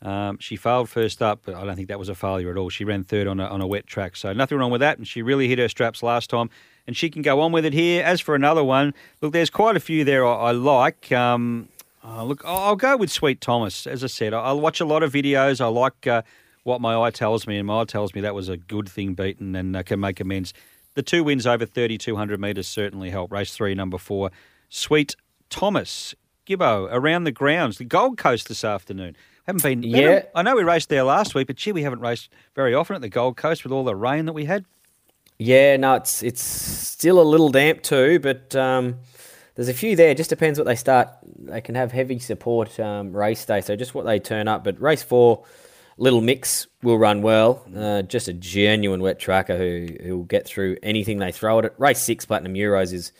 Um, 0.02 0.38
she 0.38 0.54
failed 0.54 0.88
first 0.88 1.22
up, 1.22 1.40
but 1.44 1.54
I 1.54 1.64
don't 1.64 1.74
think 1.74 1.88
that 1.88 1.98
was 1.98 2.08
a 2.08 2.14
failure 2.14 2.50
at 2.50 2.56
all. 2.56 2.68
She 2.68 2.84
ran 2.84 3.02
third 3.04 3.26
on 3.26 3.40
a, 3.40 3.46
on 3.46 3.60
a 3.60 3.66
wet 3.66 3.86
track, 3.86 4.16
so 4.16 4.32
nothing 4.32 4.58
wrong 4.58 4.70
with 4.70 4.80
that. 4.80 4.98
And 4.98 5.08
she 5.08 5.22
really 5.22 5.48
hit 5.48 5.58
her 5.58 5.68
straps 5.68 6.02
last 6.02 6.30
time, 6.30 6.50
and 6.86 6.96
she 6.96 7.10
can 7.10 7.22
go 7.22 7.40
on 7.40 7.50
with 7.50 7.64
it 7.64 7.72
here. 7.72 8.04
As 8.04 8.20
for 8.20 8.34
another 8.34 8.62
one, 8.62 8.94
look, 9.22 9.32
there's 9.32 9.50
quite 9.50 9.76
a 9.76 9.80
few 9.80 10.04
there 10.04 10.24
I, 10.26 10.34
I 10.34 10.50
like. 10.52 11.10
Um, 11.10 11.68
uh, 12.04 12.22
look, 12.22 12.42
I'll 12.44 12.58
I'll 12.58 12.76
go 12.76 12.96
with 12.96 13.10
Sweet 13.10 13.40
Thomas. 13.40 13.86
As 13.86 14.04
I 14.04 14.06
said, 14.08 14.32
I- 14.34 14.40
I'll 14.42 14.60
watch 14.60 14.80
a 14.80 14.84
lot 14.84 15.02
of 15.02 15.12
videos. 15.12 15.60
I 15.60 15.66
like 15.66 16.06
uh, 16.06 16.22
what 16.68 16.80
my 16.80 16.96
eye 17.00 17.10
tells 17.10 17.46
me, 17.46 17.56
and 17.58 17.66
my 17.66 17.80
eye 17.80 17.84
tells 17.84 18.14
me 18.14 18.20
that 18.20 18.34
was 18.34 18.48
a 18.48 18.56
good 18.56 18.88
thing 18.88 19.14
beaten 19.14 19.56
and 19.56 19.74
uh, 19.74 19.82
can 19.82 19.98
make 19.98 20.20
amends. 20.20 20.52
The 20.94 21.02
two 21.02 21.24
wins 21.24 21.46
over 21.46 21.66
3,200 21.66 22.40
metres 22.40 22.66
certainly 22.66 23.10
help. 23.10 23.32
Race 23.32 23.52
three, 23.52 23.74
number 23.74 23.98
four, 23.98 24.30
Sweet 24.68 25.16
Thomas. 25.50 26.14
Gibbo, 26.46 26.88
around 26.90 27.24
the 27.24 27.32
grounds, 27.32 27.76
the 27.76 27.84
Gold 27.84 28.16
Coast 28.16 28.48
this 28.48 28.64
afternoon. 28.64 29.16
Haven't 29.46 29.62
been. 29.62 29.82
Yeah. 29.82 30.22
I 30.34 30.42
know 30.42 30.56
we 30.56 30.62
raced 30.62 30.88
there 30.88 31.02
last 31.02 31.34
week, 31.34 31.46
but 31.46 31.56
gee, 31.56 31.72
we 31.72 31.82
haven't 31.82 32.00
raced 32.00 32.30
very 32.54 32.74
often 32.74 32.96
at 32.96 33.02
the 33.02 33.08
Gold 33.08 33.36
Coast 33.36 33.64
with 33.64 33.72
all 33.72 33.84
the 33.84 33.94
rain 33.96 34.26
that 34.26 34.32
we 34.32 34.44
had. 34.46 34.64
Yeah, 35.38 35.76
no, 35.76 35.94
it's 35.94 36.22
it's 36.22 36.42
still 36.42 37.20
a 37.20 37.22
little 37.22 37.48
damp 37.50 37.82
too, 37.82 38.18
but 38.18 38.56
um, 38.56 38.96
there's 39.54 39.68
a 39.68 39.74
few 39.74 39.94
there. 39.94 40.10
It 40.10 40.16
just 40.16 40.30
depends 40.30 40.58
what 40.58 40.66
they 40.66 40.74
start. 40.74 41.08
They 41.38 41.60
can 41.60 41.76
have 41.76 41.92
heavy 41.92 42.18
support 42.18 42.78
um, 42.80 43.12
race 43.12 43.44
day, 43.44 43.60
so 43.60 43.76
just 43.76 43.94
what 43.94 44.04
they 44.04 44.18
turn 44.18 44.48
up. 44.48 44.64
But 44.64 44.80
race 44.80 45.02
four, 45.02 45.44
Little 45.98 46.20
Mix 46.20 46.66
will 46.82 46.98
run 46.98 47.22
well. 47.22 47.66
Uh, 47.76 48.02
just 48.02 48.28
a 48.28 48.32
genuine 48.32 49.02
wet 49.02 49.18
tracker 49.18 49.58
who 49.58 49.88
who 50.02 50.16
will 50.18 50.24
get 50.24 50.46
through 50.46 50.76
anything 50.82 51.18
they 51.18 51.32
throw 51.32 51.58
at 51.58 51.64
it. 51.64 51.74
Race 51.76 52.00
six, 52.00 52.24
Platinum 52.24 52.54
Euros 52.54 52.92
is 52.92 53.12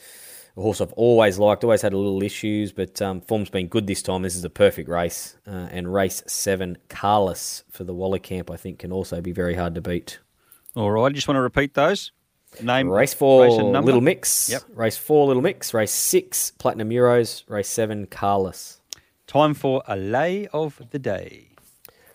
a 0.57 0.61
horse 0.61 0.81
I've 0.81 0.93
always 0.93 1.37
liked. 1.37 1.63
Always 1.63 1.81
had 1.81 1.93
a 1.93 1.97
little 1.97 2.23
issues, 2.23 2.71
but 2.71 3.01
um, 3.01 3.21
form's 3.21 3.49
been 3.49 3.67
good 3.67 3.85
this 3.85 4.01
time. 4.01 4.21
This 4.21 4.35
is 4.35 4.43
a 4.43 4.49
perfect 4.49 4.89
race. 4.89 5.37
Uh, 5.45 5.67
and 5.71 5.93
race 5.93 6.23
seven, 6.25 6.77
Carlos 6.87 7.63
for 7.69 7.83
the 7.83 7.93
Waller 7.93 8.19
Camp, 8.19 8.49
I 8.49 8.55
think 8.55 8.79
can 8.79 8.91
also 8.91 9.21
be 9.21 9.31
very 9.31 9.55
hard 9.55 9.75
to 9.75 9.81
beat. 9.81 10.19
All 10.75 10.91
right, 10.91 11.05
I 11.05 11.09
just 11.09 11.27
want 11.27 11.35
to 11.37 11.41
repeat 11.41 11.73
those. 11.73 12.11
Name 12.63 12.89
Race 12.89 13.13
four, 13.13 13.43
race. 13.43 13.83
Little 13.85 14.01
Mix. 14.01 14.49
Yep. 14.49 14.63
Race 14.73 14.97
four, 14.97 15.27
Little 15.27 15.43
Mix. 15.43 15.73
Race 15.73 15.91
six, 15.91 16.51
Platinum 16.51 16.89
Euros. 16.89 17.43
Race 17.47 17.67
seven, 17.67 18.07
Carlos. 18.07 18.81
Time 19.27 19.53
for 19.53 19.83
a 19.87 19.95
lay 19.95 20.47
of 20.47 20.81
the 20.89 20.97
day. 20.97 21.48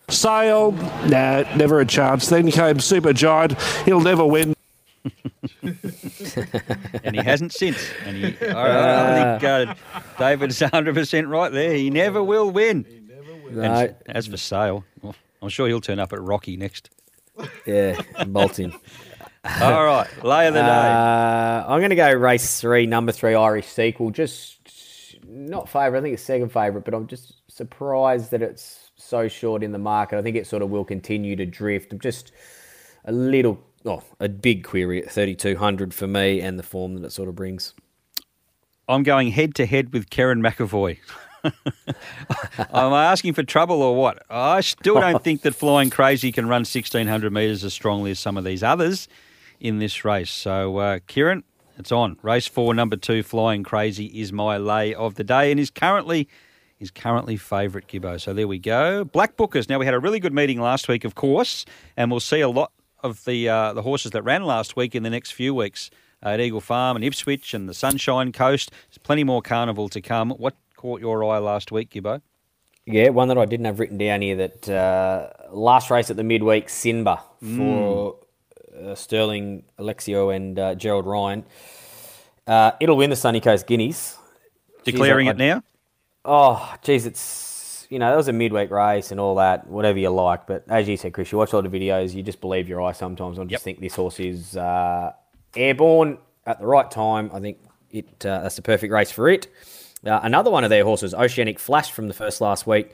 Sale, 0.09 0.71
nah, 1.07 1.43
never 1.55 1.79
a 1.79 1.85
chance. 1.85 2.29
Then 2.29 2.51
came 2.51 2.79
Super 2.79 3.13
Giant. 3.13 3.59
He'll 3.85 4.01
never 4.01 4.25
win. 4.25 4.55
and 5.63 7.15
he 7.15 7.23
hasn't 7.23 7.53
since. 7.53 7.89
And 8.05 8.17
he, 8.17 8.25
I, 8.47 9.35
I 9.35 9.39
think 9.39 9.43
uh, 9.43 9.75
David's 10.17 10.59
100% 10.59 11.29
right 11.29 11.51
there. 11.51 11.73
He 11.73 11.89
never 11.89 12.23
will 12.23 12.49
win. 12.49 12.85
No, 13.51 13.61
And 13.61 13.95
as 14.07 14.27
for 14.27 14.37
Sale, 14.37 14.83
well, 15.01 15.15
I'm 15.41 15.49
sure 15.49 15.67
he'll 15.67 15.81
turn 15.81 15.99
up 15.99 16.13
at 16.13 16.21
Rocky 16.21 16.57
next. 16.57 16.89
yeah, 17.65 17.99
Bolton. 18.27 18.73
All 19.61 19.85
right, 19.85 20.07
lay 20.23 20.47
of 20.47 20.55
the 20.55 20.61
day. 20.61 20.67
Uh, 20.67 21.65
I'm 21.67 21.79
going 21.79 21.91
to 21.91 21.95
go 21.95 22.11
race 22.13 22.59
three, 22.59 22.87
number 22.87 23.11
three, 23.11 23.35
Irish 23.35 23.67
sequel. 23.67 24.09
Just 24.09 24.57
not 25.27 25.69
favourite. 25.69 25.99
I 25.99 26.01
think 26.01 26.13
it's 26.15 26.23
second 26.23 26.49
favourite, 26.49 26.83
but 26.83 26.95
I'm 26.95 27.05
just 27.05 27.33
surprised 27.47 28.31
that 28.31 28.41
it's 28.41 28.84
so 29.05 29.27
short 29.27 29.63
in 29.63 29.71
the 29.71 29.79
market. 29.79 30.17
I 30.17 30.21
think 30.21 30.35
it 30.35 30.47
sort 30.47 30.61
of 30.61 30.69
will 30.69 30.85
continue 30.85 31.35
to 31.35 31.45
drift. 31.45 31.93
I'm 31.93 31.99
just 31.99 32.31
a 33.05 33.11
little, 33.11 33.63
oh, 33.85 34.03
a 34.19 34.27
big 34.27 34.63
query 34.63 35.03
at 35.03 35.11
3,200 35.11 35.93
for 35.93 36.07
me 36.07 36.41
and 36.41 36.57
the 36.57 36.63
form 36.63 36.95
that 36.95 37.05
it 37.05 37.11
sort 37.11 37.29
of 37.29 37.35
brings. 37.35 37.73
I'm 38.87 39.03
going 39.03 39.31
head 39.31 39.55
to 39.55 39.65
head 39.65 39.93
with 39.93 40.09
Kerrin 40.09 40.41
McEvoy. 40.41 40.97
Am 42.73 42.93
I 42.93 43.05
asking 43.05 43.33
for 43.33 43.43
trouble 43.43 43.81
or 43.81 43.95
what? 43.95 44.23
I 44.29 44.61
still 44.61 44.99
don't 44.99 45.23
think 45.23 45.41
that 45.41 45.53
Flying 45.53 45.89
Crazy 45.89 46.31
can 46.31 46.45
run 46.45 46.61
1600 46.61 47.31
metres 47.31 47.63
as 47.63 47.73
strongly 47.73 48.11
as 48.11 48.19
some 48.19 48.37
of 48.37 48.43
these 48.43 48.63
others 48.63 49.07
in 49.59 49.79
this 49.79 50.03
race. 50.03 50.31
So, 50.31 50.77
uh, 50.77 50.99
Kerrin, 51.07 51.43
it's 51.77 51.91
on. 51.91 52.17
Race 52.21 52.47
four, 52.47 52.73
number 52.73 52.95
two, 52.95 53.21
Flying 53.21 53.63
Crazy 53.63 54.05
is 54.05 54.31
my 54.31 54.57
lay 54.57 54.93
of 54.93 55.15
the 55.15 55.23
day 55.23 55.51
and 55.51 55.59
is 55.59 55.69
currently 55.69 56.27
is 56.85 56.91
currently 56.91 57.35
favourite 57.35 57.87
Gibbo. 57.87 58.21
So 58.21 58.33
there 58.33 58.47
we 58.47 58.59
go. 58.59 59.03
Black 59.03 59.35
Bookers. 59.35 59.67
Now 59.67 59.79
we 59.79 59.85
had 59.85 59.93
a 59.95 59.99
really 59.99 60.19
good 60.19 60.33
meeting 60.33 60.61
last 60.61 60.87
week, 60.87 61.03
of 61.03 61.15
course, 61.15 61.65
and 61.97 62.11
we'll 62.11 62.19
see 62.19 62.41
a 62.41 62.49
lot 62.49 62.71
of 63.03 63.25
the 63.25 63.49
uh, 63.49 63.73
the 63.73 63.81
horses 63.81 64.11
that 64.11 64.21
ran 64.21 64.43
last 64.43 64.75
week 64.75 64.95
in 64.95 65.03
the 65.03 65.09
next 65.09 65.31
few 65.31 65.53
weeks 65.53 65.89
at 66.21 66.39
Eagle 66.39 66.61
Farm 66.61 66.95
and 66.95 67.03
Ipswich 67.03 67.53
and 67.53 67.67
the 67.67 67.73
Sunshine 67.73 68.31
Coast. 68.31 68.71
There's 68.89 68.99
plenty 68.99 69.23
more 69.23 69.41
carnival 69.41 69.89
to 69.89 70.01
come. 70.01 70.29
What 70.31 70.55
caught 70.75 71.01
your 71.01 71.23
eye 71.23 71.39
last 71.39 71.71
week, 71.71 71.89
Gibbo? 71.89 72.21
Yeah, 72.85 73.09
one 73.09 73.27
that 73.29 73.37
I 73.37 73.45
didn't 73.45 73.65
have 73.65 73.79
written 73.79 73.97
down 73.97 74.21
here 74.21 74.35
that 74.35 74.69
uh, 74.69 75.29
last 75.51 75.89
race 75.89 76.11
at 76.11 76.17
the 76.17 76.23
midweek, 76.23 76.67
Sinba 76.67 77.19
for 77.57 78.17
uh, 78.75 78.91
uh, 78.91 78.95
Sterling, 78.95 79.63
Alexiou, 79.79 80.35
and 80.35 80.59
uh, 80.59 80.75
Gerald 80.75 81.07
Ryan. 81.07 81.45
Uh, 82.45 82.71
it'll 82.79 82.97
win 82.97 83.09
the 83.09 83.15
Sunny 83.15 83.41
Coast 83.41 83.65
Guineas. 83.65 84.17
Declaring 84.83 85.27
I- 85.27 85.31
it 85.31 85.37
now? 85.37 85.63
Oh, 86.25 86.73
geez, 86.81 87.05
it's 87.05 87.87
you 87.89 87.99
know 87.99 88.09
that 88.09 88.17
was 88.17 88.27
a 88.27 88.33
midweek 88.33 88.71
race 88.71 89.11
and 89.11 89.19
all 89.19 89.35
that, 89.35 89.67
whatever 89.67 89.99
you 89.99 90.09
like. 90.09 90.47
But 90.47 90.65
as 90.67 90.87
you 90.87 90.97
said, 90.97 91.13
Chris, 91.13 91.31
you 91.31 91.37
watch 91.37 91.53
a 91.53 91.55
lot 91.57 91.65
of 91.67 91.71
videos, 91.71 92.13
you 92.15 92.23
just 92.23 92.41
believe 92.41 92.67
your 92.67 92.81
eyes 92.81 92.97
sometimes. 92.97 93.37
I 93.37 93.43
just 93.43 93.51
Yep. 93.51 93.61
think 93.61 93.79
this 93.79 93.95
horse 93.95 94.19
is 94.19 94.57
uh, 94.57 95.13
airborne 95.55 96.17
at 96.45 96.59
the 96.59 96.65
right 96.65 96.89
time. 96.89 97.29
I 97.33 97.39
think 97.39 97.59
it 97.91 98.25
uh, 98.25 98.41
that's 98.41 98.55
the 98.55 98.63
perfect 98.63 98.91
race 98.91 99.11
for 99.11 99.29
it. 99.29 99.47
Uh, 100.05 100.19
another 100.23 100.49
one 100.51 100.63
of 100.63 100.69
their 100.69 100.83
horses, 100.83 101.13
Oceanic 101.13 101.59
Flash, 101.59 101.91
from 101.91 102.07
the 102.07 102.13
first 102.13 102.41
last 102.41 102.65
week. 102.67 102.93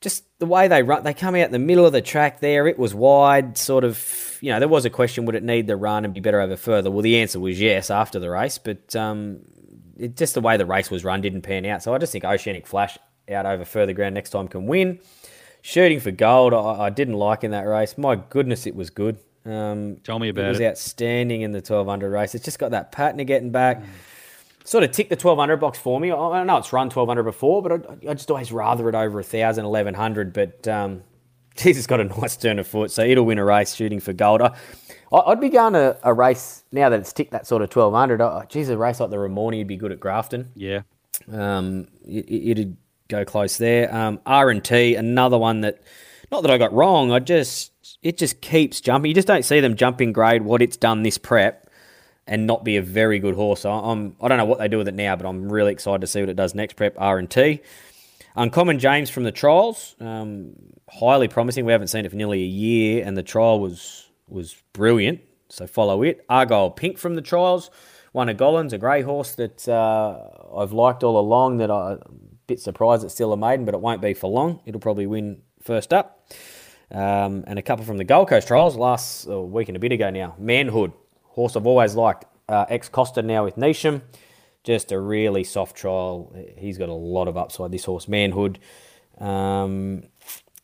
Just 0.00 0.24
the 0.38 0.46
way 0.46 0.68
they 0.68 0.84
run, 0.84 1.02
they 1.02 1.12
come 1.14 1.34
out 1.34 1.50
the 1.50 1.58
middle 1.58 1.84
of 1.84 1.92
the 1.92 2.00
track 2.00 2.38
there. 2.38 2.68
It 2.68 2.78
was 2.78 2.94
wide, 2.94 3.56
sort 3.58 3.82
of. 3.84 4.38
You 4.40 4.52
know, 4.52 4.60
there 4.60 4.68
was 4.68 4.84
a 4.84 4.90
question: 4.90 5.24
would 5.26 5.34
it 5.34 5.42
need 5.42 5.66
the 5.66 5.76
run 5.76 6.04
and 6.04 6.14
be 6.14 6.20
better 6.20 6.40
over 6.40 6.56
further? 6.56 6.90
Well, 6.90 7.02
the 7.02 7.18
answer 7.20 7.40
was 7.40 7.60
yes 7.60 7.90
after 7.90 8.20
the 8.20 8.30
race, 8.30 8.58
but 8.58 8.94
um, 8.94 9.40
it, 9.98 10.16
just 10.16 10.34
the 10.34 10.40
way 10.40 10.56
the 10.56 10.66
race 10.66 10.90
was 10.90 11.04
run 11.04 11.20
didn't 11.20 11.42
pan 11.42 11.66
out. 11.66 11.82
So 11.82 11.94
I 11.94 11.98
just 11.98 12.12
think 12.12 12.24
Oceanic 12.24 12.66
Flash 12.66 12.98
out 13.30 13.46
over 13.46 13.64
further 13.64 13.92
ground 13.92 14.14
next 14.14 14.30
time 14.30 14.48
can 14.48 14.66
win. 14.66 15.00
Shooting 15.60 16.00
for 16.00 16.10
gold, 16.10 16.54
I, 16.54 16.84
I 16.86 16.90
didn't 16.90 17.14
like 17.14 17.44
in 17.44 17.50
that 17.50 17.62
race. 17.62 17.98
My 17.98 18.16
goodness, 18.16 18.66
it 18.66 18.74
was 18.74 18.90
good. 18.90 19.18
Um, 19.44 19.96
Tell 20.04 20.18
me 20.18 20.28
about 20.28 20.44
it 20.44 20.48
was 20.48 20.60
it. 20.60 20.64
Was 20.64 20.70
outstanding 20.70 21.42
in 21.42 21.52
the 21.52 21.58
1200 21.58 22.10
race. 22.10 22.34
It's 22.34 22.44
just 22.44 22.58
got 22.58 22.70
that 22.70 22.92
pattern 22.92 23.20
of 23.20 23.26
getting 23.26 23.50
back. 23.50 23.82
Sort 24.64 24.84
of 24.84 24.90
ticked 24.92 25.08
the 25.10 25.16
1200 25.16 25.56
box 25.56 25.78
for 25.78 25.98
me. 25.98 26.10
I, 26.10 26.16
I 26.16 26.44
know 26.44 26.58
it's 26.58 26.72
run 26.72 26.86
1200 26.86 27.22
before, 27.22 27.62
but 27.62 27.72
I, 27.72 28.10
I 28.10 28.14
just 28.14 28.30
always 28.30 28.52
rather 28.52 28.88
it 28.88 28.94
over 28.94 29.16
1000, 29.16 29.64
1100. 29.64 30.32
But 30.32 30.68
um, 30.68 31.02
Jesus 31.58 31.86
got 31.86 32.00
a 32.00 32.04
nice 32.20 32.36
turn 32.36 32.58
of 32.58 32.66
foot, 32.66 32.90
so 32.90 33.02
it'll 33.02 33.26
win 33.26 33.38
a 33.38 33.44
race 33.44 33.74
shooting 33.74 34.00
for 34.00 34.12
gold. 34.12 34.40
I, 34.40 34.52
I'd 35.12 35.40
be 35.40 35.48
going 35.48 35.74
to 35.74 35.98
a 36.02 36.14
race 36.14 36.64
now 36.72 36.88
that 36.88 37.00
it's 37.00 37.12
ticked 37.12 37.32
that 37.32 37.46
sort 37.46 37.62
of 37.62 37.74
1200. 37.74 38.20
Oh, 38.20 38.42
geez, 38.48 38.68
a 38.68 38.78
race 38.78 39.00
like 39.00 39.10
the 39.10 39.16
Ramornie 39.16 39.58
would 39.58 39.66
be 39.66 39.76
good 39.76 39.92
at 39.92 40.00
Grafton. 40.00 40.50
Yeah. 40.54 40.82
Um, 41.30 41.88
it, 42.04 42.50
it'd 42.58 42.76
go 43.08 43.24
close 43.24 43.58
there. 43.58 43.94
Um, 43.94 44.20
R 44.24 44.50
and 44.50 44.64
T, 44.64 44.94
another 44.94 45.38
one 45.38 45.62
that, 45.62 45.82
not 46.30 46.42
that 46.42 46.50
I 46.50 46.58
got 46.58 46.72
wrong. 46.72 47.10
I 47.10 47.18
just 47.18 47.72
it 48.02 48.18
just 48.18 48.40
keeps 48.40 48.80
jumping. 48.80 49.08
You 49.08 49.14
just 49.14 49.28
don't 49.28 49.44
see 49.44 49.60
them 49.60 49.76
jumping 49.76 50.12
grade 50.12 50.42
what 50.42 50.62
it's 50.62 50.76
done 50.76 51.02
this 51.02 51.18
prep, 51.18 51.70
and 52.26 52.46
not 52.46 52.64
be 52.64 52.76
a 52.76 52.82
very 52.82 53.18
good 53.18 53.34
horse. 53.34 53.64
I, 53.64 53.70
I'm 53.70 54.14
I 54.20 54.28
don't 54.28 54.38
know 54.38 54.44
what 54.44 54.58
they 54.58 54.68
do 54.68 54.78
with 54.78 54.88
it 54.88 54.94
now, 54.94 55.16
but 55.16 55.26
I'm 55.26 55.50
really 55.50 55.72
excited 55.72 56.02
to 56.02 56.06
see 56.06 56.20
what 56.20 56.28
it 56.28 56.36
does 56.36 56.54
next 56.54 56.76
prep. 56.76 56.94
R 56.98 57.18
and 57.18 57.30
T. 57.30 57.60
Uncommon 58.38 58.78
James 58.78 59.10
from 59.10 59.24
the 59.24 59.32
trials, 59.32 59.96
um, 59.98 60.52
highly 60.88 61.26
promising. 61.26 61.64
We 61.64 61.72
haven't 61.72 61.88
seen 61.88 62.04
it 62.04 62.10
for 62.10 62.16
nearly 62.16 62.44
a 62.44 62.46
year, 62.46 63.04
and 63.04 63.16
the 63.16 63.22
trial 63.24 63.58
was 63.58 64.08
was 64.28 64.54
brilliant. 64.72 65.20
So 65.48 65.66
follow 65.66 66.04
it. 66.04 66.24
Argyle 66.28 66.70
Pink 66.70 66.98
from 66.98 67.16
the 67.16 67.22
trials, 67.22 67.68
one 68.12 68.28
of 68.28 68.36
Gollan's, 68.36 68.72
a 68.72 68.78
grey 68.78 69.02
horse 69.02 69.34
that 69.34 69.68
uh, 69.68 70.20
I've 70.56 70.72
liked 70.72 71.02
all 71.02 71.18
along. 71.18 71.56
That 71.56 71.68
I'm 71.68 71.98
a 71.98 71.98
bit 72.46 72.60
surprised 72.60 73.02
it's 73.02 73.12
still 73.12 73.32
a 73.32 73.36
maiden, 73.36 73.64
but 73.64 73.74
it 73.74 73.80
won't 73.80 74.00
be 74.00 74.14
for 74.14 74.30
long. 74.30 74.60
It'll 74.66 74.80
probably 74.80 75.06
win 75.06 75.42
first 75.60 75.92
up. 75.92 76.30
Um, 76.92 77.42
and 77.48 77.58
a 77.58 77.62
couple 77.62 77.84
from 77.84 77.98
the 77.98 78.04
Gold 78.04 78.28
Coast 78.28 78.46
trials 78.46 78.76
last 78.76 79.26
week 79.26 79.68
and 79.68 79.76
a 79.76 79.80
bit 79.80 79.90
ago 79.90 80.10
now. 80.10 80.36
Manhood, 80.38 80.92
horse 81.24 81.56
I've 81.56 81.66
always 81.66 81.96
liked. 81.96 82.24
Uh, 82.48 82.66
ex 82.68 82.88
Costa 82.88 83.20
now 83.20 83.44
with 83.44 83.56
Neasham. 83.56 84.02
Just 84.64 84.92
a 84.92 85.00
really 85.00 85.44
soft 85.44 85.76
trial. 85.76 86.34
He's 86.56 86.78
got 86.78 86.88
a 86.88 86.94
lot 86.94 87.28
of 87.28 87.36
upside, 87.36 87.72
this 87.72 87.84
horse, 87.84 88.08
Manhood. 88.08 88.58
Um, 89.18 90.04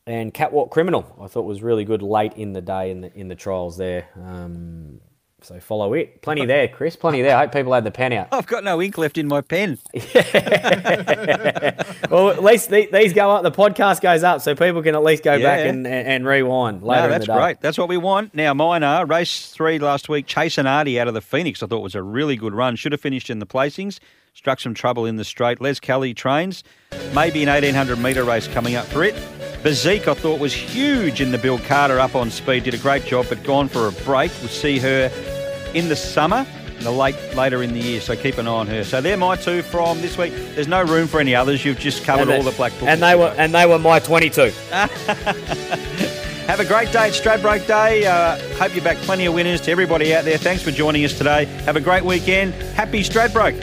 and 0.07 0.35
Catwalk 0.35 0.71
Criminal, 0.71 1.17
I 1.21 1.29
thought 1.29 1.43
was 1.43 1.63
really 1.63 1.85
good 1.85 2.03
late 2.03 2.35
in 2.35 2.53
the 2.53 2.61
day 2.61 2.91
in 2.91 3.01
the 3.01 3.15
in 3.15 3.29
the 3.29 3.35
trials 3.35 3.79
there. 3.79 4.09
Um, 4.17 5.01
so 5.45 5.61
follow 5.61 5.93
it. 5.95 6.23
Plenty 6.23 6.47
there, 6.47 6.67
Chris. 6.69 6.97
Plenty 6.97 7.23
there. 7.23 7.37
I 7.37 7.41
hope 7.43 7.53
people 7.53 7.73
had 7.73 7.85
the 7.85 7.91
pen 7.91 8.13
out. 8.13 8.29
I've 8.33 8.47
got 8.47 8.65
no 8.65 8.81
ink 8.83 8.99
left 8.99 9.19
in 9.19 9.29
my 9.29 9.41
pen. 9.41 9.79
Well, 12.11 12.31
at 12.31 12.45
least 12.45 12.71
the- 12.71 12.89
these 12.93 13.13
go 13.13 13.31
up. 13.31 13.43
The 13.43 13.51
podcast 13.51 14.01
goes 14.01 14.23
up, 14.23 14.41
so 14.41 14.55
people 14.55 14.83
can 14.83 14.95
at 14.95 15.03
least 15.03 15.23
go 15.25 15.33
back 15.41 15.61
Yeah. 15.61 15.71
and, 15.71 15.87
and, 15.87 16.07
and 16.07 16.27
rewind 16.27 16.83
later 16.83 17.01
no, 17.01 17.05
in 17.07 17.11
that's 17.13 17.27
the 17.27 17.33
day. 17.33 17.39
great. 17.39 17.61
That's 17.61 17.79
what 17.79 17.89
we 17.89 17.97
want. 17.97 18.35
Now, 18.35 18.55
mine 18.55 18.83
are 18.83 19.05
race 19.07 19.51
three 19.51 19.79
last 19.79 20.09
week. 20.09 20.27
Chase 20.27 20.59
and 20.59 20.69
Artie 20.69 21.01
out 21.01 21.09
of 21.09 21.15
the 21.15 21.21
Phoenix. 21.21 21.63
I 21.63 21.67
thought 21.67 21.81
was 21.81 21.95
a 21.95 22.03
really 22.03 22.37
good 22.37 22.55
run. 22.55 22.77
Should 22.77 22.93
have 22.93 23.01
finished 23.01 23.31
in 23.31 23.39
the 23.41 23.47
placings. 23.47 23.99
Struck 24.35 24.61
some 24.61 24.75
trouble 24.75 25.07
in 25.07 25.17
the 25.17 25.25
straight. 25.25 25.61
Les 25.61 25.81
Kelly 25.81 26.13
trains. 26.15 26.63
Maybe 27.15 27.43
an 27.43 27.49
1800 27.49 27.99
metre 27.99 28.23
race 28.25 28.47
coming 28.49 28.75
up 28.77 28.85
for 28.87 29.03
it. 29.03 29.15
Bazik, 29.65 30.07
I 30.07 30.15
thought, 30.15 30.39
was 30.41 30.53
huge 30.53 31.21
in 31.21 31.33
the 31.33 31.39
Bill 31.39 31.59
Carter 31.61 31.99
up 31.99 32.15
on 32.15 32.31
speed. 32.31 32.65
Did 32.65 32.75
a 32.75 32.79
great 32.79 33.05
job, 33.07 33.27
but 33.29 33.43
gone 33.45 33.69
for 33.69 33.89
a 33.89 33.93
break. 34.05 34.31
We'll 34.41 34.49
see 34.51 34.79
her 34.79 35.09
in 35.75 35.89
the 35.89 35.97
summer. 35.97 36.47
The 36.81 36.91
late 36.91 37.15
later 37.35 37.63
in 37.63 37.73
the 37.73 37.79
year, 37.81 38.01
so 38.01 38.17
keep 38.17 38.37
an 38.37 38.49
eye 38.49 38.51
on 38.51 38.67
her. 38.67 38.83
So 38.85 39.01
they're 39.01 39.17
my 39.17 39.37
two 39.37 39.63
from 39.63 40.01
this 40.01 40.19
week. 40.19 40.33
There's 40.55 40.67
no 40.69 40.83
room 40.83 41.07
for 41.07 41.21
any 41.21 41.35
others. 41.35 41.65
You've 41.65 41.79
just 41.79 42.05
covered 42.05 42.29
all 42.29 42.43
the 42.43 42.51
black 42.51 42.73
books. 42.73 42.85
and 42.85 43.01
they 43.01 43.15
were 43.15 43.33
and 43.39 43.55
they 43.55 43.65
were 43.65 43.79
my 43.79 44.01
twenty-two. 44.01 44.51
Have 44.71 46.61
a 46.61 46.65
great 46.65 46.93
day 46.93 47.07
at 47.09 47.13
Stradbroke 47.15 47.67
Day. 47.67 48.05
Uh, 48.05 48.37
hope 48.59 48.75
you 48.75 48.83
back 48.83 48.99
plenty 48.99 49.25
of 49.25 49.33
winners 49.35 49.63
to 49.63 49.71
everybody 49.71 50.15
out 50.15 50.25
there. 50.25 50.37
Thanks 50.37 50.63
for 50.63 50.73
joining 50.73 51.05
us 51.05 51.17
today. 51.17 51.47
Have 51.65 51.77
a 51.77 51.81
great 51.81 52.05
weekend. 52.05 52.53
Happy 52.75 53.03
Stradbroke. 53.03 53.63